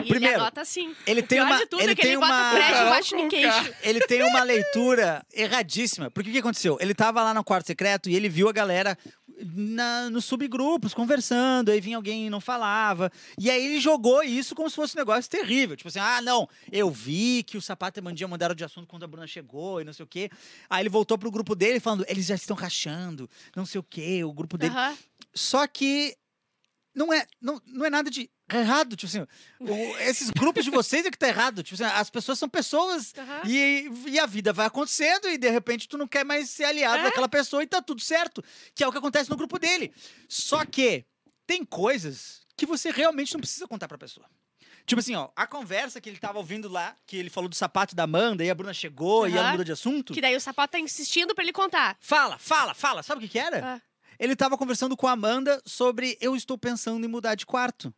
E 0.03 0.08
Primeiro, 0.08 0.36
ele 0.36 0.41
anota 0.41 0.62
assim. 0.62 0.96
ele 1.05 1.22
o 1.22 1.27
tem 1.27 1.38
pior 1.39 1.48
uma- 1.48 1.58
de 1.58 1.65
tudo 1.67 1.81
ele 1.81 1.91
é 1.91 1.96
que 1.96 2.01
tem 2.01 2.12
ele 2.12 2.20
bota 2.20 2.31
uma- 2.34 2.50
o 2.50 2.55
Fred 2.55 2.72
Carol 2.72 2.88
embaixo 2.88 3.15
no 3.15 3.22
Conká. 3.24 3.38
queixo. 3.38 3.74
Ele 3.84 4.00
tem 4.01 4.24
uma 4.24 4.43
leitura 4.43 5.25
erradíssima. 5.34 6.12
Porque 6.12 6.29
o 6.29 6.34
que 6.34 6.39
aconteceu? 6.39 6.77
Ele 6.81 6.93
tava 6.93 7.24
lá 7.24 7.34
no 7.34 7.43
quarto 7.43 7.67
secreto 7.67 8.10
e 8.10 8.15
ele 8.15 8.29
viu 8.29 8.50
a 8.50 8.51
galera 8.51 8.98
na, 9.43 10.08
nos 10.12 10.25
subgrupos 10.25 10.93
conversando, 10.93 11.70
aí 11.72 11.81
vinha 11.81 11.96
alguém 11.98 12.27
e 12.27 12.29
não 12.29 12.39
falava. 12.39 13.12
E 13.39 13.50
aí 13.50 13.65
ele 13.65 13.79
jogou 13.79 14.22
isso 14.24 14.53
como 14.53 14.70
se 14.70 14.75
fosse 14.75 14.96
um 14.96 15.00
negócio 15.00 15.29
terrível. 15.29 15.75
Tipo 15.75 15.89
assim, 15.89 16.00
ah, 16.00 16.22
não, 16.22 16.48
eu 16.72 16.91
vi 16.91 17.41
que 17.43 17.58
o 17.58 17.62
Sapato 17.62 18.00
e 18.00 18.03
Mandinha 18.03 18.27
mudaram 18.27 18.53
de 18.53 18.63
assunto 18.63 18.88
quando 18.88 19.03
a 19.03 19.08
Bruna 19.08 19.25
chegou 19.25 19.81
e 19.81 19.84
não 19.84 19.93
sei 19.93 20.03
o 20.03 20.08
quê. 20.08 20.29
Aí 20.70 20.84
ele 20.84 20.89
voltou 20.89 21.17
pro 21.17 21.31
grupo 21.31 21.55
dele 21.55 21.79
falando, 21.79 22.05
eles 22.08 22.27
já 22.27 22.36
estão 22.36 22.55
rachando, 22.55 23.27
não 23.55 23.65
sei 23.65 23.79
o 23.79 23.84
quê, 23.84 24.24
o 24.24 24.31
grupo 24.31 24.58
dele. 24.60 24.75
Só 25.34 25.65
que 25.65 26.15
não 26.93 27.12
é, 27.12 27.25
não, 27.41 27.60
não 27.65 27.86
é 27.86 27.89
nada 27.89 28.12
de 28.12 28.29
errado. 28.60 28.96
Tipo 28.96 29.10
assim, 29.10 29.27
o- 29.60 29.98
esses 30.00 30.29
grupos 30.29 30.63
de 30.65 30.72
vocês 30.72 31.05
é 31.05 31.12
que 31.12 31.17
tá 31.17 31.27
errado. 31.27 31.63
Tipo 31.63 31.81
assim, 31.84 31.93
as 31.96 32.10
pessoas 32.10 32.38
são 32.39 32.50
pessoas 32.50 33.13
Aham. 33.17 33.41
e, 33.48 33.89
e 34.08 34.20
a 34.20 34.25
vida 34.25 34.51
vai 34.51 34.65
acontecendo 34.65 35.29
e 35.29 35.38
de 35.38 35.50
repente 35.50 35.88
tu 35.88 35.98
não 35.98 36.08
quer 36.08 36.25
mais 36.25 36.50
ser 36.50 36.65
aliado 36.65 37.00
É. 37.00 37.03
daquela 37.03 37.29
pessoa 37.29 37.63
e 37.63 37.67
tá 37.67 37.81
tudo 37.81 38.01
certo. 38.01 38.43
Que 38.75 38.84
é 38.84 38.88
o 38.88 38.91
que 38.91 38.98
acontece 38.98 39.29
no 39.29 39.38
grupo 39.38 39.58
dele. 39.60 39.93
Só 40.27 40.65
que 40.65 41.05
tem 41.48 41.63
coisas 41.65 42.41
que 42.58 42.65
você 42.65 42.91
realmente 42.91 43.34
não 43.34 43.39
precisa 43.41 43.67
contar 43.67 43.88
pra 43.88 43.98
pessoa. 43.98 44.25
Tipo 44.86 45.00
assim, 45.00 45.15
ó, 45.15 45.29
a 45.36 45.46
conversa 45.46 46.01
que 46.01 46.10
ele 46.10 46.17
tava 46.17 46.39
ouvindo 46.39 46.67
lá, 46.67 46.96
que 47.05 47.15
ele 47.15 47.29
falou 47.29 47.48
do 47.48 47.55
sapato 47.55 47.96
da 47.96 48.03
Amanda, 48.03 48.43
e 48.43 48.50
a 48.50 48.55
Bruna 48.55 48.74
chegou 48.74 49.27
e 49.27 49.38
ela 49.38 49.51
mudou 49.51 49.63
de 49.63 49.72
assunto. 49.72 50.12
Que 50.12 50.20
daí 50.20 50.36
o 50.36 50.41
sapato 50.41 50.72
tá 50.72 50.79
insistindo 50.79 51.36
pra 51.36 51.43
ele 51.43 51.53
contar. 51.53 51.96
Fala, 52.00 52.38
fala, 52.39 52.74
fala. 52.74 53.03
Sabe 53.03 53.20
o 53.20 53.22
que 53.22 53.29
que 53.29 53.39
era? 53.39 53.75
Ah. 53.75 53.81
Ele 54.20 54.36
tava 54.36 54.58
conversando 54.58 54.98
com 54.98 55.08
a 55.08 55.12
Amanda 55.12 55.62
sobre 55.65 56.17
eu 56.20 56.36
estou 56.36 56.58
pensando 56.58 57.05
em 57.05 57.08
mudar 57.10 57.36
de 57.36 57.46
quarto. 57.46 57.93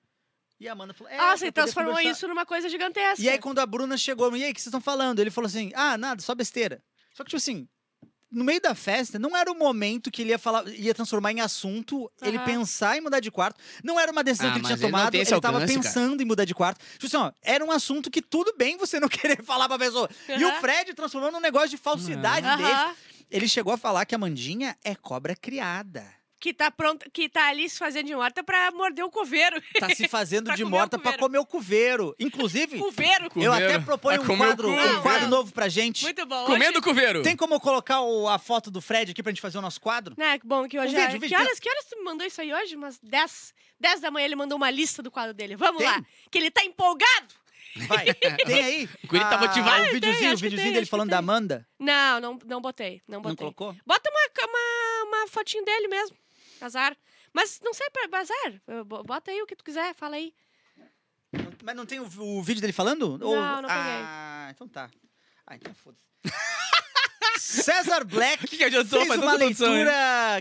E 0.60 0.68
a 0.68 0.72
Amanda 0.74 0.94
falou, 0.94 1.12
é, 1.12 1.16
ele 1.16 1.24
poder 1.38 1.52
transformou 1.52 1.94
conversar. 1.94 2.12
isso 2.12 2.28
numa 2.28 2.46
coisa 2.46 2.70
gigantesca. 2.70 3.22
E 3.24 3.28
aí, 3.30 3.38
quando 3.40 3.60
a 3.60 3.66
Bruna 3.66 3.98
chegou, 3.98 4.34
e 4.36 4.44
aí, 4.44 4.52
o 4.52 4.54
que 4.54 4.62
vocês 4.62 4.68
estão 4.68 4.80
falando? 4.82 5.20
Ele 5.20 5.30
falou 5.32 5.48
assim, 5.48 5.72
ah, 5.76 5.98
nada, 5.98 6.22
só 6.22 6.34
besteira. 6.34 6.82
Só 7.14 7.24
que, 7.24 7.30
tipo 7.30 7.38
assim, 7.38 7.68
no 8.32 8.44
meio 8.44 8.62
da 8.62 8.74
festa, 8.74 9.20
não 9.20 9.36
era 9.36 9.52
o 9.52 9.56
momento 9.56 10.10
que 10.10 10.22
ele 10.22 10.30
ia 10.32 10.40
falar, 10.40 10.68
ia 10.70 10.94
transformar 10.94 11.32
em 11.34 11.42
assunto, 11.42 12.10
ele 12.22 12.40
pensar 12.40 12.98
em 12.98 13.02
mudar 13.02 13.20
de 13.20 13.30
quarto. 13.30 13.60
Não 13.84 14.00
era 14.00 14.12
uma 14.12 14.24
decisão 14.24 14.50
Ah, 14.50 14.54
que 14.54 14.60
ele 14.60 14.66
tinha 14.66 14.76
ele 14.76 14.82
tomado, 14.82 15.12
tem 15.12 15.20
ele 15.22 15.30
esse 15.30 15.42
tava 15.42 15.58
alcance, 15.58 15.74
cara. 15.74 15.84
pensando 15.86 16.22
em 16.22 16.26
mudar 16.26 16.46
de 16.46 16.56
quarto. 16.56 16.80
Tipo 16.94 17.06
assim, 17.06 17.18
ó, 17.18 17.32
era 17.44 17.64
um 17.64 17.72
assunto 17.72 18.10
que 18.10 18.22
tudo 18.22 18.54
bem 18.58 18.78
você 18.78 19.00
não 19.00 19.08
querer 19.10 19.44
falar 19.44 19.68
pra 19.68 19.78
pessoa. 19.78 20.10
E 20.30 20.44
o. 20.46 20.52
Fred 20.62 20.94
transformou 20.94 21.32
num 21.32 21.40
negócio 21.42 21.70
de 21.70 21.78
falsidade 21.78 22.48
dele. 22.58 22.72
Aham. 22.72 22.96
Ele 23.30 23.48
chegou 23.48 23.74
a 23.74 23.78
falar 23.78 24.06
que 24.06 24.16
a 24.16 24.18
Mandinha 24.18 24.78
é 24.84 24.96
cobra 24.96 25.36
criada. 25.36 26.06
Que 26.44 26.54
tá 26.54 26.70
pronto, 26.70 27.10
que 27.10 27.30
tá 27.30 27.48
ali 27.48 27.70
se 27.70 27.80
fazendo 27.80 28.08
de 28.08 28.14
morta 28.14 28.44
pra 28.44 28.70
morder 28.74 29.06
o 29.06 29.10
coveiro. 29.10 29.62
Tá 29.80 29.88
se 29.96 30.10
fazendo 30.10 30.48
Pra 30.52 30.56
de 30.58 30.66
o 30.66 30.70
morta 30.70 31.00
pra 31.00 31.18
comer 31.18 31.38
o 31.38 31.46
cuveiro. 31.46 32.14
Inclusive, 32.20 32.80
Cuveiro. 32.80 33.30
eu 33.38 33.54
até 33.54 33.80
proponho 33.80 34.20
um 34.22 34.26
o 34.34 34.38
quadro, 34.38 34.70
um 34.70 35.02
quadro 35.02 35.30
novo 35.30 35.54
pra 35.54 35.70
gente. 35.70 36.04
Muito 36.04 36.26
bom. 36.26 36.44
Comendo 36.46 36.82
cuveiro. 36.82 37.22
Tem 37.24 37.34
como 37.38 37.58
colocar 37.62 38.02
o- 38.02 38.28
a 38.28 38.38
foto 38.38 38.70
do 38.70 38.82
Fred 38.82 39.12
aqui 39.12 39.24
pra 39.24 39.32
gente 39.32 39.40
fazer 39.40 39.58
o 39.58 39.62
nosso 39.62 39.80
quadro? 39.80 40.16
Né, 40.18 40.38
que 40.38 40.46
bom 40.46 40.68
que 40.68 40.78
hoje 40.78 40.90
O 40.94 40.98
vídeo, 40.98 41.02
é... 41.02 41.08
o 41.08 41.12
vídeo 41.14 41.30
que, 41.30 41.36
tem- 41.38 41.46
horas, 41.46 41.60
que 41.62 41.70
horas 41.70 41.86
tu 41.86 41.98
me 41.98 42.04
mandou 42.04 42.28
isso 42.28 42.42
aí 42.42 42.54
hoje? 42.54 42.76
Umas 42.76 43.00
10, 43.00 43.54
10 43.80 44.02
da 44.02 44.12
manhã 44.12 44.26
ele 44.26 44.36
mandou 44.36 44.58
uma 44.58 44.70
lista 44.70 45.02
do 45.02 45.10
quadro 45.10 45.34
dele. 45.34 45.56
Vamos 45.56 45.78
Tem? 45.82 45.88
lá. 45.90 46.04
Que 46.30 46.40
ele 46.40 46.52
tá 46.52 46.62
empolgado. 46.66 47.34
Vai, 47.88 48.14
tem 48.46 48.64
aí? 48.64 48.90
O 49.02 49.08
Guri 49.08 49.22
tá 49.24 49.36
Ah, 49.36 49.38
motivado. 49.38 49.82
O 49.82 49.86
Tem, 49.86 49.94
videozinho, 49.94 50.30
o 50.30 50.34
acho 50.34 50.44
que 50.44 50.50
videozinho 50.50 50.68
tem, 50.68 50.74
dele 50.74 50.86
falando 50.88 51.08
tem. 51.08 51.12
da 51.12 51.20
Amanda. 51.20 51.66
Não, 51.80 52.20
não, 52.20 52.40
não 52.46 52.60
botei. 52.62 53.02
Não 53.08 53.16
Não 53.16 53.22
botei. 53.22 53.38
colocou? 53.38 53.74
Bota 53.86 54.10
uma, 54.10 54.46
uma, 54.46 55.20
uma 55.20 55.28
fotinho 55.30 55.64
dele 55.64 55.88
mesmo. 55.88 56.18
Azar. 56.66 56.96
Mas 57.34 57.60
não 57.64 57.74
sei, 57.74 57.90
pra 57.90 58.08
bazar. 58.08 58.62
Bota 59.06 59.32
aí 59.32 59.42
o 59.42 59.46
que 59.48 59.56
tu 59.56 59.64
quiser, 59.64 59.94
fala 59.96 60.16
aí. 60.16 60.34
Mas 61.64 61.76
não 61.76 61.86
tem 61.86 62.00
o, 62.00 62.04
o 62.06 62.44
vídeo 62.44 62.62
dele 62.62 62.74
falando? 62.74 63.18
Não, 63.18 63.62
não 63.62 63.70
peguei. 63.70 64.02
Ah, 64.06 64.50
então 64.52 64.68
tá. 64.68 64.90
Ah, 65.48 65.56
então 65.56 65.74
foda-se. 65.74 66.04
César 67.40 68.04
Black 68.04 68.46
O 68.46 68.48
que 68.48 68.58
que 68.58 68.64
adiantou? 68.64 69.00
fez 69.00 69.08
Faz 69.08 69.22
uma 69.22 69.32
tanta 69.34 69.46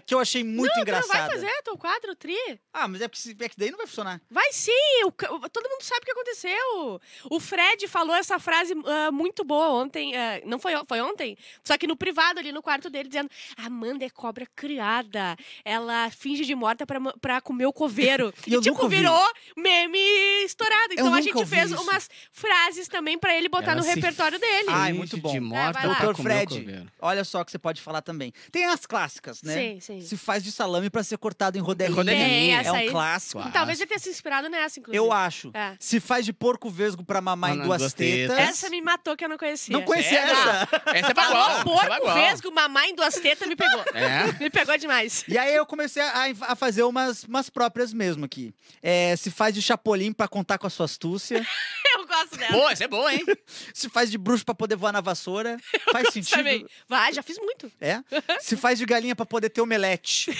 que 0.01 0.15
eu 0.15 0.19
achei 0.19 0.43
muito 0.45 0.75
não, 0.75 0.83
engraçada. 0.83 1.19
não 1.19 1.27
vai 1.29 1.31
fazer 1.31 1.63
teu 1.63 1.77
quadro, 1.79 2.15
Tri? 2.17 2.37
Ah, 2.73 2.89
mas 2.89 3.01
é 3.01 3.09
porque 3.09 3.21
se- 3.21 3.37
é 3.41 3.49
que 3.49 3.57
daí 3.57 3.71
não 3.71 3.79
vai 3.79 3.87
funcionar. 3.87 4.21
Vai 4.31 4.53
sim, 4.53 5.05
o 5.05 5.13
todo 5.13 5.69
mundo 5.69 5.83
sabe 5.83 6.01
o 6.03 6.05
que 6.05 6.11
aconteceu. 6.13 7.01
O 7.31 7.41
Fred 7.41 7.87
falou 7.89 8.15
essa 8.15 8.39
frase 8.39 8.75
ah, 8.87 9.11
muito 9.13 9.45
boa 9.45 9.69
ontem, 9.69 10.17
ah, 10.17 10.41
não 10.45 10.59
foi, 10.59 10.73
foi 10.87 11.01
ontem? 11.01 11.37
Só 11.65 11.77
que 11.79 11.87
no 11.87 11.97
privado, 11.97 12.39
ali 12.41 12.53
no 12.53 12.63
quarto 12.63 12.89
dele, 12.91 13.09
dizendo: 13.09 13.31
Amanda 13.57 14.05
é 14.05 14.11
cobra 14.11 14.47
criada, 14.55 15.37
ela 15.65 16.11
finge 16.11 16.45
de 16.45 16.55
morta 16.55 16.87
pra, 16.87 17.01
pra 17.21 17.41
comer 17.41 17.67
o 17.67 17.73
coveiro. 17.73 18.33
E 18.47 18.55
eu 18.55 18.61
tipo, 18.61 18.89
virou 18.89 19.33
meme 19.57 19.99
estourado. 20.45 20.93
Então 20.93 21.15
a 21.15 21.21
gente 21.21 21.47
fez 21.47 21.71
isso. 21.71 21.81
umas 21.83 22.09
frases 22.33 22.89
também 22.89 23.19
pra 23.19 23.35
ele 23.37 23.49
botar 23.49 23.73
Ela 23.73 23.81
no 23.81 23.87
repertório 23.87 24.39
dele. 24.39 24.69
Ai, 24.69 24.89
Finge 24.89 24.99
muito 24.99 25.17
bom. 25.17 25.31
De 25.31 25.37
É, 25.37 25.41
morta 25.41 25.81
pra 25.81 25.95
Doutor 25.95 26.23
Fred, 26.23 26.87
olha 27.01 27.25
só 27.25 27.41
o 27.41 27.45
que 27.45 27.51
você 27.51 27.59
pode 27.59 27.81
falar 27.81 28.03
também. 28.03 28.33
Tem 28.51 28.65
as 28.67 28.85
clássicas, 28.85 29.43
né? 29.43 29.55
Sim, 29.55 29.81
sim. 29.83 30.01
Se 30.01 30.17
faz 30.17 30.43
de 30.43 30.51
salame 30.53 30.89
pra 30.89 31.03
ser 31.03 31.19
cortado 31.19 31.59
em 31.59 31.61
rodelinha. 31.61 31.97
Rodelinha. 31.97 32.27
Tem, 32.29 32.55
É 32.57 32.61
essa 32.61 32.73
um 32.73 32.77
aí. 32.77 32.89
clássico. 32.91 33.39
Claro. 33.39 33.53
Talvez 33.53 33.79
ele 33.81 33.87
tenha 33.89 33.99
se 33.99 34.09
inspirado 34.09 34.49
nessa, 34.49 34.79
inclusive. 34.81 34.97
Eu 34.97 35.12
acho. 35.12 35.51
É. 35.55 35.75
Se 35.79 36.01
faz 36.01 36.25
de 36.25 36.33
porco 36.33 36.71
vesgo 36.71 37.05
pra 37.05 37.21
mamar 37.21 37.51
em 37.51 37.53
Mamar 37.59 37.65
em 37.65 37.69
duas, 37.69 37.83
duas 37.83 37.93
tetas. 37.93 38.37
tetas. 38.37 38.49
Essa 38.51 38.71
me 38.71 38.81
matou 38.81 39.17
que 39.17 39.25
eu 39.25 39.29
não 39.29 39.37
conhecia. 39.39 39.73
Não 39.77 39.83
conhecia 39.85 40.19
essa. 40.21 40.69
Essa 40.87 41.11
é 41.11 41.15
Falou 41.15 41.33
bagual. 41.33 41.51
essa 41.51 41.61
é 41.61 41.65
porco, 41.65 41.89
bagual. 41.89 42.15
vesgo, 42.15 42.53
mamar 42.53 42.85
em 42.87 42.95
duas 42.95 43.15
tetas, 43.15 43.49
me 43.49 43.57
pegou. 43.57 43.85
É. 43.95 44.33
Me 44.41 44.51
pegou 44.51 44.77
demais. 44.79 45.25
E 45.29 45.37
aí 45.37 45.55
eu 45.55 45.67
comecei 45.67 46.03
a, 46.03 46.25
a 46.43 46.57
fazer 46.57 46.83
umas, 46.85 47.25
umas 47.25 47.51
próprias 47.51 47.93
mesmo 47.93 48.25
aqui. 48.25 48.55
É, 48.83 49.15
se 49.17 49.31
faz 49.31 49.55
de 49.55 49.61
chapolim 49.62 50.12
pra 50.12 50.29
contar 50.29 50.59
com 50.59 50.67
a 50.67 50.71
sua 50.71 50.87
astúcia. 50.87 51.45
Eu 52.12 52.19
gosto 52.19 52.37
dela. 52.37 52.52
Pô, 52.52 52.69
essa 52.69 52.85
é 52.85 52.88
boa, 52.88 53.12
hein? 53.14 53.25
se 53.72 53.88
faz 53.88 54.11
de 54.11 54.18
bruxo 54.18 54.44
pra 54.44 54.55
poder 54.55 54.77
voar 54.77 54.92
na 54.92 55.01
vassoura. 55.01 55.57
Faz 55.90 56.12
sentido. 56.12 56.37
Também. 56.37 56.66
Vai, 56.88 57.12
já 57.12 57.22
fiz 57.22 57.38
muito. 57.38 57.70
É? 57.81 58.01
Se 58.40 58.57
faz 58.57 58.79
de 58.79 58.85
galinha 58.85 59.16
pra 59.16 59.27
poder 59.27 59.51
ter 59.51 59.61
omelete. 59.61 60.31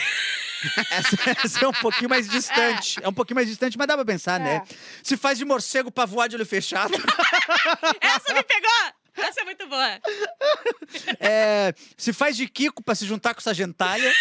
essa, 0.90 1.16
essa 1.44 1.64
é 1.64 1.68
um 1.68 1.72
pouquinho 1.72 2.08
mais 2.08 2.28
distante. 2.28 3.02
É. 3.02 3.08
um 3.08 3.12
pouquinho 3.12 3.37
mais 3.37 3.48
distante, 3.48 3.76
mas 3.76 3.87
dá 3.87 3.94
pra 3.94 4.04
pensar, 4.04 4.38
né? 4.40 4.56
É. 4.56 4.74
Se 5.02 5.16
faz 5.16 5.38
de 5.38 5.44
morcego 5.44 5.90
pra 5.90 6.04
voar 6.06 6.28
de 6.28 6.37
olho 6.37 6.46
fechado. 6.46 6.92
Essa 8.00 8.35
me 8.35 8.42
pegou! 8.42 9.02
Essa 9.14 9.42
é 9.42 9.44
muito 9.44 9.66
boa. 9.68 10.00
É, 11.20 11.74
se 11.96 12.12
faz 12.12 12.37
de 12.37 12.48
Kiko 12.48 12.82
pra 12.82 12.94
se 12.94 13.04
juntar 13.06 13.35
com 13.35 13.40
essa 13.40 13.52
gentalha. 13.52 14.12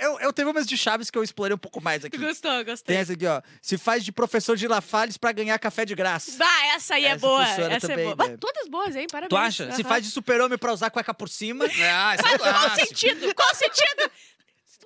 Eu, 0.00 0.20
eu, 0.20 0.32
teve 0.32 0.50
umas 0.50 0.66
de 0.66 0.76
Chaves 0.76 1.10
que 1.10 1.16
eu 1.18 1.22
explorei 1.22 1.54
um 1.54 1.58
pouco 1.58 1.80
mais 1.80 2.04
aqui. 2.04 2.16
Gostou, 2.18 2.50
Tem 2.50 2.64
gostei. 2.64 2.96
essa 2.96 3.12
aqui, 3.12 3.26
ó. 3.26 3.40
Se 3.62 3.76
faz 3.78 4.04
de 4.04 4.10
professor 4.12 4.56
de 4.56 4.66
Lafales 4.66 5.16
pra 5.16 5.32
ganhar 5.32 5.58
café 5.58 5.84
de 5.84 5.94
graça. 5.94 6.32
Bah, 6.38 6.66
essa 6.74 6.94
aí 6.94 7.04
é 7.04 7.08
Essa 7.10 7.18
boa. 7.18 7.44
Essa 7.48 7.88
também, 7.88 8.10
é 8.10 8.14
boa. 8.14 8.28
né? 8.28 8.30
Mas 8.32 8.40
todas 8.40 8.68
boas, 8.68 8.96
hein? 8.96 9.06
Parabéns. 9.10 9.28
Tu 9.30 9.36
acha? 9.36 9.72
Se 9.72 9.82
Aham. 9.82 9.88
faz 9.88 10.04
de 10.04 10.10
super-homem 10.10 10.58
pra 10.58 10.72
usar 10.72 10.90
cueca 10.90 11.12
por 11.14 11.28
cima. 11.28 11.64
Ah, 11.92 12.14
essa 12.14 12.28
é 12.28 12.38
Qual 12.38 12.74
sentido? 12.76 13.34
Qual 13.34 13.54
sentido? 13.54 14.10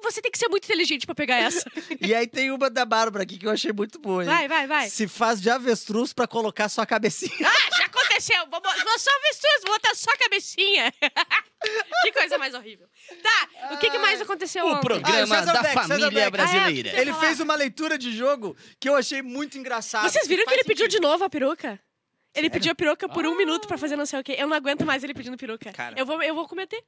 Você 0.03 0.21
tem 0.21 0.31
que 0.31 0.37
ser 0.39 0.49
muito 0.49 0.65
inteligente 0.65 1.07
pra 1.07 1.15
pegar 1.15 1.37
essa. 1.37 1.65
e 2.01 2.15
aí 2.15 2.27
tem 2.27 2.51
uma 2.51 2.69
da 2.69 2.85
Bárbara 2.85 3.23
aqui 3.25 3.39
que 3.39 3.47
eu 3.47 3.51
achei 3.51 3.73
muito 3.73 3.99
boa. 3.99 4.23
hein? 4.23 4.29
Vai, 4.29 4.49
vai, 4.49 4.67
vai. 4.67 4.91
Se 4.91 5.09
faz 5.09 5.41
de 5.41 5.49
avestruz 5.49 6.13
pra 6.13 6.27
colocar 6.27 6.69
sua 6.69 6.85
cabecinha. 6.85 7.33
Ah, 7.49 7.77
já. 7.79 7.85
Vamos, 8.51 8.83
vou 8.83 8.99
só 8.99 9.11
avestruz, 9.11 9.63
vou 9.65 9.73
botar 9.75 9.95
só 9.95 10.11
a 10.11 10.17
cabecinha. 10.17 10.93
que 12.03 12.13
coisa 12.13 12.39
mais 12.39 12.55
horrível. 12.55 12.87
Tá, 13.23 13.49
o 13.75 13.79
que, 13.79 13.91
que 13.91 13.99
mais 13.99 14.21
aconteceu 14.21 14.65
O 14.65 14.71
ontem? 14.73 14.83
programa 14.83 15.37
Ah, 15.37 15.39
César 15.41 15.53
da 15.53 15.63
César 15.65 15.89
família 15.89 16.31
brasileira. 16.31 16.91
Ah, 16.93 16.97
é? 16.97 17.01
Ele 17.01 17.13
falar. 17.13 17.25
fez 17.27 17.41
uma 17.41 17.55
leitura 17.55 17.99
de 17.99 18.13
jogo 18.17 18.57
que 18.79 18.89
eu 18.89 18.95
achei 18.97 19.23
muito 19.23 19.59
engraçado. 19.59 20.09
Vocês 20.09 20.27
viram 20.27 20.45
que 20.45 20.51
Faz 20.51 20.59
ele 20.59 20.65
pediu 20.65 20.87
de 20.87 20.95
sentido. 20.95 21.09
novo 21.11 21.25
a 21.25 21.31
peruca? 21.31 21.81
Ele 22.35 22.51
pediu 22.51 22.73
a 22.73 22.75
peruca 22.75 23.09
por 23.09 23.25
um 23.27 23.37
minuto 23.37 23.69
pra 23.69 23.79
fazer 23.79 23.97
não 23.97 24.07
sei 24.07 24.19
o 24.19 24.25
quê. 24.25 24.35
Eu 24.37 24.49
não 24.49 24.57
aguento 24.57 24.85
mais 24.85 25.05
ele 25.05 25.15
pedindo 25.15 25.37
peruca. 25.37 25.73
Cara. 25.73 25.95
Eu, 25.99 26.05
vou, 26.05 26.21
eu 26.23 26.35
vou 26.35 26.49
cometer. 26.49 26.83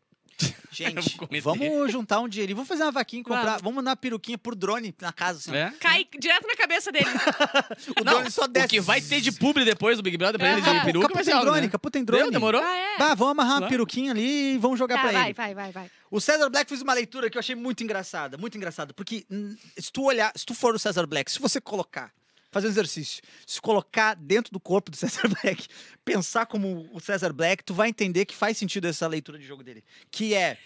Gente, 0.71 1.17
vamos 1.43 1.91
juntar 1.91 2.21
um 2.21 2.29
dinheirinho. 2.29 2.57
Vamos 2.57 2.69
fazer 2.69 2.83
uma 2.83 2.93
vaquinha 2.93 3.21
e 3.21 3.25
comprar. 3.25 3.45
Vamos. 3.45 3.63
Vamos 3.63 3.77
mandar 3.77 3.91
uma 3.93 3.97
peruquinha 3.97 4.37
por 4.37 4.55
drone 4.55 4.95
na 5.01 5.11
casa. 5.13 5.39
Assim. 5.39 5.57
É? 5.57 5.73
Cai 5.81 6.07
direto 6.19 6.47
na 6.47 6.55
cabeça 6.55 6.93
dele. 6.93 7.07
O 7.99 8.05
Não, 8.05 8.13
drone 8.15 8.31
só 8.31 8.47
desce. 8.47 8.67
o 8.67 8.69
que 8.69 8.81
vai 8.81 9.01
ter 9.01 9.21
de 9.21 9.33
publi 9.33 9.65
depois 9.65 9.97
do 9.97 10.03
Big 10.03 10.17
Brother 10.19 10.39
pra 10.39 10.53
ele 10.53 10.61
de 10.61 10.85
peruca 10.85 11.09
ser 11.19 11.25
tem 11.25 11.35
algo, 11.35 11.47
drone, 11.47 11.61
né? 11.63 11.69
Capu 11.69 11.91
tem 11.91 12.05
drone. 12.05 12.23
Deu? 12.25 12.33
Demorou? 12.33 12.61
Ah, 12.63 12.77
é? 12.77 12.99
Bah, 12.99 13.15
vamos 13.15 13.33
amarrar 13.33 13.59
uma 13.63 13.69
peruquinha 13.69 14.13
ali 14.13 14.55
e 14.55 14.59
vamos 14.59 14.79
jogar 14.79 14.97
Tá, 14.97 15.03
pra 15.03 15.13
vai, 15.13 15.25
ele. 15.27 15.33
vai, 15.35 15.55
vai, 15.55 15.73
vai. 15.73 15.91
O 16.11 16.21
César 16.21 16.49
Black 16.51 16.69
fez 16.69 16.83
uma 16.83 16.93
leitura 16.95 17.31
que 17.31 17.37
eu 17.37 17.41
achei 17.41 17.55
muito 17.55 17.83
engraçada, 17.83 18.37
muito 18.37 18.57
engraçada, 18.57 18.93
porque 18.93 19.25
hum, 19.31 19.57
se 19.79 19.91
tu 19.91 20.03
olhar, 20.05 20.33
se 20.37 20.45
tu 20.45 20.55
for 20.55 20.75
o 20.75 20.79
César 20.79 21.07
Black, 21.07 21.31
se 21.33 21.39
você 21.41 21.61
colocar, 21.61 22.11
fazer 22.57 22.69
um 22.69 22.71
exercício, 22.71 23.23
se 23.47 23.61
colocar 23.61 24.15
dentro 24.15 24.53
do 24.53 24.59
corpo 24.59 24.91
do 24.91 24.97
César 24.97 25.29
Black, 25.29 25.69
pensar 26.05 26.47
como 26.47 26.89
o 26.93 27.01
César 27.01 27.33
Black, 27.33 27.63
tu 27.63 27.75
vai 27.75 27.89
entender 27.89 28.25
que 28.25 28.35
faz 28.35 28.57
sentido 28.57 28.87
essa 28.89 29.07
leitura 29.07 29.39
de 29.39 29.47
jogo 29.47 29.63
dele, 29.63 29.85
que 30.11 30.35
é 30.35 30.59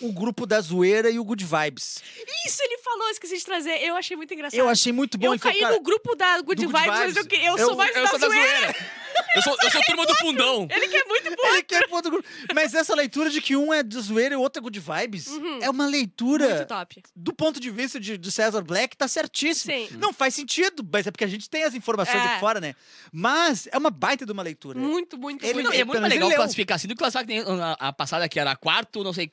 o 0.00 0.12
grupo 0.12 0.46
da 0.46 0.60
zoeira 0.60 1.10
e 1.10 1.18
o 1.18 1.24
good 1.24 1.44
vibes. 1.44 2.02
Isso 2.46 2.62
ele 2.62 2.78
falou, 2.78 3.08
esqueci 3.10 3.36
de 3.38 3.44
trazer. 3.44 3.82
Eu 3.82 3.96
achei 3.96 4.16
muito 4.16 4.32
engraçado. 4.34 4.58
Eu 4.58 4.68
achei 4.68 4.92
muito 4.92 5.18
bom. 5.18 5.26
Eu 5.26 5.34
e 5.34 5.38
foi, 5.38 5.52
caí 5.52 5.60
cara, 5.60 5.74
no 5.74 5.80
grupo 5.82 6.14
da 6.14 6.40
Good 6.40 6.66
Good 6.66 6.66
Vibes, 6.66 6.86
mas 6.98 7.16
eu, 7.16 7.22
Vibes. 7.24 7.38
eu, 7.44 7.58
Eu- 7.58 7.66
sou 7.66 7.76
mais 7.76 7.94
Eu 7.96 8.02
da 8.02 8.08
sou 8.10 8.18
da 8.18 8.26
zoeira. 8.28 8.48
zoeira. 8.58 8.76
Eu 9.34 9.42
sou, 9.42 9.56
eu 9.62 9.70
sou 9.70 9.82
turma 9.82 10.06
do 10.06 10.14
fundão. 10.14 10.66
Ele 10.70 10.88
que 10.88 10.96
é 10.96 11.04
muito 11.04 11.28
bom. 11.30 11.48
Ele 11.48 11.62
quer 11.64 11.86
pro 11.86 11.96
outro 11.96 12.10
grupo. 12.10 12.26
Mas 12.54 12.72
essa 12.72 12.94
leitura 12.94 13.28
de 13.28 13.40
que 13.42 13.56
um 13.56 13.74
é 13.74 13.82
de 13.82 14.00
zoeira 14.00 14.34
e 14.34 14.36
o 14.38 14.40
outro 14.40 14.60
é 14.60 14.62
good 14.62 14.78
vibes 14.80 15.26
é 15.60 15.68
uma 15.68 15.86
leitura 15.86 16.44
Uhum. 16.46 16.54
Muito 16.54 16.66
top. 16.68 17.02
do 17.16 17.32
ponto 17.32 17.58
de 17.60 17.68
vista 17.70 17.98
de, 18.00 18.16
de 18.16 18.32
César 18.32 18.62
Black, 18.62 18.96
tá 18.96 19.06
certíssimo. 19.08 19.72
Sim. 19.74 19.88
Não 19.98 20.12
faz 20.12 20.34
sentido, 20.34 20.86
mas 20.90 21.06
é 21.06 21.10
porque 21.10 21.24
a 21.24 21.28
gente 21.28 21.50
tem 21.50 21.64
as 21.64 21.74
informações 21.74 22.22
É. 22.22 22.26
aqui 22.26 22.40
fora, 22.40 22.60
né? 22.60 22.74
Mas 23.12 23.68
é 23.72 23.76
uma 23.76 23.90
baita 23.90 24.24
de 24.24 24.32
uma 24.32 24.42
leitura. 24.42 24.78
Muito, 24.78 25.18
muito, 25.18 25.44
Ele- 25.44 25.54
muito. 25.54 25.66
Não, 25.66 25.74
e 25.74 25.80
é 25.80 25.84
muito 25.84 26.00
mais 26.00 26.12
legal 26.14 26.28
ele 26.28 26.36
classificar 26.36 26.76
assim 26.76 26.86
do 26.88 26.94
que 26.94 26.98
classificar 26.98 27.26
que 27.26 27.32
tem 27.44 27.60
a, 27.60 27.72
a 27.88 27.92
passada 27.92 28.28
que 28.28 28.38
era 28.38 28.54
quarto, 28.56 29.02
não 29.02 29.12
sei 29.12 29.26
o 29.26 29.28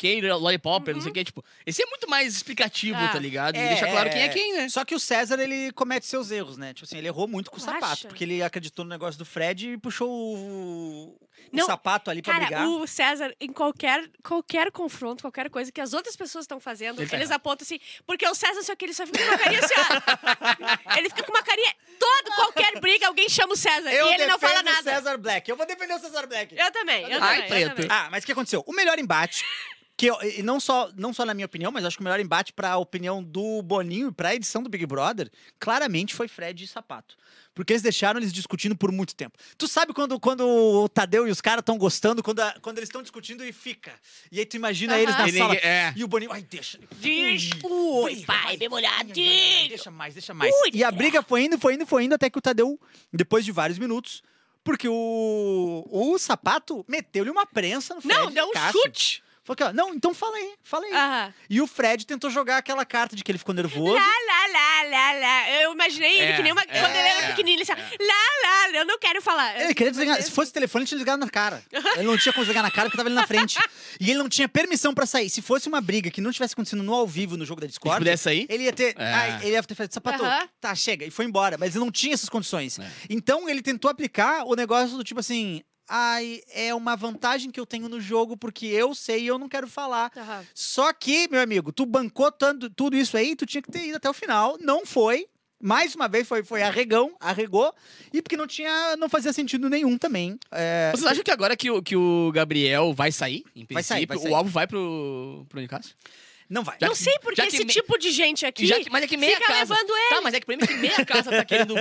que, 0.60 0.68
lollipop, 0.68 0.94
não 0.94 1.02
sei 1.02 1.12
o 1.12 1.14
que. 1.14 1.24
Tipo, 1.24 1.44
esse 1.66 1.82
é 1.82 1.86
muito 1.86 2.10
mais 2.10 2.36
explicativo, 2.36 2.98
Ah. 3.00 3.10
tá 3.10 3.20
ligado? 3.20 3.56
E 3.56 3.60
É, 3.60 3.68
deixa 3.70 3.88
claro 3.88 4.10
é, 4.10 4.12
quem 4.12 4.22
é 4.24 4.30
quem, 4.30 4.54
né? 4.54 4.70
Só 4.70 4.84
que 4.84 4.94
o 4.96 5.00
César, 5.00 5.40
ele 5.40 5.72
comete 5.74 6.06
seus 6.06 6.32
erros, 6.32 6.58
né? 6.58 6.74
Tipo 6.74 6.86
assim, 6.86 6.98
ele 6.98 7.08
errou 7.08 7.28
muito 7.28 7.50
com 7.50 7.58
o 7.58 7.60
Tu 7.60 7.66
sapato. 7.66 7.86
acha? 7.86 8.08
Porque 8.08 8.24
ele 8.24 8.44
acreditou 8.44 8.84
no 8.86 8.90
negócio 8.90 9.18
do 9.18 9.26
Fred 9.26 9.46
Fred 9.46 9.78
puxou 9.78 10.10
o, 10.10 11.10
o 11.10 11.20
Não, 11.54 11.66
sapato 11.66 12.10
ali 12.10 12.22
pra 12.22 12.34
Cara, 12.34 12.46
brigar. 12.46 12.68
o 12.68 12.88
César, 12.88 13.34
em 13.40 13.52
qualquer, 13.52 14.10
qualquer 14.24 14.72
confronto, 14.72 15.22
qualquer 15.24 15.50
coisa 15.50 15.72
que 15.72 15.80
as 15.80 15.94
outras 15.94 16.16
pessoas 16.16 16.44
estão 16.46 16.60
fazendo, 16.60 17.02
Ele 17.02 17.10
tá 17.10 17.16
eles 17.16 17.30
apontam 17.32 17.64
assim. 17.64 17.80
Porque 18.08 18.28
o 18.28 18.34
César, 18.34 18.64
só 18.64 18.76
que 18.76 18.86
ele 18.86 18.94
só 18.94 19.06
fica 19.06 19.20
com 19.20 19.26
uma 19.30 19.38
carinha 19.38 19.60
assim, 19.60 19.74
ó. 19.78 20.98
Ele 20.98 21.10
fica 21.10 21.24
com 21.24 21.32
uma 21.32 21.44
carinha. 21.44 21.74
Todo, 22.00 22.36
qualquer 22.36 22.80
briga, 22.80 23.08
alguém 23.08 23.30
chama 23.30 23.54
o 23.54 23.58
César. 23.58 23.92
Eu 23.92 24.08
e 24.10 24.14
ele 24.16 24.26
não 24.28 24.40
fala 24.40 24.54
defendo 24.64 24.68
o 24.68 24.72
nada. 24.76 24.92
César 24.96 25.18
Black. 25.18 25.50
Eu 25.50 25.56
vou 25.56 25.66
defender 25.66 25.94
o 25.94 26.00
César 26.00 26.26
Black. 26.28 26.58
Eu 26.58 26.72
também, 26.72 27.04
eu 27.12 27.24
Ai, 27.24 27.44
também. 27.44 27.62
eu 27.64 27.70
preto. 27.70 27.76
também. 27.88 27.88
Ah, 27.92 28.08
mas 28.12 28.24
o 28.24 28.26
que 28.26 28.32
aconteceu? 28.32 28.64
O 28.66 28.74
melhor 28.74 28.98
embate, 29.00 29.46
que 29.98 30.08
eu- 30.08 30.18
e 30.22 30.44
não 30.44 30.60
só, 30.60 30.90
não 30.98 31.14
só 31.14 31.24
na 31.26 31.34
minha 31.34 31.46
opinião, 31.46 31.72
mas 31.72 31.86
acho 31.86 31.96
que 31.98 32.02
o 32.02 32.04
melhor 32.04 32.20
embate 32.20 32.52
pra 32.52 32.76
opinião 32.78 33.24
do 33.24 33.62
Boninho 33.62 34.10
e 34.10 34.12
pra 34.12 34.36
edição 34.36 34.62
do 34.62 34.70
Big 34.70 34.86
Brother, 34.86 35.32
claramente 35.60 36.14
foi 36.14 36.28
Fred 36.28 36.64
e 36.64 36.68
Sapato. 36.68 37.16
Porque 37.54 37.72
eles 37.72 37.82
deixaram 37.82 38.20
eles 38.20 38.34
discutindo 38.34 38.76
por 38.76 38.92
muito 38.92 39.16
tempo. 39.16 39.38
Tu 39.58 39.66
sabe 39.70 39.94
quando, 39.94 40.20
quando 40.20 40.46
o 40.46 40.90
Tadeu 40.90 41.26
e 41.26 41.32
os 41.32 41.40
caras 41.40 41.62
estão 41.62 41.78
gostando, 41.78 42.22
quando, 42.22 42.42
a- 42.42 42.54
quando 42.62 42.80
eles 42.80 42.90
estão 42.90 43.02
discutindo 43.02 43.46
e 43.46 43.54
fica. 43.54 43.94
E 44.30 44.40
aí 44.40 44.46
tu 44.46 44.58
imagina 44.58 45.00
eles 45.00 45.18
na 45.18 45.30
E 45.30 45.32
sala. 45.38 45.56
é. 45.56 45.94
E 45.96 46.04
o 46.04 46.08
Boninho, 46.10 46.34
ai, 46.34 46.42
deixa. 46.42 46.78
Diz, 47.00 47.50
Ui, 47.64 48.16
ui, 48.16 48.26
pai, 48.26 48.58
bem 48.58 48.68
molhadinho. 48.68 49.70
Deixa 49.70 49.90
mais, 49.90 50.14
deixa 50.14 50.34
mais. 50.34 50.54
Ui, 50.64 50.72
e 50.74 50.84
a 50.84 50.92
briga 50.92 51.24
foi 51.24 51.46
indo, 51.46 51.58
foi 51.58 51.76
indo, 51.76 51.86
foi 51.88 52.04
indo, 52.04 52.14
até 52.16 52.30
que 52.30 52.38
o 52.38 52.42
Tadeu, 52.42 52.78
depois 53.14 53.46
de 53.46 53.54
vários 53.54 53.80
minutos, 53.80 54.22
porque 54.62 54.90
o, 54.90 55.88
o 55.90 56.18
sapato 56.20 56.84
meteu-lhe 56.90 57.30
uma 57.30 57.46
prensa 57.46 57.96
no 57.96 58.02
Fred. 58.02 58.20
Não, 58.20 58.32
deu 58.32 58.48
um 58.48 58.52
Cássio. 58.52 58.82
chute. 58.82 59.24
Falou 59.46 59.54
aqui, 59.54 59.64
ó, 59.64 59.72
não, 59.74 59.94
então 59.94 60.12
fala 60.12 60.36
aí, 60.36 60.54
fala 60.64 60.86
aí. 60.88 60.92
Aham. 60.92 61.34
E 61.48 61.62
o 61.62 61.68
Fred 61.68 62.04
tentou 62.08 62.32
jogar 62.32 62.58
aquela 62.58 62.84
carta 62.84 63.16
de 63.16 63.24
que 63.24 63.32
ele 63.32 63.38
ficou 63.38 63.54
nervoso. 63.54 63.94
Lá, 63.94 64.02
lá, 64.02 64.48
lá, 64.52 64.90
lá, 64.90 65.12
lá. 65.20 65.52
Eu 65.62 65.72
imaginei 65.72 66.16
ele 66.20 66.32
É, 66.32 66.36
que 66.36 66.42
nem 66.42 66.52
uma. 66.52 66.62
é, 66.64 66.66
quando 66.66 66.96
ele 66.96 67.08
era 67.08 67.22
é, 67.26 67.28
pequenininho, 67.28 67.62
ele 67.62 67.72
assim, 67.72 67.74
lá, 68.02 68.70
lá, 68.72 68.78
eu 68.80 68.86
não 68.86 68.98
quero 68.98 69.22
falar. 69.22 69.62
Ele 69.62 69.76
queria 69.76 69.92
desligar. 69.92 70.20
Se 70.20 70.32
fosse 70.32 70.52
telefone, 70.52 70.82
ele 70.82 70.88
tinha 70.88 70.98
desligado 70.98 71.20
na 71.20 71.30
cara. 71.30 71.64
Ele 71.96 72.08
não 72.08 72.18
tinha 72.18 72.34
como 72.34 72.44
desligar 72.44 72.64
na 72.64 72.72
cara 72.72 72.90
porque 72.90 72.98
tava 72.98 73.08
ali 73.08 73.16
na 73.16 73.28
frente. 73.28 73.60
E 73.98 74.10
ele 74.10 74.20
não 74.20 74.28
tinha 74.28 74.50
permissão 74.50 74.94
pra 74.94 75.06
sair. 75.06 75.30
Se 75.30 75.42
fosse 75.42 75.70
uma 75.70 75.80
briga 75.80 76.10
que 76.12 76.20
não 76.20 76.32
tivesse 76.32 76.54
acontecendo 76.54 76.84
no 76.84 76.94
ao 76.94 77.08
vivo 77.08 77.38
no 77.38 77.46
jogo 77.46 77.62
da 77.62 77.68
Se 77.68 77.72
Discord, 77.72 78.00
pudesse 78.00 78.24
sair. 78.24 78.46
ele 78.50 78.64
ia 78.64 78.74
ter. 78.74 78.94
É. 78.98 79.14
ai, 79.14 79.40
ele 79.44 79.52
ia 79.52 79.64
ter 79.64 79.76
feito 79.76 79.94
sapato. 79.94 80.24
Aham. 80.26 80.50
Tá, 80.60 80.74
chega. 80.76 81.06
E 81.06 81.12
foi 81.12 81.24
embora. 81.26 81.56
Mas 81.58 81.76
ele 81.76 81.84
não 81.86 81.92
tinha 81.92 82.14
essas 82.14 82.28
condições. 82.28 82.78
É. 82.80 82.86
Então 83.10 83.48
ele 83.48 83.62
tentou 83.62 83.90
aplicar 83.90 84.44
o 84.46 84.56
negócio 84.56 84.98
do 84.98 85.04
tipo 85.04 85.20
assim. 85.20 85.62
Ai, 85.88 86.42
é 86.52 86.74
uma 86.74 86.96
vantagem 86.96 87.52
que 87.52 87.60
eu 87.60 87.66
tenho 87.66 87.88
no 87.88 88.00
jogo 88.02 88.36
porque 88.36 88.66
eu 88.66 88.96
sei 88.96 89.24
e 89.24 89.28
eu 89.28 89.38
não 89.38 89.48
quero 89.48 89.68
falar. 89.68 90.12
Aham. 90.18 90.44
Só 90.54 90.92
que, 90.94 91.28
meu 91.30 91.40
amigo, 91.42 91.72
tu 91.72 91.86
bancou 91.86 92.32
tanto, 92.32 92.70
tudo 92.70 92.96
isso 92.98 93.16
aí, 93.16 93.36
tu 93.36 93.46
tinha 93.46 93.62
que 93.62 93.72
ter 93.72 93.86
ido 93.86 93.98
até 93.98 94.10
o 94.10 94.14
final. 94.14 94.58
Não 94.60 94.86
foi. 94.86 95.28
Mais 95.62 95.96
uma 95.96 96.08
vez 96.08 96.28
foi, 96.28 96.44
foi 96.44 96.62
arregão, 96.62 97.16
arregou. 97.20 97.74
E 98.14 98.22
porque 98.22 98.36
não 98.36 98.46
tinha, 98.46 98.96
não 98.98 99.08
fazia 99.08 99.32
sentido 99.32 99.70
nenhum 99.70 99.98
também. 99.98 100.38
É, 100.52 100.92
Vocês 100.94 101.06
acham 101.10 101.24
que 101.24 101.32
agora 101.32 101.56
que 101.56 101.72
o, 101.72 101.82
que 101.82 101.96
o 101.96 102.32
Gabriel 102.34 102.94
vai 102.94 103.12
sair, 103.12 103.44
em 103.56 103.66
princípio, 103.66 103.74
Vai 103.74 103.84
sair, 103.84 104.06
vai 104.06 104.18
sair. 104.18 104.32
o 104.32 104.36
alvo 104.36 104.50
vai 104.50 104.68
pro, 104.68 105.46
pro 105.48 105.60
Nicásio? 105.62 105.96
Não 106.50 106.64
vai. 106.64 106.78
Já 106.80 106.88
Não 106.88 106.94
que- 106.96 107.02
sei 107.04 107.14
porque 107.22 107.42
esse 107.42 107.60
me- 107.66 107.74
tipo 107.74 107.98
de 107.98 108.12
gente 108.12 108.46
aqui 108.46 108.66
Já 108.68 108.80
que- 108.80 108.90
mas 108.90 109.04
é 109.04 109.08
que 109.08 109.18
meia 109.18 109.36
fica 109.38 109.48
casa. 109.48 109.74
levando 109.74 109.90
ele. 109.96 110.10
Tá, 110.16 110.22
mas 110.22 110.34
é 110.34 110.40
que 110.40 110.44
o 110.44 110.48
problema 110.48 110.64
é 110.64 110.68
que 110.76 110.80
meia 110.82 111.06
casa 111.06 111.30
tá 111.32 111.46
querendo 111.46 111.74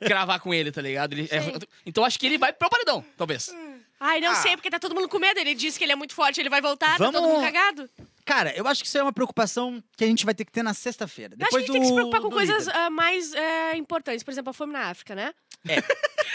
gravar 0.00 0.38
com 0.40 0.52
ele, 0.54 0.70
tá 0.72 0.80
ligado? 0.82 1.12
Ele- 1.12 1.28
é- 1.30 1.58
então 1.86 2.04
acho 2.04 2.18
que 2.18 2.26
ele 2.26 2.38
vai 2.38 2.52
pro 2.52 2.68
paredão, 2.70 3.04
talvez. 3.16 3.54
Ai, 4.00 4.20
não 4.20 4.30
Ah. 4.30 4.34
sei, 4.36 4.56
porque 4.56 4.70
tá 4.70 4.78
todo 4.78 4.94
mundo 4.94 5.08
com 5.08 5.18
medo. 5.18 5.40
Ele 5.40 5.54
disse 5.54 5.76
que 5.76 5.84
ele 5.84 5.92
é 5.92 5.96
muito 5.96 6.14
forte, 6.14 6.40
ele 6.40 6.48
vai 6.48 6.60
voltar, 6.60 6.96
tá 6.96 7.04
todo 7.06 7.14
Vamos- 7.20 7.30
mundo 7.30 7.42
cagado. 7.42 7.90
Cara, 8.24 8.54
eu 8.54 8.66
acho 8.68 8.82
que 8.82 8.86
isso 8.86 8.96
é 8.98 9.02
uma 9.02 9.12
preocupação 9.12 9.82
que 9.96 10.04
a 10.04 10.06
gente 10.06 10.24
vai 10.24 10.34
ter 10.34 10.44
que 10.44 10.52
ter 10.52 10.62
na 10.62 10.74
sexta-feira. 10.74 11.34
Acho 11.34 11.38
que 11.38 11.44
Depois 11.44 11.62
a 11.64 11.66
gente 11.66 11.72
tem 11.72 11.80
que 11.80 11.88
se 11.88 11.94
preocupar 11.94 12.20
do- 12.20 12.24
com 12.24 12.28
do 12.30 12.36
coisas 12.36 12.68
ah, 12.68 12.90
mais 12.90 13.34
ah, 13.34 13.76
importantes. 13.76 14.22
Por 14.22 14.30
exemplo, 14.30 14.50
a 14.50 14.52
fome 14.52 14.72
na 14.72 14.90
África, 14.90 15.14
né? 15.14 15.32
É, 15.66 15.76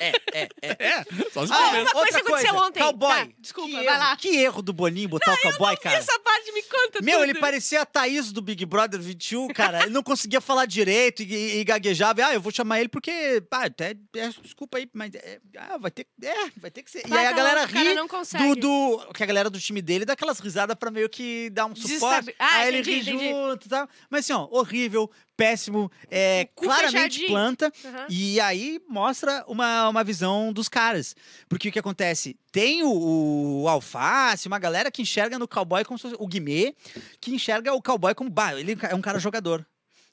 é, 0.00 0.12
é. 0.32 0.48
É, 0.78 1.04
só 1.32 1.46
se 1.46 1.52
Ah, 1.52 1.70
uma 1.82 1.90
coisa 1.90 2.20
que 2.22 2.28
aconteceu 2.28 2.54
ontem. 2.56 2.80
Cowboy. 2.80 3.08
Tá, 3.26 3.28
desculpa, 3.38 3.68
que 3.70 3.74
vai 3.76 3.86
erro, 3.86 3.98
lá. 3.98 4.16
Que 4.16 4.28
erro 4.36 4.62
do 4.62 4.72
Boninho 4.72 5.08
botar 5.08 5.32
o 5.34 5.38
cowboy, 5.38 5.74
E 5.74 5.76
cara. 5.78 5.96
essa 5.96 6.18
parte 6.20 6.52
me 6.52 6.62
conta 6.62 7.00
Meu, 7.02 7.18
tudo. 7.20 7.30
ele 7.30 7.38
parecia 7.38 7.82
a 7.82 7.86
Thaís 7.86 8.32
do 8.32 8.40
Big 8.42 8.64
Brother 8.66 9.00
21, 9.00 9.48
cara. 9.48 9.82
Ele 9.82 9.90
não 9.90 10.02
conseguia 10.02 10.40
falar 10.40 10.66
direito 10.66 11.22
e, 11.22 11.58
e 11.58 11.64
gaguejava. 11.64 12.24
Ah, 12.26 12.34
eu 12.34 12.40
vou 12.40 12.52
chamar 12.52 12.80
ele 12.80 12.88
porque. 12.88 13.42
Ah, 13.50 13.64
até. 13.64 13.94
é, 14.16 14.28
desculpa 14.42 14.78
aí, 14.78 14.88
mas. 14.92 15.14
é, 15.14 15.38
ah, 15.58 15.78
vai 15.78 15.90
ter, 15.90 16.06
é, 16.22 16.50
vai 16.56 16.70
ter 16.70 16.82
que 16.82 16.90
ser. 16.90 17.02
Vai, 17.08 17.18
e 17.18 17.20
aí 17.20 17.26
a 17.26 17.30
tá 17.30 17.36
galera 17.36 17.60
louco, 17.60 17.72
o 17.72 17.74
cara 17.74 17.88
ri 17.88 17.94
não 17.94 18.08
consegue. 18.08 18.54
do, 18.56 18.96
do. 18.98 19.12
Que 19.12 19.22
a 19.22 19.26
galera 19.26 19.50
do 19.50 19.58
time 19.58 19.80
dele 19.82 20.04
dá 20.04 20.12
aquelas 20.12 20.38
risadas 20.40 20.76
pra 20.76 20.90
meio 20.90 21.08
que 21.08 21.50
dar 21.50 21.66
um 21.66 21.74
suporte. 21.74 22.34
Ah, 22.38 22.56
aí 22.58 22.68
entendi, 22.78 22.90
ele 22.90 23.00
ri 23.00 23.10
entendi. 23.14 23.28
junto 23.30 23.66
e 23.66 23.68
tal. 23.68 23.88
Mas 24.10 24.20
assim, 24.24 24.32
ó, 24.32 24.46
horrível, 24.50 25.10
péssimo, 25.36 25.90
é, 26.10 26.48
cu 26.54 26.64
claramente 26.64 26.92
fechadinho. 26.92 27.28
planta. 27.28 27.72
Aham. 27.84 28.06
E 28.08 28.40
aí 28.40 28.80
mostra 28.88 29.44
uma, 29.46 29.88
uma 29.88 30.02
visão 30.02 30.52
dos 30.52 30.68
caras. 30.68 31.14
Porque 31.48 31.68
o 31.68 31.72
que 31.72 31.78
acontece? 31.78 32.38
Tem 32.50 32.82
o, 32.82 33.62
o 33.62 33.68
Alface, 33.68 34.48
uma 34.48 34.58
galera 34.58 34.90
que 34.90 35.02
enxerga 35.02 35.38
no 35.38 35.46
cowboy 35.46 35.84
como 35.84 35.98
se 35.98 36.02
fosse 36.02 36.16
o 36.18 36.26
Guimê, 36.26 36.74
que 37.20 37.34
enxerga 37.34 37.72
o 37.74 37.82
cowboy 37.82 38.14
como. 38.14 38.30
Bah, 38.30 38.54
ele 38.58 38.76
é 38.88 38.94
um 38.94 39.00
cara 39.00 39.18
jogador. 39.18 39.66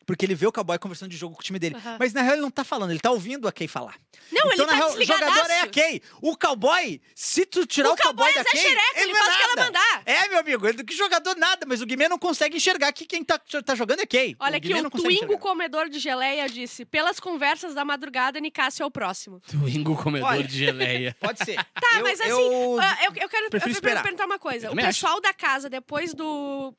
Porque 0.06 0.26
ele 0.26 0.36
vê 0.36 0.46
o 0.48 0.52
cowboy 0.52 0.78
conversando 0.80 1.10
de 1.12 1.18
jogo 1.18 1.36
com 1.36 1.42
o 1.42 1.44
time 1.44 1.58
dele. 1.60 1.76
Aham. 1.76 1.98
Mas 2.00 2.14
na 2.14 2.22
real 2.22 2.34
ele 2.34 2.42
não 2.42 2.52
tá 2.52 2.64
falando, 2.64 2.92
ele 2.92 3.00
tá 3.00 3.12
ouvindo 3.12 3.48
a 3.48 3.52
Kay 3.52 3.68
falar. 3.68 3.96
Não, 4.32 4.42
então, 4.42 4.52
ele 4.52 4.58
tá 4.58 4.66
na 4.66 4.74
real, 4.76 4.90
o 4.94 5.04
jogador 5.04 5.50
é 5.52 5.60
a. 5.62 5.68
Kay. 5.68 6.02
O 6.22 6.38
cowboy, 6.38 7.02
se 7.16 7.46
tu 7.46 7.66
tirar 7.66 7.90
o, 7.90 7.94
O 7.94 7.98
cowboy 7.98 8.30
é 8.30 8.34
da 8.34 8.44
Zé 8.44 8.50
Kay. 8.52 8.62
Xereca, 8.62 9.00
ele 9.02 9.14
não 9.14 9.20
é 9.20 9.24
faz 9.24 9.34
o 9.34 9.38
que 9.38 9.44
ela 9.44 9.66
mandar. 9.66 10.02
É, 10.06 10.28
meu 10.30 10.40
amigo, 10.40 10.68
ele 10.68 10.84
que 10.84 10.96
jogador 10.96 11.36
nada, 11.38 11.66
mas 11.68 11.82
o 11.82 11.86
Guimê 11.86 12.08
não 12.10 12.18
consegue 12.20 12.58
enxergar 12.58 12.92
que 12.92 13.06
quem 13.06 13.24
tá, 13.24 13.40
tá 13.40 13.76
jogando 13.76 14.02
é 14.02 14.06
Kay. 14.06 14.36
Olha 14.40 14.58
aqui, 14.58 14.74
o 14.74 14.90
Twingo 14.90 15.10
enxergar. 15.12 15.38
comedor 15.38 15.90
de 15.90 16.00
geleia 16.00 16.48
disse: 16.50 16.86
pelas 16.86 17.20
conversas 17.20 17.74
da 17.74 17.84
madrugada, 17.86 18.40
Nicásio 18.40 18.84
é 18.84 18.86
o 18.86 18.92
próximo. 18.92 19.40
Twingo 19.42 19.96
comedor 19.96 20.30
Olha. 20.30 20.44
de 20.44 20.58
geleia. 20.58 21.16
Pode 21.22 21.44
ser. 21.46 21.56
Tá, 21.56 21.98
Eu- 21.98 22.04
mas 22.04 22.20
assim, 22.20 22.30
eu- 22.30 22.80
ah, 22.82 22.98
eu, 23.06 23.12
eu 23.22 23.30
quero 23.30 23.50
prefiro 23.50 23.72
eu 23.72 23.74
esperar. 23.74 24.04
perguntar 24.04 24.26
uma 24.26 24.40
coisa. 24.40 24.72
O 24.72 24.76
pessoal 24.76 25.22
da 25.22 25.34
casa, 25.34 25.70
depois 25.70 26.14
do, 26.14 26.74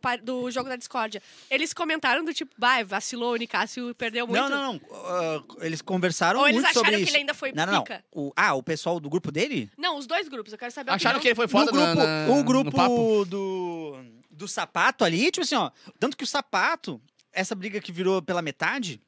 pa- 0.00 0.16
do 0.16 0.50
jogo 0.50 0.68
da 0.68 0.76
discórdia, 0.76 1.22
eles 1.50 1.72
comentaram 1.72 2.24
do 2.24 2.32
tipo, 2.32 2.54
vai, 2.70 2.84
vacilou, 2.84 3.32
o 3.32 3.36
Nicásio 3.36 3.94
perdeu 3.94 4.26
muito. 4.26 4.40
Não, 4.40 4.48
não, 4.48 4.72
não. 4.74 4.80
Ah, 4.92 5.42
eles 5.60 5.82
conversaram 5.82 6.40
Ou 6.40 6.46
eles 6.48 6.60
muito 6.62 6.72
sobre 6.72 6.88
acharam 6.88 6.96
que 6.98 7.02
isso. 7.04 7.12
ele 7.12 7.18
ainda 7.20 7.34
foi 7.34 7.52
não, 7.52 7.66
não, 7.66 7.72
não. 7.74 7.82
pica? 7.82 8.04
O, 8.12 8.32
ah, 8.36 8.54
o 8.54 8.62
pessoal 8.62 9.00
do 9.00 9.08
grupo 9.10 9.30
dele? 9.32 9.70
Não, 9.76 9.96
os 9.98 10.06
dois 10.06 10.28
grupos, 10.28 10.52
eu 10.52 10.58
quero 10.58 10.72
saber 10.72 10.90
a 10.90 10.94
Acharam 10.94 11.18
que 11.20 11.28
opinião. 11.30 11.44
ele 11.44 11.48
foi 11.52 11.60
foda 11.60 11.72
no 11.72 11.78
grupo, 11.78 11.94
na- 11.96 12.26
na- 12.26 12.32
o 12.32 12.36
no 12.36 12.44
grupo 12.44 12.70
papo? 12.72 13.24
do, 13.26 13.96
do 14.30 14.48
sapato 14.48 15.04
ali, 15.04 15.30
tipo 15.30 15.42
assim, 15.42 15.54
ó. 15.56 15.70
Tanto 15.98 16.16
que 16.16 16.24
o 16.24 16.26
sapato, 16.26 17.00
essa 17.32 17.54
briga 17.54 17.80
que 17.80 17.92
virou 17.92 18.22
pela 18.22 18.40
metade, 18.42 19.00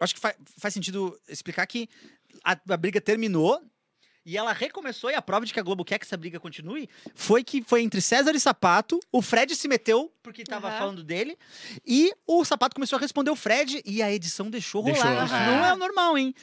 eu 0.00 0.04
acho 0.04 0.14
que 0.14 0.20
fa- 0.20 0.34
faz 0.58 0.72
sentido 0.74 1.18
explicar 1.28 1.66
que 1.66 1.88
a, 2.44 2.56
a 2.68 2.76
briga 2.76 3.00
terminou. 3.00 3.60
E 4.30 4.36
ela 4.36 4.52
recomeçou, 4.52 5.10
e 5.10 5.14
a 5.14 5.22
prova 5.22 5.46
de 5.46 5.54
que 5.54 5.58
a 5.58 5.62
Globo 5.62 5.82
quer 5.82 5.98
que 5.98 6.04
essa 6.04 6.14
briga 6.14 6.38
continue 6.38 6.86
foi 7.14 7.42
que 7.42 7.62
foi 7.62 7.80
entre 7.80 7.98
César 8.02 8.32
e 8.34 8.38
Sapato. 8.38 9.00
O 9.10 9.22
Fred 9.22 9.56
se 9.56 9.66
meteu, 9.66 10.12
porque 10.22 10.44
tava 10.44 10.68
Aham. 10.68 10.78
falando 10.78 11.02
dele. 11.02 11.34
E 11.86 12.12
o 12.26 12.44
Sapato 12.44 12.74
começou 12.74 12.98
a 12.98 13.00
responder 13.00 13.30
o 13.30 13.34
Fred, 13.36 13.80
e 13.86 14.02
a 14.02 14.12
edição 14.12 14.50
deixou 14.50 14.82
rolar. 14.82 14.92
Deixou, 14.92 15.24
Isso 15.24 15.34
é. 15.34 15.46
não 15.46 15.64
é 15.64 15.72
o 15.72 15.78
normal, 15.78 16.18
hein? 16.18 16.34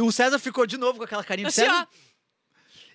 O 0.00 0.12
César 0.12 0.38
ficou 0.38 0.66
de 0.68 0.76
novo 0.76 0.98
com 0.98 1.04
aquela 1.04 1.24
carinha 1.24 1.48
de 1.48 1.60
Assim, 1.60 1.62
César. 1.68 1.88
ó, 1.92 1.96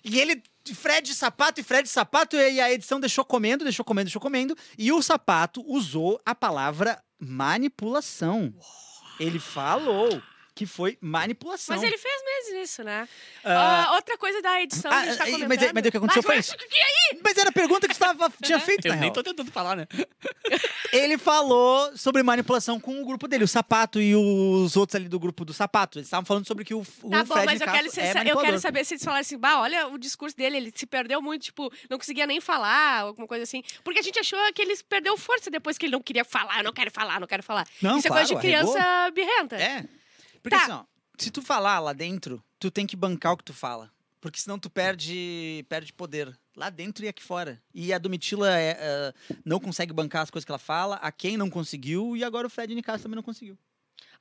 E 0.02 0.18
ele, 0.18 0.42
Fred 0.74 1.14
sapato 1.14 1.60
e 1.60 1.62
Fred 1.62 1.86
sapato, 1.86 2.34
e 2.34 2.58
a 2.58 2.72
edição 2.72 2.98
deixou 2.98 3.26
comendo, 3.26 3.64
deixou 3.64 3.84
comendo, 3.84 4.06
deixou 4.06 4.22
comendo. 4.22 4.56
E 4.78 4.90
o 4.92 5.02
sapato 5.02 5.62
usou 5.70 6.18
a 6.24 6.34
palavra 6.34 6.98
manipulação. 7.20 8.54
Ele 9.20 9.38
falou 9.38 10.22
que 10.54 10.66
foi 10.66 10.98
manipulação. 11.00 11.74
mas 11.74 11.82
ele 11.82 11.96
fez 11.96 12.14
mesmo 12.24 12.62
isso, 12.62 12.84
né? 12.84 13.08
Ah, 13.44 13.86
Ah, 13.88 13.94
outra 13.94 14.18
coisa 14.18 14.40
da 14.42 14.60
edição, 14.62 14.90
ah, 14.92 14.96
a 14.98 15.04
gente 15.06 15.16
tá 15.16 15.24
mas- 15.24 15.32
comentando. 15.32 15.48
mas- 15.60 15.72
mas 15.72 15.86
o 15.86 15.90
que 15.90 15.96
aconteceu 15.96 16.22
foi 16.22 16.36
Mas- 16.36 16.46
isso. 16.48 16.56
Mas 17.24 17.38
era 17.38 17.48
a 17.48 17.52
pergunta 17.52 17.88
que 17.88 17.94
você 17.94 18.00
tava, 18.00 18.30
tinha 18.42 18.60
feito, 18.60 18.86
Eu 18.86 18.90
na 18.90 18.96
nem 18.96 19.04
real. 19.10 19.14
tô 19.14 19.22
tentando 19.22 19.50
falar, 19.50 19.76
né? 19.76 19.86
Ele 20.92 21.16
falou 21.16 21.96
sobre 21.96 22.22
manipulação 22.22 22.78
com 22.78 23.00
o 23.00 23.04
grupo 23.06 23.26
dele, 23.26 23.44
o 23.44 23.48
Sapato 23.48 24.00
e 24.00 24.14
os 24.14 24.76
outros 24.76 24.94
ali 24.96 25.08
do 25.08 25.18
grupo 25.18 25.44
do 25.44 25.52
Sapato. 25.54 25.98
Eles 25.98 26.06
estavam 26.06 26.24
falando 26.26 26.46
sobre 26.46 26.64
que 26.64 26.74
o, 26.74 26.80
o 27.02 27.10
Tá 27.10 27.24
bom, 27.24 27.32
Fred 27.34 27.46
mas 27.46 27.60
eu 27.60 27.66
Nicasso 27.66 27.90
quero, 27.94 28.28
é 28.28 28.30
eu 28.32 28.38
quero 28.38 28.58
saber 28.58 28.84
se 28.84 28.94
eles 28.94 29.04
falaram 29.04 29.20
assim, 29.22 29.38
bah, 29.38 29.58
olha 29.60 29.88
o 29.88 29.96
discurso 29.98 30.36
dele, 30.36 30.56
ele 30.58 30.72
se 30.74 30.84
perdeu 30.86 31.22
muito, 31.22 31.44
tipo, 31.44 31.72
não 31.88 31.98
conseguia 31.98 32.26
nem 32.26 32.40
falar, 32.40 33.00
alguma 33.00 33.26
coisa 33.26 33.44
assim. 33.44 33.62
Porque 33.82 34.00
a 34.00 34.02
gente 34.02 34.18
achou 34.18 34.38
que 34.54 34.60
ele 34.60 34.76
perdeu 34.88 35.16
força 35.16 35.50
depois 35.50 35.78
que 35.78 35.86
ele 35.86 35.92
não 35.92 36.02
queria 36.02 36.24
falar, 36.24 36.58
eu 36.58 36.64
não 36.64 36.72
quero 36.72 36.90
falar, 36.90 37.18
não 37.20 37.26
quero 37.26 37.42
falar. 37.42 37.66
Não, 37.80 37.96
Isso 37.96 38.06
é 38.06 38.10
claro, 38.10 38.26
coisa 38.26 38.34
de 38.34 38.40
criança 38.40 39.10
birrenta. 39.14 39.56
É. 39.56 39.84
Porque 40.42 40.56
Tá. 40.56 40.62
assim, 40.62 40.72
ó, 40.72 40.84
se 41.18 41.30
tu 41.30 41.40
falar 41.42 41.78
lá 41.78 41.92
dentro, 41.92 42.42
tu 42.58 42.70
tem 42.70 42.86
que 42.86 42.96
bancar 42.96 43.32
o 43.32 43.36
que 43.36 43.44
tu 43.44 43.54
fala. 43.54 43.90
Porque 44.20 44.38
senão 44.38 44.58
tu 44.58 44.70
perde, 44.70 45.64
perde 45.68 45.92
poder. 45.92 46.36
Lá 46.56 46.70
dentro 46.70 47.04
e 47.04 47.08
aqui 47.08 47.22
fora. 47.22 47.60
E 47.74 47.92
a 47.92 47.98
Domitila 47.98 48.56
é, 48.56 48.76
é, 48.78 49.14
não 49.44 49.58
consegue 49.58 49.92
bancar 49.92 50.22
as 50.22 50.30
coisas 50.30 50.44
que 50.44 50.50
ela 50.52 50.58
fala, 50.58 50.96
a 50.96 51.10
quem 51.10 51.36
não 51.36 51.48
conseguiu, 51.50 52.16
e 52.16 52.22
agora 52.22 52.46
o 52.46 52.50
Fred 52.50 52.74
Nicasso 52.74 53.02
também 53.02 53.16
não 53.16 53.22
conseguiu. 53.22 53.58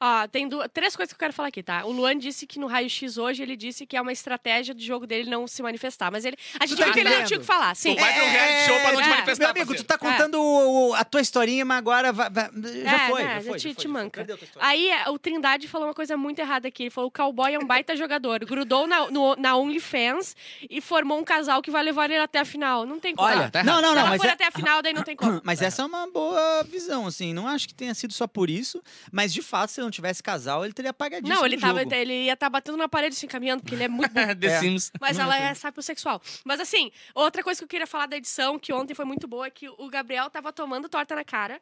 Ó, 0.03 0.27
tem 0.27 0.47
du- 0.49 0.67
três 0.69 0.95
coisas 0.95 1.13
que 1.13 1.15
eu 1.15 1.19
quero 1.19 1.31
falar 1.31 1.49
aqui, 1.49 1.61
tá? 1.61 1.85
O 1.85 1.91
Luan 1.91 2.17
disse 2.17 2.47
que 2.47 2.57
no 2.57 2.65
raio-x 2.65 3.17
hoje 3.19 3.43
ele 3.43 3.55
disse 3.55 3.85
que 3.85 3.95
é 3.95 4.01
uma 4.01 4.11
estratégia 4.11 4.73
do 4.73 4.81
jogo 4.81 5.05
dele 5.05 5.29
não 5.29 5.47
se 5.47 5.61
manifestar. 5.61 6.11
Mas 6.11 6.25
ele. 6.25 6.35
A 6.59 6.65
gente 6.65 6.79
tá 6.79 6.85
viu 6.85 6.93
que 6.93 6.99
ele 7.01 7.09
não 7.09 7.23
tinha 7.23 7.37
o 7.37 7.41
que 7.41 7.45
falar, 7.45 7.75
sim. 7.75 7.95
Tu 7.95 8.01
vai 8.01 8.13
pro 8.15 8.25
reality 8.25 8.65
show 8.65 8.79
pra 8.79 8.91
não 8.93 9.01
te 9.01 9.05
é. 9.07 9.09
manifestar, 9.11 9.43
Meu 9.43 9.51
amigo, 9.51 9.65
parceiro. 9.67 9.83
tu 9.83 9.87
tá 9.87 9.97
contando 9.97 10.41
o- 10.41 10.93
a 10.95 11.03
tua 11.05 11.21
historinha, 11.21 11.63
mas 11.63 11.77
agora 11.77 12.11
vai- 12.11 12.29
vai- 12.31 12.49
já 12.83 13.05
É, 13.05 13.09
foi, 13.09 13.23
né, 13.23 13.35
já 13.35 13.41
foi. 13.41 13.57
te- 13.59 13.63
já 13.63 13.69
foi, 13.69 13.73
te 13.75 13.75
já 13.75 13.81
foi. 13.83 13.91
manca. 13.91 14.17
Perdeu 14.21 14.35
a 14.35 14.37
tua 14.39 14.45
história. 14.45 14.67
Aí 14.69 14.89
é, 14.89 15.09
o 15.09 15.19
Trindade 15.19 15.67
falou 15.67 15.87
uma 15.87 15.93
coisa 15.93 16.17
muito 16.17 16.39
errada 16.39 16.67
aqui. 16.67 16.83
Ele 16.83 16.89
falou: 16.89 17.07
o 17.09 17.11
cowboy 17.11 17.53
é 17.53 17.59
um 17.59 17.65
baita 17.67 17.95
jogador. 17.95 18.43
Grudou 18.43 18.87
na, 18.87 19.09
no, 19.11 19.35
na 19.35 19.55
OnlyFans 19.55 20.35
e 20.69 20.81
formou 20.81 21.19
um 21.19 21.23
casal 21.23 21.61
que 21.61 21.69
vai 21.69 21.83
levar 21.83 22.05
ele 22.09 22.17
até 22.19 22.39
a 22.39 22.45
final. 22.45 22.85
Não 22.87 22.99
tem 22.99 23.15
como. 23.15 23.27
Olha, 23.27 23.49
tá 23.51 23.59
errado. 23.59 23.65
não, 23.67 23.81
não, 23.81 23.89
Se 23.89 23.95
não, 23.95 24.01
ela 24.01 24.09
mas 24.09 24.21
for 24.21 24.27
é- 24.27 24.31
até 24.33 24.47
a 24.47 24.51
final, 24.51 24.81
daí 24.81 24.93
não 24.93 25.03
tem 25.03 25.15
como. 25.15 25.39
Mas 25.45 25.61
essa 25.61 25.83
é 25.83 25.85
uma 25.85 26.07
boa 26.09 26.63
visão, 26.63 27.05
assim. 27.05 27.33
Não 27.33 27.47
acho 27.47 27.67
que 27.67 27.73
tenha 27.73 27.93
sido 27.93 28.13
só 28.13 28.25
por 28.27 28.49
isso, 28.49 28.81
mas 29.11 29.33
de 29.33 29.41
fato, 29.41 29.69
se 29.71 29.81
não 29.91 29.93
tivesse 29.93 30.23
casal, 30.23 30.63
ele 30.63 30.73
teria 30.73 30.91
apagadíssimo 30.91 31.35
Não, 31.37 31.45
ele, 31.45 31.57
tava, 31.57 31.79
jogo. 31.83 31.93
ele 31.93 32.23
ia 32.23 32.33
estar 32.33 32.49
batendo 32.49 32.77
na 32.77 32.87
parede 32.87 33.13
se 33.15 33.25
encaminhando, 33.25 33.61
porque 33.61 33.75
ele 33.75 33.83
é 33.83 33.87
muito. 33.89 34.11
The 34.39 34.47
É. 34.47 34.59
Sims. 34.59 34.91
Mas 34.99 35.19
ela 35.19 35.37
é 35.37 35.53
sapiosexual. 35.53 36.21
Mas 36.45 36.59
assim, 36.61 36.91
outra 37.13 37.43
coisa 37.43 37.59
que 37.59 37.63
eu 37.65 37.67
queria 37.67 37.85
falar 37.87 38.05
da 38.05 38.15
edição, 38.17 38.57
que 38.57 38.71
ontem 38.71 38.93
foi 38.93 39.05
muito 39.05 39.27
boa, 39.27 39.47
é 39.47 39.49
que 39.49 39.67
o 39.69 39.89
Gabriel 39.89 40.29
tava 40.29 40.51
tomando 40.53 40.87
torta 40.87 41.13
na 41.13 41.23
cara 41.25 41.61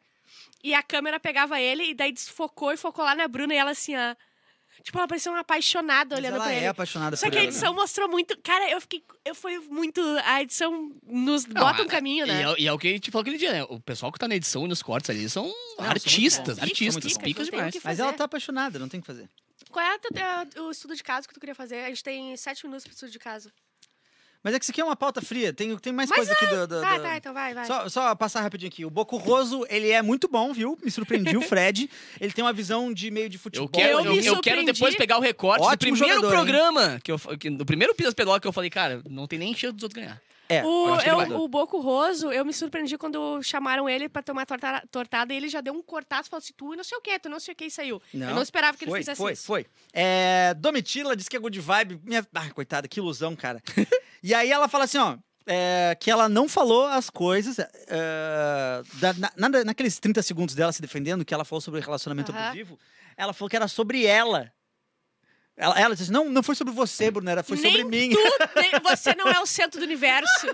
e 0.62 0.72
a 0.74 0.82
câmera 0.82 1.18
pegava 1.18 1.60
ele 1.60 1.90
e 1.90 1.94
daí 1.94 2.12
desfocou 2.12 2.72
e 2.72 2.76
focou 2.76 3.04
lá 3.04 3.14
na 3.16 3.26
Bruna 3.26 3.52
e 3.52 3.56
ela 3.56 3.72
assim, 3.72 3.96
ó. 3.96 4.14
Tipo, 4.82 4.98
ela 4.98 5.06
parecia 5.08 5.30
uma 5.30 5.40
apaixonada 5.40 6.14
Mas 6.16 6.18
olhando 6.18 6.34
ela 6.36 6.44
pra 6.44 6.52
é 6.52 6.56
ele. 6.58 6.66
apaixonada 6.66 7.16
Só 7.16 7.26
por 7.26 7.32
que 7.32 7.38
a 7.38 7.40
ela, 7.42 7.48
edição 7.50 7.74
mostrou 7.74 8.08
muito. 8.08 8.36
Cara, 8.42 8.70
eu 8.70 8.80
fiquei. 8.80 9.02
Eu 9.24 9.34
fui 9.34 9.58
muito. 9.58 10.00
A 10.24 10.42
edição 10.42 10.90
nos 11.06 11.44
Não, 11.46 11.62
bota 11.62 11.82
um 11.82 11.86
a- 11.86 11.88
caminho, 11.88 12.24
E 12.24 12.28
né? 12.28 12.42
é, 12.42 12.54
e 12.62 12.66
é 12.66 12.72
o 12.72 12.78
que 12.78 12.88
a 12.88 12.90
gente 12.92 13.10
falou 13.10 13.22
aquele 13.22 13.38
dia, 13.38 13.52
né? 13.52 13.62
O 13.64 13.78
pessoal 13.80 14.10
que 14.10 14.18
tá 14.18 14.26
na 14.26 14.34
edição 14.36 14.64
e 14.64 14.68
nos 14.68 14.82
cortes 14.82 15.10
ali 15.10 15.28
são 15.28 15.52
artistas, 15.78 16.58
muito 16.58 16.60
bons. 16.60 16.62
artistas, 16.62 16.94
São 16.94 17.12
muito 17.12 17.20
picas 17.24 17.46
bons. 17.46 17.50
demais. 17.56 17.72
Tem 17.72 17.80
que 17.80 17.86
Mas 17.86 17.98
ela 17.98 18.08
fazer. 18.08 18.18
tá 18.18 18.24
apaixonada, 18.24 18.78
não 18.78 18.88
tem 18.88 18.98
o 18.98 19.02
que 19.02 19.06
fazer. 19.06 19.28
Qual 19.70 19.84
é 19.84 19.94
a 19.94 20.62
o 20.62 20.70
estudo 20.70 20.96
de 20.96 21.02
caso 21.02 21.28
que 21.28 21.34
tu 21.34 21.38
queria 21.40 21.54
fazer? 21.54 21.84
A 21.84 21.88
gente 21.88 22.02
tem 22.02 22.36
sete 22.36 22.64
minutos 22.64 22.84
pro 22.84 22.92
estudo 22.94 23.10
de 23.12 23.18
caso. 23.18 23.52
Mas 24.42 24.54
é 24.54 24.58
que 24.58 24.64
isso 24.64 24.72
aqui 24.72 24.80
é 24.80 24.84
uma 24.84 24.96
pauta 24.96 25.20
fria. 25.20 25.52
Tem, 25.52 25.76
tem 25.76 25.92
mais 25.92 26.08
Mas 26.08 26.16
coisa 26.18 26.32
aqui 26.32 26.46
do. 26.46 26.66
do- 26.66 26.80
Tá, 26.80 26.96
do- 26.96 27.02
tá, 27.02 27.16
então 27.16 27.34
vai, 27.34 27.52
vai. 27.52 27.66
Só, 27.66 27.88
só 27.90 28.14
passar 28.14 28.40
rapidinho 28.40 28.68
aqui. 28.68 28.84
O 28.86 28.90
Boco 28.90 29.16
Roso, 29.18 29.66
ele 29.68 29.90
é 29.90 30.00
muito 30.00 30.28
bom, 30.28 30.52
viu? 30.52 30.78
Me 30.82 30.90
surpreendi, 30.90 31.36
o 31.36 31.42
Fred. 31.46 31.90
Ele 32.18 32.32
tem 32.32 32.42
uma 32.42 32.52
visão 32.52 32.92
de 32.92 33.10
meio 33.10 33.28
de 33.28 33.36
futebol. 33.36 33.66
Eu 33.66 33.70
quero, 33.70 33.98
Eu 34.00 34.14
eu, 34.16 34.22
eu 34.22 34.40
quero 34.40 34.64
depois 34.64 34.96
pegar 34.96 35.18
o 35.18 35.20
recorte 35.20 35.62
Ótimo 35.62 35.76
do 35.94 35.98
primeiro 35.98 36.14
jogador, 36.22 36.26
hein? 36.26 36.32
programa, 36.44 37.00
que 37.04 37.12
eu, 37.12 37.18
que, 37.38 37.50
do 37.50 37.66
primeiro 37.66 37.94
Pilas 37.94 38.14
Pedroca 38.14 38.40
que 38.40 38.48
eu 38.48 38.52
falei, 38.52 38.70
cara, 38.70 39.02
não 39.10 39.26
tem 39.26 39.38
nem 39.38 39.54
chance 39.54 39.74
dos 39.74 39.82
outros 39.82 40.02
ganhar. 40.02 40.20
É, 40.50 40.64
O, 40.64 41.00
eu 41.00 41.20
ele 41.22 41.34
o 41.34 41.46
Boco 41.48 41.78
Roso, 41.80 42.32
eu 42.32 42.44
me 42.44 42.52
surpreendi 42.52 42.98
quando 42.98 43.40
chamaram 43.42 43.88
ele 43.88 44.08
pra 44.08 44.20
tomar 44.22 44.44
torta- 44.44 44.82
tortada 44.90 45.32
e 45.32 45.36
ele 45.36 45.48
já 45.48 45.60
deu 45.60 45.72
um 45.72 45.80
cortaço 45.82 46.28
e 46.28 46.30
falou 46.30 46.42
assim: 46.42 46.52
tu 46.56 46.74
não 46.74 46.82
sei 46.82 46.98
o 46.98 47.00
que, 47.00 47.18
tu 47.20 47.28
não 47.28 47.38
sei 47.38 47.54
o 47.54 47.56
que 47.56 47.66
e 47.66 47.70
saiu. 47.70 48.02
eu 48.12 48.18
não 48.34 48.42
esperava 48.42 48.76
que 48.76 48.84
ele 48.84 48.90
foi, 48.90 49.00
fizesse 49.00 49.16
foi, 49.18 49.32
isso. 49.32 49.46
Foi, 49.46 49.66
É, 49.92 50.52
Domitila 50.58 51.14
disse 51.16 51.30
que 51.30 51.36
é 51.36 51.40
good 51.40 51.58
vibe. 51.60 52.00
Minha... 52.04 52.26
Ah, 52.34 52.50
coitada, 52.50 52.88
que 52.88 52.98
ilusão, 52.98 53.36
cara. 53.36 53.62
e 54.22 54.34
aí 54.34 54.50
ela 54.50 54.66
fala 54.68 54.84
assim, 54.84 54.98
ó. 54.98 55.16
é, 55.46 55.96
que 56.00 56.10
ela 56.10 56.28
não 56.28 56.48
falou 56.48 56.86
as 56.86 57.08
coisas. 57.08 57.56
é, 57.58 58.82
da- 58.94 59.12
na- 59.14 59.32
na- 59.48 59.64
naqueles 59.64 59.98
30 59.98 60.22
segundos 60.22 60.54
dela 60.54 60.72
se 60.72 60.82
defendendo, 60.82 61.24
que 61.24 61.32
ela 61.32 61.44
falou 61.44 61.60
sobre 61.60 61.80
o 61.80 61.82
relacionamento 61.82 62.32
Aham. 62.32 62.46
abusivo, 62.46 62.78
ela 63.16 63.32
falou 63.32 63.48
que 63.48 63.56
era 63.56 63.68
sobre 63.68 64.04
ela. 64.04 64.52
Ela, 65.62 65.78
ela 65.78 65.94
disse, 65.94 66.10
não, 66.10 66.24
não 66.30 66.42
foi 66.42 66.54
sobre 66.54 66.72
você, 66.72 67.10
Brunera, 67.10 67.42
foi 67.42 67.58
sobre 67.58 67.84
Nem 67.84 68.08
mim. 68.08 68.10
tu, 68.10 68.18
nem- 68.58 68.80
você 68.82 69.14
não 69.14 69.28
é 69.28 69.38
o 69.40 69.44
centro 69.44 69.78
do 69.78 69.84
universo. 69.84 70.46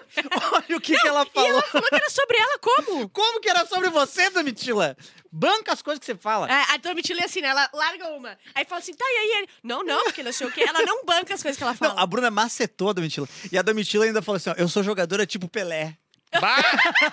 Olha 0.52 0.76
o 0.76 0.80
que, 0.80 0.98
que 0.98 1.06
ela 1.06 1.22
E 1.22 1.30
falou. 1.32 1.48
ela 1.50 1.62
falou 1.62 1.88
que 1.88 1.94
era 1.94 2.10
sobre 2.10 2.36
ela, 2.36 2.58
como? 2.58 3.08
Como 3.10 3.40
que 3.40 3.48
era 3.48 3.64
sobre 3.66 3.88
você, 3.88 4.28
Domitila? 4.30 4.96
Banca 5.30 5.72
as 5.72 5.80
coisas 5.80 6.00
que 6.00 6.06
você 6.06 6.16
fala. 6.16 6.50
É, 6.50 6.74
a 6.74 6.76
Domitila 6.78 7.20
é 7.20 7.24
assim, 7.24 7.40
né? 7.40 7.48
Ela 7.48 7.70
larga 7.72 8.08
uma. 8.08 8.36
Aí 8.52 8.64
fala 8.64 8.80
assim, 8.80 8.94
tá, 8.94 9.04
e 9.06 9.16
aí 9.16 9.38
ele? 9.38 9.48
Não, 9.62 9.84
não, 9.84 10.02
porque 10.04 10.24
não 10.24 10.32
sei 10.32 10.48
o 10.48 10.50
quê. 10.50 10.64
Ela 10.66 10.82
não 10.82 11.04
banca 11.04 11.34
as 11.34 11.42
coisas 11.42 11.56
que 11.56 11.62
ela 11.62 11.74
fala. 11.74 11.94
Não, 11.94 12.02
a 12.02 12.06
Bruna 12.06 12.28
macetou 12.30 12.90
a 12.90 12.92
Domitila. 12.92 13.28
E 13.52 13.56
a 13.56 13.62
Domitila 13.62 14.06
ainda 14.06 14.20
falou 14.22 14.38
assim: 14.38 14.50
ó, 14.50 14.54
eu 14.56 14.68
sou 14.68 14.82
jogadora 14.82 15.24
tipo 15.24 15.46
Pelé. 15.48 15.96
Bah! 16.40 16.56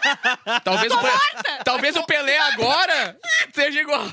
talvez, 0.64 0.92
o 0.92 0.98
Pelé, 1.00 1.20
talvez 1.64 1.96
o 1.96 2.04
Pelé 2.06 2.38
agora 2.40 3.18
seja 3.54 3.80
igual. 3.80 4.12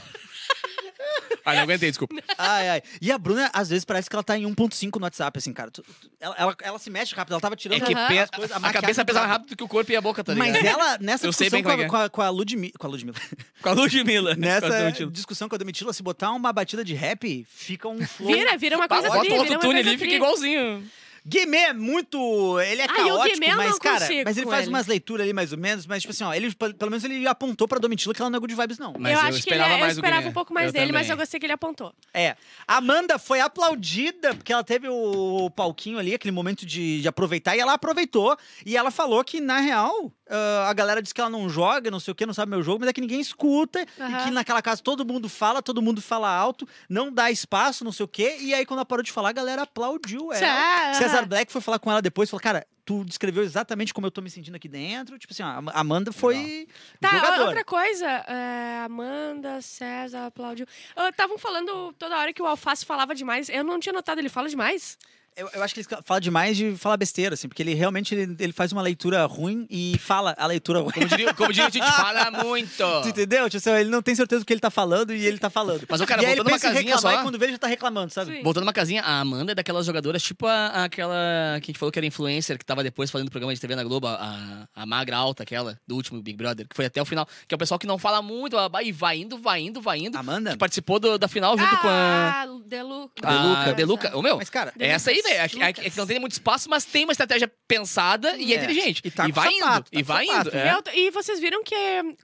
Ah, 1.45 1.55
não 1.55 1.63
aguentei, 1.63 1.91
desculpa. 1.91 2.15
Ai, 2.37 2.69
ai. 2.69 2.83
E 3.01 3.11
a 3.11 3.17
Bruna, 3.19 3.51
às 3.53 3.71
vezes, 3.71 3.85
parece 3.85 4.09
que 4.11 4.15
ela 4.15 4.23
tá 4.23 4.37
em 4.37 4.45
1.5 4.45 4.97
no 4.99 5.05
WhatsApp, 5.05 5.39
assim, 5.39 5.53
cara. 5.53 5.71
Tu- 5.71 5.83
tu- 5.83 6.11
Ela, 6.21 6.35
ela, 6.39 6.57
ela 6.63 6.79
se 6.79 6.91
mexe 6.91 7.15
rápido, 7.15 7.33
ela 7.33 7.41
tava 7.41 7.57
tirando 7.57 7.83
É 7.83 7.87
que 7.87 7.95
pe- 7.95 8.19
as 8.19 8.31
coisas, 8.31 8.53
a, 8.55 8.61
maquiagem 8.61 8.81
cabeça 8.81 9.05
pesa 9.05 9.19
rápido. 9.21 9.29
mais 9.29 9.41
rápido 9.41 9.57
que 9.57 9.65
o 9.65 9.69
corpo 9.69 9.91
e 9.91 9.97
a 9.97 10.01
boca, 10.01 10.23
tá 10.23 10.35
ligado? 10.35 10.53
Mas 10.53 10.65
ela, 10.65 10.99
nessa 11.01 11.27
Eu 11.27 11.33
sei 11.33 11.49
discussão 11.49 11.51
bem 11.51 11.63
com, 11.63 11.71
como 11.71 11.81
é 11.83 11.85
a, 11.85 11.87
que 11.87 11.91
com, 11.91 11.97
a, 11.97 12.11
com 12.11 12.23
a 12.23 12.29
Ludmilla. 12.31 12.73
Com 12.79 12.87
a 12.87 12.91
Ludmilla. 12.91 13.19
Com 13.63 13.69
a 13.69 13.73
Ludmilla. 13.73 14.35
Com 14.37 14.43
a 14.43 14.47
Nessa 14.47 14.69
Domitila. 14.69 15.11
discussão 15.11 15.49
com 15.49 15.55
a 15.55 15.59
Domitila, 15.59 15.93
se 15.93 16.03
botar 16.03 16.31
uma 16.33 16.53
batida 16.53 16.85
de 16.85 16.95
rap, 16.95 17.47
fica 17.49 17.89
um 17.89 18.07
flow. 18.07 18.31
Vira, 18.33 18.57
vira 18.59 18.77
uma 18.77 18.87
coisa 18.89 19.09
Bota 19.09 19.21
tri, 19.21 19.29
o 19.29 19.31
vira 19.31 19.39
outro 19.41 19.55
uma 19.55 19.61
coisa 19.61 19.79
ali 19.79 19.95
e 19.95 19.99
fica 19.99 20.15
igualzinho. 20.15 20.91
Guimê 21.27 21.59
é 21.59 21.73
muito. 21.73 22.61
Ele 22.61 22.83
é 22.83 22.87
Ai, 22.89 23.05
o 23.05 23.09
caótico, 23.09 23.41
Guimê 23.41 23.55
mas, 23.55 23.71
não 23.71 23.79
cara. 23.79 24.09
Mas 24.25 24.37
ele 24.37 24.47
faz 24.47 24.63
ele. 24.63 24.71
umas 24.71 24.87
leituras 24.87 25.25
ali, 25.25 25.33
mais 25.33 25.53
ou 25.53 25.59
menos. 25.59 25.87
Mas, 25.87 26.03
tipo 26.03 26.13
assim, 26.13 26.25
ó, 26.25 26.33
ele, 26.33 26.55
pelo 26.55 26.91
menos 26.91 27.05
ele 27.05 27.27
apontou 27.27 27.69
pra 27.69 27.79
Domitila 27.79 28.15
que 28.15 28.21
ela 28.23 28.31
não 28.31 28.37
é 28.37 28.41
good 28.41 28.55
vibes, 28.55 28.79
não. 28.79 28.95
Mas 28.99 29.13
eu, 29.13 29.19
eu 29.19 29.25
acho 29.27 29.43
que 29.43 29.53
ele 29.53 29.63
é, 29.63 29.83
eu 29.83 29.87
esperava 29.89 30.29
um 30.29 30.33
pouco 30.33 30.53
mais 30.55 30.67
Eu 30.69 30.73
dele, 30.73 30.93
mas 30.93 31.03
também. 31.03 31.11
eu 31.13 31.17
gostei 31.19 31.39
que 31.41 31.47
ele 31.47 31.53
apontou. 31.53 31.93
É. 32.15 32.37
A 32.67 32.77
Amanda 32.77 33.19
foi 33.19 33.41
aplaudida, 33.41 34.35
porque 34.35 34.53
ela 34.53 34.65
teve 34.65 34.89
o 34.89 35.51
palquinho 35.51 35.99
ali, 35.99 36.15
aquele 36.15 36.33
momento 36.33 36.65
de, 36.65 37.01
de 37.01 37.09
aproveitar, 37.09 37.57
e 37.57 37.61
ela 37.61 37.75
aproveitou. 37.75 38.37
E 38.65 38.77
ela 38.77 38.91
falou 38.91 39.23
que, 39.25 39.41
na 39.41 39.61
real, 39.61 40.13
ah, 40.31 40.69
a 40.69 40.73
galera 40.73 41.03
disse 41.03 41.13
que 41.13 41.21
ela 41.21 41.29
não 41.31 41.49
joga, 41.49 41.91
não 41.91 42.01
sei 42.01 42.13
o 42.13 42.15
que, 42.15 42.25
não 42.25 42.33
sabe 42.35 42.51
meu 42.51 42.63
jogo, 42.63 42.81
mas 42.81 42.89
é 42.89 42.93
que 42.93 43.01
ninguém 43.01 43.21
escuta. 43.21 43.81
E 43.99 44.03
Aham. 44.03 44.17
que 44.25 44.31
naquela 44.31 44.63
casa 44.63 44.81
todo 44.83 45.05
mundo 45.05 45.29
fala, 45.29 45.61
todo 45.63 45.83
mundo 45.83 46.01
fala 46.01 46.29
alto, 46.31 46.67
não 46.89 47.13
dá 47.13 47.31
espaço, 47.31 47.85
não 47.85 47.93
sei 47.93 48.05
o 48.05 48.09
quê. 48.09 48.37
E 48.41 48.55
aí, 48.55 48.65
quando 48.65 48.79
ela 48.79 48.87
parou 48.87 49.03
de 49.03 49.13
falar, 49.13 49.31
a 49.31 49.33
galera 49.33 49.63
aplaudiu 49.63 50.33
ela. 50.33 50.95
César 50.95 51.19
aham. 51.19 51.27
Black 51.27 51.53
foi 51.53 51.61
falar 51.61 51.79
com 51.79 51.91
ela 51.91 52.01
depois, 52.01 52.31
falou, 52.31 52.43
cara, 52.43 52.67
tu 52.85 53.05
descreveu 53.05 53.43
exatamente 53.43 53.93
como 53.95 54.07
eu 54.07 54.11
tô 54.11 54.21
me 54.21 54.31
sentindo 54.31 54.55
aqui 54.57 54.69
dentro. 54.69 55.19
Tipo 55.19 55.33
assim, 55.33 55.43
ó, 55.43 55.47
a 55.73 55.81
Amanda 55.81 56.13
foi 56.13 56.67
Tá, 57.01 57.11
jogadora. 57.11 57.45
outra 57.47 57.65
coisa, 57.65 58.07
é, 58.07 58.83
Amanda, 58.85 59.61
César, 59.61 60.27
aplaudiu. 60.27 60.67
Estavam 61.09 61.39
falando 61.39 61.93
toda 61.99 62.17
hora 62.17 62.33
que 62.33 62.43
o 62.43 62.47
Alface 62.47 62.85
falava 62.85 63.15
demais. 63.15 63.49
Eu 63.49 63.63
não 63.65 63.79
tinha 63.79 63.93
notado, 63.93 64.19
ele 64.19 64.29
fala 64.29 64.49
demais. 64.49 64.99
Eu, 65.37 65.49
eu 65.55 65.63
acho 65.63 65.73
que 65.75 65.81
ele 65.81 65.89
fala 66.05 66.21
demais 66.21 66.57
de 66.57 66.77
falar 66.77 66.97
besteira, 66.97 67.35
assim, 67.35 67.49
porque 67.49 67.63
ele 67.63 67.73
realmente 67.75 68.15
ele, 68.15 68.37
ele 68.39 68.53
faz 68.53 68.73
uma 68.73 68.83
leitura 68.83 69.25
ruim 69.27 69.67
e 69.71 69.97
fala 69.99 70.35
a 70.37 70.47
leitura 70.47 70.81
ruim. 70.81 70.93
Como 70.93 71.07
diria, 71.07 71.35
como 71.35 71.53
diria 71.53 71.69
a 71.69 71.71
gente, 71.71 71.87
fala 71.93 72.31
muito. 72.45 72.85
Tu 73.03 73.09
entendeu? 73.09 73.49
Tipo, 73.49 73.57
assim, 73.57 73.81
ele 73.81 73.91
não 73.91 74.03
tem 74.03 74.15
certeza 74.15 74.41
do 74.41 74.45
que 74.47 74.53
ele 74.53 74.61
tá 74.61 74.71
falando 74.71 75.15
e 75.15 75.25
ele 75.27 75.39
tá 75.39 75.49
falando. 75.49 75.85
Mas 75.89 76.01
o 76.01 76.07
cara 76.07 76.23
e 76.23 76.27
voltando 76.27 76.49
uma 76.49 76.59
casinha 76.59 76.83
reclamar 76.83 77.01
só. 77.15 77.21
e 77.21 77.23
quando 77.23 77.39
vê 77.39 77.45
ele 77.47 77.53
já 77.53 77.59
tá 77.59 77.67
reclamando, 77.69 78.13
sabe? 78.13 78.37
Sim. 78.37 78.43
Voltando 78.43 78.65
uma 78.65 78.73
casinha, 78.73 79.03
a 79.03 79.21
Amanda 79.21 79.53
é 79.53 79.55
daquelas 79.55 79.87
jogadoras, 79.87 80.23
tipo 80.23 80.47
a, 80.47 80.85
aquela 80.85 81.59
que 81.63 81.71
a 81.71 81.73
gente 81.73 81.79
falou 81.79 81.93
que 81.93 81.99
era 81.99 82.07
influencer, 82.07 82.59
que 82.59 82.65
tava 82.65 82.83
depois 82.83 83.11
fazendo 83.11 83.31
programa 83.31 83.55
de 83.55 83.61
TV 83.61 83.75
na 83.77 83.85
Globo, 83.85 84.09
a, 84.09 84.69
a 84.75 84.85
magra 84.87 85.17
alta, 85.17 85.43
aquela, 85.43 85.79
do 85.87 85.95
último 85.97 86.21
Big 86.23 86.37
Brother, 86.37 86.67
que 86.69 86.77
foi 86.77 86.85
até 86.87 87.01
o 87.01 87.05
final. 87.05 87.27
Que 87.47 87.55
é 87.55 87.57
o 87.57 87.59
pessoal 87.59 87.79
que 87.79 87.87
não 87.87 87.99
fala 87.99 88.21
muito, 88.21 88.57
e 88.83 88.93
vai 88.93 89.19
indo, 89.19 89.39
vai 89.39 89.61
indo, 89.61 89.81
vai 89.81 89.99
indo. 90.01 90.17
Amanda? 90.19 90.51
Que 90.53 90.59
participou 90.59 90.99
do- 90.99 91.19
da 91.19 91.29
final 91.29 91.57
junto 91.57 91.77
com 91.79 91.89
a. 91.89 92.43
Ah, 92.43 92.47
Deluca. 92.67 93.29
A 93.71 93.73
Deluca. 93.73 94.17
O 94.17 94.23
meu? 94.23 94.37
Mas, 94.37 94.51
cara, 94.51 94.73
essa 94.79 95.11
aí, 95.11 95.20
velho. 95.23 95.41
É, 95.41 95.49
que- 95.49 95.63
é 95.63 95.73
que- 95.73 95.81
é 95.83 95.91
que 95.91 95.97
não 95.97 96.07
tem 96.07 96.19
muito 96.19 96.33
espaço, 96.33 96.69
mas 96.69 96.85
tem 96.85 97.05
uma 97.05 97.13
estratégia 97.13 97.51
pensada 97.69 98.37
e 98.37 98.53
é, 98.53 98.57
É. 98.57 98.59
inteligente. 98.59 99.03
E 99.05 99.11
tá 99.11 99.27
com 99.27 99.33
vai 99.33 99.53
sapato, 99.59 99.89
indo. 99.89 99.91
tá 99.95 100.01
e 100.01 100.03
vai 100.03 100.27
sapato. 100.27 100.49
indo. 100.49 100.57
é. 100.57 100.99
E 100.99 101.11
vocês 101.11 101.41
viram 101.41 101.63
que 101.65 101.75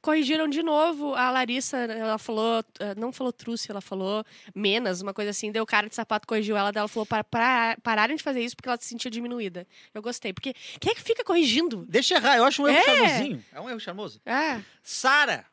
corrigiram 0.02 0.48
de 0.48 0.62
novo 0.62 1.14
a 1.14 1.30
Larissa, 1.30 1.76
ela 1.78 2.18
falou, 2.18 2.64
eh, 2.80 2.94
não 2.96 3.12
falou 3.12 3.32
truce, 3.32 3.70
ela 3.70 3.80
falou 3.80 4.24
menos, 4.54 5.00
uma 5.02 5.14
coisa 5.14 5.30
assim, 5.30 5.50
deu 5.52 5.64
cara 5.66 5.88
de 5.88 5.94
sapato, 5.94 6.26
corrigiu 6.26 6.56
ela, 6.56 6.72
ela 6.74 6.88
falou 6.88 7.06
para, 7.06 7.22
para 7.24 7.76
pararem 7.82 8.16
de 8.16 8.22
fazer 8.22 8.40
isso 8.42 8.56
porque 8.56 8.68
ela 8.68 8.78
se 8.80 8.88
sentiu 8.88 9.10
diminuída. 9.10 9.66
Eu 9.94 10.02
gostei, 10.02 10.32
porque 10.32 10.54
quem 10.80 10.92
é 10.92 10.94
que 10.94 11.02
fica 11.02 11.24
corrigindo? 11.24 11.84
Deixa 11.88 12.14
eu 12.14 12.18
errar, 12.18 12.36
eu 12.36 12.44
acho 12.44 12.62
um 12.62 12.68
erro 12.68 12.78
É. 12.78 12.82
charmosinho. 12.82 13.44
É 13.52 13.60
um 13.60 13.68
erro 13.70 13.80
charmoso. 13.80 14.20
É, 14.26 14.60
Sara. 14.82 15.44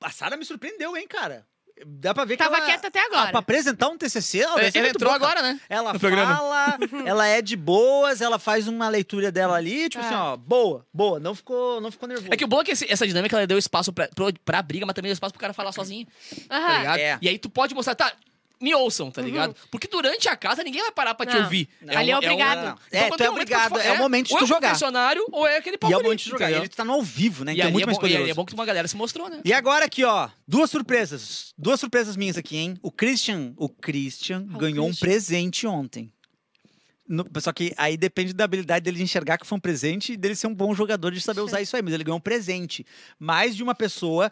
A 0.00 0.10
Sara 0.10 0.36
me 0.36 0.44
surpreendeu, 0.44 0.94
hein, 0.96 1.06
cara? 1.08 1.46
Dá 1.86 2.14
pra 2.14 2.24
ver 2.24 2.36
que 2.36 2.42
tava 2.42 2.56
ela... 2.56 2.66
quieta 2.66 2.86
até 2.86 3.00
Ah, 3.00 3.08
pra 3.08 3.18
agora. 3.20 3.38
apresentar 3.38 3.88
um 3.88 3.98
TCC, 3.98 4.38
ela, 4.40 4.70
ser 4.70 4.78
Ela 4.78 4.88
entrou 4.90 5.10
boa, 5.10 5.18
cara. 5.20 5.40
agora, 5.40 5.52
né? 5.54 5.60
Ela 5.68 5.92
no 5.92 5.98
programa. 5.98 6.36
fala, 6.36 6.78
ela 7.04 7.26
é 7.26 7.42
de 7.42 7.56
boas, 7.56 8.20
ela 8.20 8.38
faz 8.38 8.68
uma 8.68 8.88
leitura 8.88 9.32
dela 9.32 9.56
ali, 9.56 9.88
tipo 9.88 10.02
Ah. 10.04 10.06
assim, 10.06 10.14
ó, 10.14 10.36
boa, 10.36 10.86
boa, 10.94 11.18
não 11.18 11.34
ficou, 11.34 11.80
não 11.80 11.90
ficou 11.90 12.08
nervoso. 12.08 12.28
É 12.32 12.36
que 12.36 12.44
o 12.44 12.48
bom 12.48 12.60
é 12.60 12.64
que 12.64 12.70
esse- 12.70 12.90
essa 12.90 13.04
dinâmica 13.06 13.36
ela 13.36 13.46
deu 13.46 13.58
espaço 13.58 13.92
pra, 13.92 14.06
pro- 14.14 14.32
pra 14.44 14.62
briga, 14.62 14.86
mas 14.86 14.94
também 14.94 15.08
deu 15.08 15.14
espaço 15.14 15.32
pro 15.34 15.40
cara 15.40 15.52
falar 15.52 15.72
sozinho. 15.72 16.06
Tá 16.48 16.56
Aham. 16.56 16.78
ligado? 16.78 16.98
É. 16.98 17.18
E 17.20 17.28
aí 17.28 17.38
tu 17.38 17.50
pode 17.50 17.74
mostrar, 17.74 17.96
tá, 17.96 18.12
me 18.60 18.74
ouçam, 18.74 19.10
tá 19.10 19.20
ligado? 19.22 19.54
Porque 19.70 19.86
durante 19.88 20.28
a 20.28 20.36
casa 20.36 20.62
ninguém 20.64 20.80
vai 20.82 20.92
parar 20.92 21.14
pra 21.14 21.26
te 21.26 21.34
Não. 21.34 21.42
ouvir. 21.44 21.68
Não. 21.82 21.96
Ali 21.98 22.10
é 22.10 22.16
obrigado. 22.16 22.58
Não, 22.58 22.64
não. 22.66 22.78
Então, 22.88 23.00
É, 23.00 23.10
tu 23.10 23.22
é 23.22 23.28
um 23.28 23.32
obrigado, 23.32 23.70
fa- 23.74 23.82
é 23.82 23.92
o 23.92 23.98
momento 23.98 24.28
de 24.28 24.32
ou 24.32 24.38
tu 24.38 24.42
é 24.42 24.44
o 24.44 24.48
jogar. 24.48 24.68
confessionário, 24.68 25.26
ou 25.32 25.46
é 25.46 25.56
aquele 25.58 25.76
E 25.76 25.78
palco 25.78 25.94
é 25.94 25.98
o 25.98 26.02
momento 26.02 26.20
de 26.22 26.30
jogar. 26.30 26.44
entendeu? 26.46 26.62
Ele 26.62 26.68
tá 26.68 26.84
no 26.84 26.92
ao 26.92 27.02
vivo, 27.02 27.44
né? 27.44 27.52
E 27.52 27.56
Então 27.56 27.68
é 27.68 27.70
muito 27.72 27.82
é 27.82 27.86
mais 27.86 27.98
bom, 27.98 28.06
e 28.06 28.08
poderoso. 28.10 28.30
é 28.30 28.34
bom 28.34 28.44
que 28.44 28.54
uma 28.54 28.64
galera 28.64 28.88
se 28.88 28.96
mostrou, 28.96 29.28
né? 29.28 29.40
E 29.44 29.52
agora 29.52 29.84
aqui, 29.84 30.04
ó, 30.04 30.28
duas 30.46 30.70
surpresas. 30.70 31.52
Duas 31.58 31.80
surpresas 31.80 32.16
minhas 32.16 32.36
aqui, 32.38 32.56
hein? 32.56 32.78
O 32.82 32.90
Christian, 32.90 33.52
o 33.56 33.68
Christian 33.68 34.46
Ah, 34.50 34.56
o 34.56 34.58
ganhou 34.58 34.84
um 34.86 34.90
Christian. 34.90 35.06
presente 35.08 35.66
ontem. 35.66 36.12
No- 37.06 37.26
só 37.38 37.52
que 37.52 37.72
aí 37.76 37.96
depende 37.98 38.32
da 38.32 38.44
habilidade 38.44 38.82
dele 38.84 39.02
enxergar 39.02 39.36
que 39.36 39.46
foi 39.46 39.56
um 39.58 39.60
presente 39.60 40.14
e 40.14 40.16
dele 40.16 40.34
ser 40.34 40.46
um 40.46 40.54
bom 40.54 40.74
jogador 40.74 41.10
de 41.10 41.20
saber 41.20 41.42
usar 41.42 41.60
isso 41.60 41.76
aí. 41.76 41.82
Mas 41.82 41.92
ele 41.92 42.02
ganhou 42.04 42.16
um 42.16 42.20
presente. 42.20 42.86
Mais 43.18 43.54
de 43.54 43.62
uma 43.62 43.74
pessoa 43.74 44.30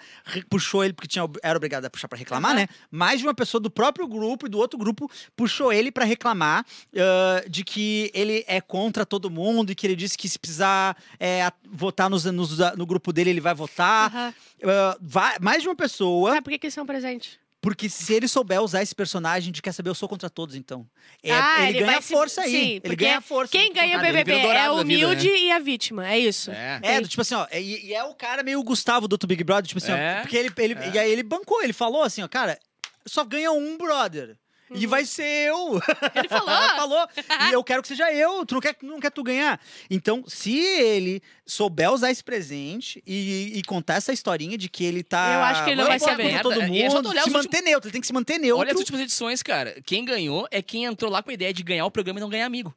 puxou 0.48 0.82
ele, 0.82 0.94
porque 0.94 1.06
tinha, 1.08 1.24
era 1.42 1.56
obrigado 1.56 1.84
a 1.84 1.90
puxar 1.90 2.08
pra 2.08 2.18
reclamar, 2.18 2.52
Aham. 2.52 2.60
né? 2.60 2.68
Mais 2.90 3.20
de 3.20 3.26
uma 3.26 3.34
pessoa 3.34 3.60
do 3.60 3.70
próprio 3.70 4.06
grupo 4.08 4.46
e 4.46 4.48
do 4.48 4.56
outro 4.58 4.78
grupo 4.78 5.10
puxou 5.36 5.72
ele 5.72 5.92
pra 5.92 6.04
reclamar 6.06 6.64
ah, 6.96 7.44
de 7.48 7.62
que 7.62 8.10
ele 8.14 8.42
é 8.46 8.60
contra 8.60 9.04
todo 9.04 9.30
mundo 9.30 9.70
e 9.70 9.74
que 9.74 9.86
ele 9.86 9.94
disse 9.96 10.16
que 10.16 10.28
se 10.28 10.38
precisar 10.38 10.96
é, 11.20 11.50
votar 11.70 12.08
nos, 12.08 12.24
nos- 12.24 12.58
no 12.76 12.86
grupo 12.86 13.12
dele, 13.12 13.30
ele 13.30 13.40
vai 13.40 13.54
votar. 13.54 14.10
Aham. 14.10 14.34
Ah, 14.64 14.96
vai- 15.00 15.38
mais 15.40 15.62
de 15.62 15.68
uma 15.68 15.76
pessoa. 15.76 16.38
Ah, 16.38 16.42
por 16.42 16.48
que, 16.50 16.58
que 16.58 16.66
isso 16.68 16.80
é 16.80 16.82
um 16.82 16.86
presente? 16.86 17.38
Porque 17.62 17.88
se 17.88 18.12
ele 18.12 18.26
souber 18.26 18.60
usar 18.60 18.82
esse 18.82 18.92
personagem 18.94 19.52
de 19.52 19.62
quer 19.62 19.70
saber, 19.72 19.88
eu 19.88 19.94
sou 19.94 20.08
contra 20.08 20.28
todos, 20.28 20.56
então. 20.56 20.84
É, 21.22 21.30
Ah, 21.32 21.68
ele, 21.68 21.78
ele 21.78 21.86
ganha 21.86 22.02
se- 22.02 22.12
força 22.12 22.40
aí. 22.42 22.50
sim, 22.50 22.70
ele 22.72 22.80
porque 22.80 22.96
ganha 22.96 23.20
força. 23.20 23.52
Quem 23.52 23.72
ganha 23.72 23.96
o 23.96 24.00
Ah, 24.00 24.08
ele 24.08 24.24
BBB 24.24 24.32
o 24.46 24.50
é 24.52 24.70
o 24.70 24.74
da 24.76 24.82
vida, 24.82 25.06
humilde 25.08 25.28
e 25.28 25.52
a 25.52 25.58
vítima. 25.60 26.08
É 26.12 26.18
isso. 26.18 26.50
É. 26.50 26.80
É, 26.82 27.00
do 27.00 27.06
tipo 27.08 27.22
assim, 27.22 27.36
ó, 27.36 27.46
e, 27.52 27.86
e 27.86 27.94
é 27.94 28.02
o 28.02 28.14
cara 28.14 28.42
meio 28.42 28.60
Gustavo 28.64 29.06
do 29.06 29.12
outro 29.14 29.28
Big 29.28 29.44
Brother, 29.44 29.68
tipo 29.68 29.78
assim, 29.78 29.92
É. 29.92 30.16
ó, 30.18 30.22
porque 30.22 30.36
ele, 30.36 30.52
ele 30.58 30.74
e 30.92 30.98
aí 30.98 31.10
ele 31.10 31.22
bancou, 31.22 31.62
ele 31.62 31.72
falou 31.72 32.02
assim, 32.02 32.20
ó, 32.22 32.26
cara, 32.28 32.58
só 33.06 33.24
ganha 33.24 33.52
um 33.52 33.78
brother. 33.78 34.36
E 34.74 34.86
vai 34.86 35.04
ser 35.04 35.48
eu. 35.48 35.80
Ele 36.14 36.28
falou? 36.30 36.48
falou. 36.76 37.08
E 37.48 37.52
eu 37.52 37.62
quero 37.64 37.82
que 37.82 37.88
seja 37.88 38.12
eu. 38.12 38.44
Tu 38.46 38.54
não 38.54 38.60
quer, 38.60 38.76
não 38.82 39.00
quer 39.00 39.10
tu 39.10 39.22
ganhar. 39.22 39.60
Então, 39.90 40.24
se 40.26 40.58
ele 40.58 41.22
souber 41.46 41.90
usar 41.92 42.10
esse 42.10 42.22
presente 42.22 43.02
e, 43.06 43.52
e 43.58 43.62
contar 43.64 43.94
essa 43.94 44.12
historinha 44.12 44.56
de 44.56 44.68
que 44.68 44.84
ele 44.84 45.02
tá. 45.02 45.34
Eu 45.34 45.40
acho 45.42 45.64
que 45.64 45.70
ele 45.70 45.80
não 45.80 45.86
vai 45.86 45.98
saber. 45.98 46.40
todo 46.40 46.60
é 46.60 46.66
tu 46.66 46.72
mundo, 46.72 47.12
se 47.12 47.28
os 47.28 47.32
manter 47.32 47.62
neutro. 47.62 47.88
Ele 47.88 47.92
tem 47.92 48.00
que 48.00 48.06
se 48.06 48.12
manter 48.12 48.38
neutro. 48.38 48.60
Olha 48.60 48.72
as 48.72 48.78
últimas 48.78 49.00
edições, 49.00 49.42
cara. 49.42 49.80
Quem 49.84 50.04
ganhou 50.04 50.46
é 50.50 50.62
quem 50.62 50.84
entrou 50.84 51.10
lá 51.10 51.22
com 51.22 51.30
a 51.30 51.34
ideia 51.34 51.52
de 51.52 51.62
ganhar 51.62 51.84
o 51.86 51.90
programa 51.90 52.18
e 52.18 52.22
não 52.22 52.28
ganhar 52.28 52.46
amigo. 52.46 52.74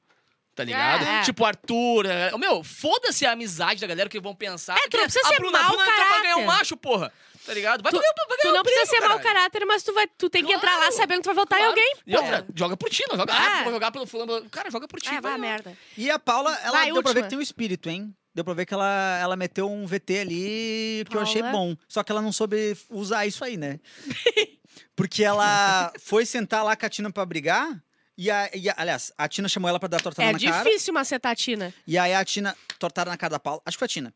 Tá 0.55 0.63
ligado? 0.63 1.03
É. 1.03 1.21
Tipo, 1.23 1.43
Arthur. 1.43 2.05
é, 2.05 2.31
Meu, 2.37 2.63
foda-se 2.63 3.25
a 3.25 3.33
amizade 3.33 3.81
da 3.81 3.87
galera 3.87 4.07
que 4.07 4.19
vão 4.21 4.33
pensar. 4.33 4.77
É, 4.77 4.87
tu 4.87 4.95
não 4.95 5.03
precisa 5.03 5.25
a 5.27 5.29
ser 5.29 5.35
Bruna, 5.37 5.51
mau 5.51 5.61
a 5.63 5.67
Bruna 5.69 5.83
entrou 5.83 6.07
pra 6.07 6.21
ganhar 6.21 6.35
um 6.37 6.39
caráter. 6.45 6.57
macho, 6.59 6.77
porra. 6.77 7.11
Tá 7.45 7.53
ligado? 7.53 7.83
Vai 7.83 7.91
Tu- 7.91 7.99
ganhar, 7.99 8.13
vai 8.27 8.37
Tu 8.39 8.51
não 8.51 8.59
um 8.59 8.63
precisa 8.63 8.85
prêmio, 8.87 9.01
ser 9.03 9.07
mau 9.09 9.19
caráter, 9.19 9.65
mas 9.65 9.83
tu, 9.83 9.93
vai, 9.93 10.07
tu 10.17 10.29
tem 10.29 10.43
que 10.43 10.51
entrar 10.51 10.71
lá 10.73 10.77
Claro. 10.87 10.95
sabendo 10.95 11.17
que 11.17 11.23
tu 11.23 11.27
vai 11.27 11.35
votar 11.35 11.59
Claro. 11.59 11.63
em 11.63 11.79
alguém. 11.79 11.93
E 12.07 12.15
outra, 12.17 12.43
pô. 12.43 12.53
joga 12.55 12.75
por 12.77 12.89
ti, 12.89 13.03
não 13.09 13.17
joga. 13.17 13.33
É. 13.33 13.37
Ah, 13.37 13.63
vou 13.63 13.71
jogar 13.73 13.91
pelo 13.91 14.07
fulano. 14.07 14.49
Cara, 14.49 14.71
joga 14.71 14.87
por 14.87 14.99
ti. 14.99 15.09
Ah, 15.09 15.21
vai 15.21 15.31
vai 15.31 15.37
merda. 15.37 15.77
E 15.97 16.09
a 16.09 16.17
Paula, 16.17 16.53
ela 16.63 16.71
Vai, 16.71 16.85
deu 16.91 17.03
pra 17.03 17.11
ver 17.13 17.19
última. 17.19 17.23
que 17.23 17.29
tem 17.29 17.37
um 17.37 17.41
espírito, 17.41 17.89
hein? 17.89 18.15
Deu 18.33 18.43
pra 18.43 18.53
ver 18.53 18.65
que 18.65 18.73
ela, 18.73 19.17
ela 19.21 19.35
meteu 19.35 19.69
um 19.71 19.85
VT 19.85 20.17
ali 20.19 21.05
que 21.09 21.15
eu 21.15 21.21
achei 21.21 21.41
Paula. 21.41 21.57
bom. 21.57 21.77
Só 21.87 22.03
que 22.03 22.11
ela 22.11 22.21
não 22.21 22.31
soube 22.33 22.75
usar 22.89 23.25
isso 23.25 23.45
aí, 23.45 23.55
né? 23.57 23.79
Porque 24.95 25.23
ela 25.23 25.91
foi 25.99 26.25
sentar 26.25 26.63
lá 26.63 26.75
com 26.75 26.85
a 26.85 26.89
Tina 26.89 27.11
pra 27.11 27.25
brigar. 27.25 27.81
E, 28.17 28.31
a, 28.31 28.49
e 28.53 28.69
a- 28.69 28.75
aliás, 28.77 29.11
a 29.17 29.27
Tina 29.27 29.49
chamou 29.49 29.67
ela 29.67 29.77
pra 29.79 29.89
dar 29.89 30.01
tortada 30.01 30.29
É 30.29 30.31
na 30.31 30.39
cara. 30.39 30.63
difícil 30.63 30.93
macetar 30.93 31.33
a 31.33 31.35
Tina. 31.35 31.73
E 31.85 31.97
aí 31.97 32.13
a 32.13 32.23
Tina, 32.23 32.55
tortada 32.79 33.11
na 33.11 33.17
cara 33.17 33.31
da 33.31 33.39
Paula. 33.39 33.61
Acho 33.65 33.75
que 33.77 33.79
foi 33.79 33.85
a 33.85 33.89
Tina. 33.89 34.13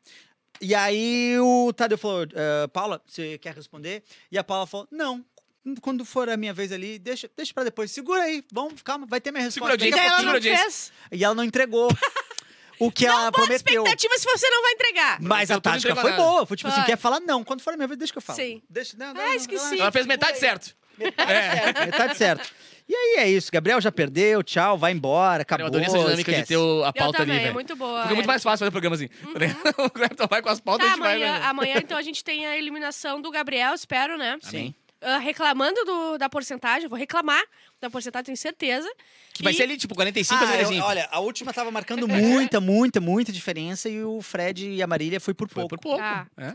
E 0.62 0.76
aí 0.76 1.38
o 1.39 1.72
Tadeu 1.74 1.98
falou, 1.98 2.26
"Ah, 2.36 2.67
Paula, 2.67 3.02
você 3.06 3.38
quer 3.38 3.56
responder? 3.56 4.04
E 4.32 4.38
a 4.38 4.43
Paula 4.43 4.67
falou, 4.67 4.88
não. 4.91 5.24
Quando 5.82 6.04
for 6.06 6.30
a 6.30 6.38
minha 6.38 6.54
vez 6.54 6.72
ali, 6.72 6.98
deixa, 6.98 7.30
deixa 7.36 7.54
pra 7.54 7.63
depois. 7.63 7.91
Segura 7.91 8.24
aí, 8.24 8.43
vamos, 8.52 8.82
calma, 8.82 9.06
vai 9.08 9.22
ter 9.22 9.32
minha 9.32 9.43
resposta. 9.43 9.56
Segura 9.60 9.74
a 9.74 9.78
daqui 9.78 9.91
E 9.91 10.00
a 10.00 10.04
ela 10.04 10.32
pouquinho." 10.34 10.54
não 10.54 10.60
fez. 10.63 10.91
E 11.12 11.24
ela 11.24 11.36
não 11.36 11.43
entregou 11.43 11.89
o 12.80 12.91
que 12.91 13.06
ela 13.06 13.26
Bota 13.26 13.34
prometeu. 13.43 13.84
expectativa 13.84 14.17
se 14.17 14.26
você 14.26 14.50
não 14.50 14.62
vai 14.63 14.72
entregar. 14.72 15.22
Mas 15.22 15.52
a 15.52 15.54
Eu 15.54 15.58
não 15.58 15.62
tática 15.62 15.95
foi 15.95 16.12
nada. 16.12 16.24
boa. 16.24 16.45
Foi 16.45 16.58
tipo 16.58 16.69
assim, 16.69 16.78
Foi. 16.80 16.86
quer 16.86 16.98
falar 16.98 17.19
não. 17.19 17.43
Quando 17.43 17.62
for 17.62 17.74
a 17.74 17.78
minha 17.78 17.88
vez, 17.88 17.98
deixa 17.98 18.13
que 18.13 18.17
eu 18.17 18.22
falo. 18.22 18.38
Sim. 18.38 18.62
Deixa, 18.69 18.98
não, 18.98 19.13
não, 19.13 19.22
Ah, 19.22 19.26
não, 19.28 19.34
esqueci. 19.34 19.80
Ela 19.80 19.91
fez 19.91 20.06
metade 20.06 20.39
certo. 20.39 20.76
Metade 21.00 21.32
certo. 21.32 21.80
Metade 21.86 22.18
certo. 22.18 22.50
E 22.88 22.96
aí 22.96 23.16
é 23.26 23.30
isso. 23.30 23.52
Gabriel 23.52 23.80
já 23.80 23.92
perdeu, 23.92 24.42
tchau, 24.42 24.76
vai 24.78 24.92
embora, 24.92 25.44
acabou. 25.44 25.64
eu 25.66 25.68
adorei 25.68 25.86
essa 25.86 25.98
dinâmica 25.98 26.32
de 26.32 26.40
esquece. 26.42 26.48
ter 26.48 26.58
o- 26.58 26.84
a 26.84 26.92
pauta 26.92 27.20
também, 27.20 27.34
ali, 27.36 27.40
é 27.40 27.44
velho. 27.44 27.54
muito 27.54 27.76
boa. 27.76 28.02
Fica 28.02 28.16
muito 28.16 28.26
é. 28.26 28.28
mais 28.28 28.42
fácil 28.42 28.60
fazer 28.60 28.72
programa 28.72 28.96
assim. 28.96 29.10
ligado? 29.38 29.60
o 29.86 29.90
Clepton 29.92 30.26
vai 30.28 30.42
com 30.42 30.50
as 30.50 30.60
pautas 30.60 30.88
Tá, 30.88 30.94
a 30.94 30.96
gente 30.96 31.04
vai. 31.04 31.16
amanhã, 31.18 31.40
vai- 31.40 31.50
amanhã, 31.50 31.76
então, 31.84 31.98
a 31.98 32.02
gente 32.02 32.24
tem 32.24 32.48
a 32.48 32.58
eliminação 32.58 33.22
do 33.22 33.30
Gabriel, 33.30 33.74
espero, 33.76 34.18
né? 34.18 34.40
Amém. 34.48 34.74
Ah, 35.02 35.18
reclamando 35.20 35.86
do- 35.86 36.18
da 36.18 36.28
porcentagem, 36.28 36.84
eu 36.86 36.90
vou 36.90 36.98
reclamar 36.98 37.42
da 37.80 37.90
porcentagem, 37.92 38.26
tenho 38.26 38.38
certeza. 38.38 38.92
Que 39.34 39.44
vai 39.44 39.54
E- 39.54 39.56
ser 39.56 39.64
ali, 39.64 39.78
tipo, 39.78 39.94
45 39.96 40.44
a 40.44 40.50
Ah, 40.50 40.56
eu- 40.62 40.68
05. 40.68 40.86
olha, 40.86 41.08
a 41.12 41.20
última 41.20 41.54
tava 41.54 41.70
marcando 41.72 42.08
muita, 42.08 42.60
muita, 42.60 43.00
muita 43.00 43.32
diferença 43.32 43.88
e 43.88 44.04
o 44.04 44.20
Fred 44.22 44.68
e 44.68 44.82
a 44.82 44.88
Marília 44.88 45.20
foi 45.20 45.34
por 45.36 45.48
Foi 45.48 45.62
pouco. 45.62 45.76
por 45.78 45.82
pouco. 45.92 46.02
Ah. 46.04 46.26
É. 46.38 46.54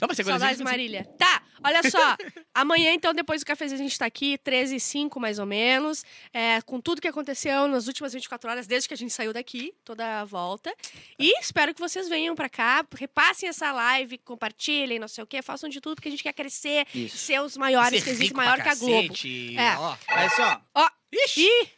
Não, 0.00 0.14
ser 0.14 0.24
Saudades, 0.24 0.60
45. 0.60 0.64
Marília. 0.64 1.04
Tá, 1.18 1.42
olha 1.64 1.90
só. 1.90 2.16
Amanhã, 2.54 2.92
então, 2.92 3.12
depois 3.14 3.40
do 3.42 3.46
cafezinho, 3.46 3.80
a 3.80 3.82
gente 3.82 3.98
tá 3.98 4.06
aqui, 4.06 4.38
13 4.38 4.76
e 4.76 4.80
5, 4.80 5.18
mais 5.20 5.38
ou 5.38 5.46
menos. 5.46 6.04
é, 6.32 6.60
com 6.62 6.80
tudo 6.80 7.00
que 7.00 7.08
aconteceu 7.08 7.66
nas 7.68 7.86
últimas 7.86 8.12
24 8.12 8.50
horas, 8.50 8.66
desde 8.66 8.88
que 8.88 8.94
a 8.94 8.96
gente 8.96 9.12
saiu 9.12 9.32
daqui, 9.32 9.72
toda 9.84 10.20
a 10.20 10.24
volta. 10.24 10.74
E 11.18 11.38
espero 11.40 11.72
que 11.74 11.80
vocês 11.80 12.08
venham 12.08 12.34
pra 12.34 12.48
cá, 12.48 12.84
repassem 12.96 13.48
essa 13.48 13.72
live, 13.72 14.18
compartilhem, 14.18 14.98
não 14.98 15.08
sei 15.08 15.24
o 15.24 15.26
quê, 15.26 15.42
façam 15.42 15.68
de 15.68 15.80
tudo, 15.80 15.96
porque 15.96 16.08
a 16.08 16.10
gente 16.10 16.22
quer 16.22 16.32
crescer, 16.32 16.86
Isso. 16.94 17.16
ser 17.18 17.40
os 17.40 17.56
maiores, 17.56 18.02
Ser 18.02 18.14
rico 18.14 18.36
maior 18.36 18.54
pra 18.54 18.64
que 18.64 18.68
a 18.70 18.74
Globo. 18.74 19.08
cacete, 19.08 19.56
É. 19.56 19.76
ó. 19.78 19.96
Mas 20.08 20.32
assim, 20.38 20.60
ó, 20.74 20.88
Ixi. 21.12 21.40
e... 21.42 21.68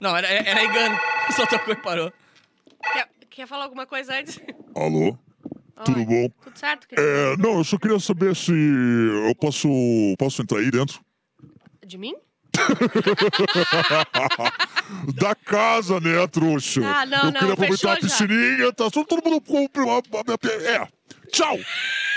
Não, 0.00 0.16
era, 0.16 0.28
era 0.28 0.64
engano. 0.64 0.96
Só 1.34 1.44
tocou 1.46 1.74
e 1.74 1.76
parou. 1.76 2.12
Quer, 2.92 3.08
quer 3.30 3.46
falar 3.46 3.64
alguma 3.64 3.86
coisa 3.86 4.14
antes? 4.14 4.38
Alô? 4.74 5.16
Tudo 5.84 6.00
Oi. 6.00 6.06
bom? 6.06 6.28
Tudo 6.42 6.58
certo? 6.58 6.88
querido? 6.88 7.06
É, 7.06 7.36
não, 7.36 7.58
eu 7.58 7.64
só 7.64 7.78
queria 7.78 7.98
saber 7.98 8.34
se 8.34 8.52
eu 8.52 9.34
posso, 9.34 9.68
posso 10.18 10.42
entrar 10.42 10.58
aí 10.58 10.70
dentro. 10.70 11.00
De 11.86 11.98
mim? 11.98 12.14
da 15.14 15.34
casa, 15.34 16.00
né, 16.00 16.26
trouxa? 16.26 16.80
Ah, 16.84 17.06
não, 17.06 17.18
eu 17.18 17.24
não, 17.24 17.32
queria 17.32 17.54
aproveitar 17.54 17.92
a 17.92 17.94
já. 17.94 18.00
piscininha, 18.00 18.72
tá? 18.72 18.90
Só 18.90 19.04
todo 19.04 19.22
mundo 19.24 19.40
lá. 19.86 20.02
É. 20.64 20.88
Tchau! 21.32 21.58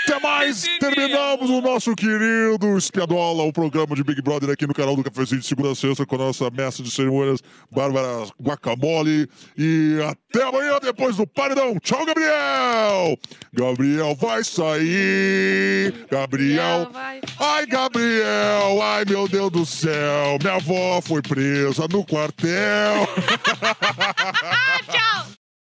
Até 0.04 0.18
mais! 0.18 0.64
Terminamos 0.80 1.48
o 1.48 1.60
nosso 1.60 1.94
querido 1.94 2.76
Espiadola, 2.76 3.44
o 3.44 3.52
programa 3.52 3.94
de 3.94 4.02
Big 4.02 4.20
Brother 4.20 4.50
aqui 4.50 4.66
no 4.66 4.74
canal 4.74 4.96
do 4.96 5.04
Cafezinho 5.04 5.40
de 5.40 5.46
segunda 5.46 5.70
a 5.70 5.74
sexta 5.76 6.04
com 6.04 6.16
a 6.16 6.18
nossa 6.18 6.50
mestre 6.50 6.82
de 6.82 6.90
cerimônias, 6.90 7.40
Bárbara 7.70 8.26
Guacamole. 8.40 9.28
E 9.56 9.98
até 10.04 10.42
amanhã, 10.42 10.80
depois 10.82 11.16
do 11.16 11.26
paredão. 11.26 11.78
Tchau, 11.78 12.04
Gabriel! 12.04 13.16
Gabriel 13.52 14.14
vai 14.16 14.42
sair! 14.42 15.94
Gabriel. 16.10 16.90
Ai, 17.38 17.66
Gabriel! 17.66 18.82
Ai, 18.82 19.04
meu 19.04 19.28
Deus 19.28 19.52
do 19.52 19.64
céu! 19.64 20.36
Minha 20.40 20.56
avó 20.56 21.00
foi 21.00 21.22
presa 21.22 21.86
no 21.88 22.04
quartel! 22.04 23.06
Tchau! 24.90 25.41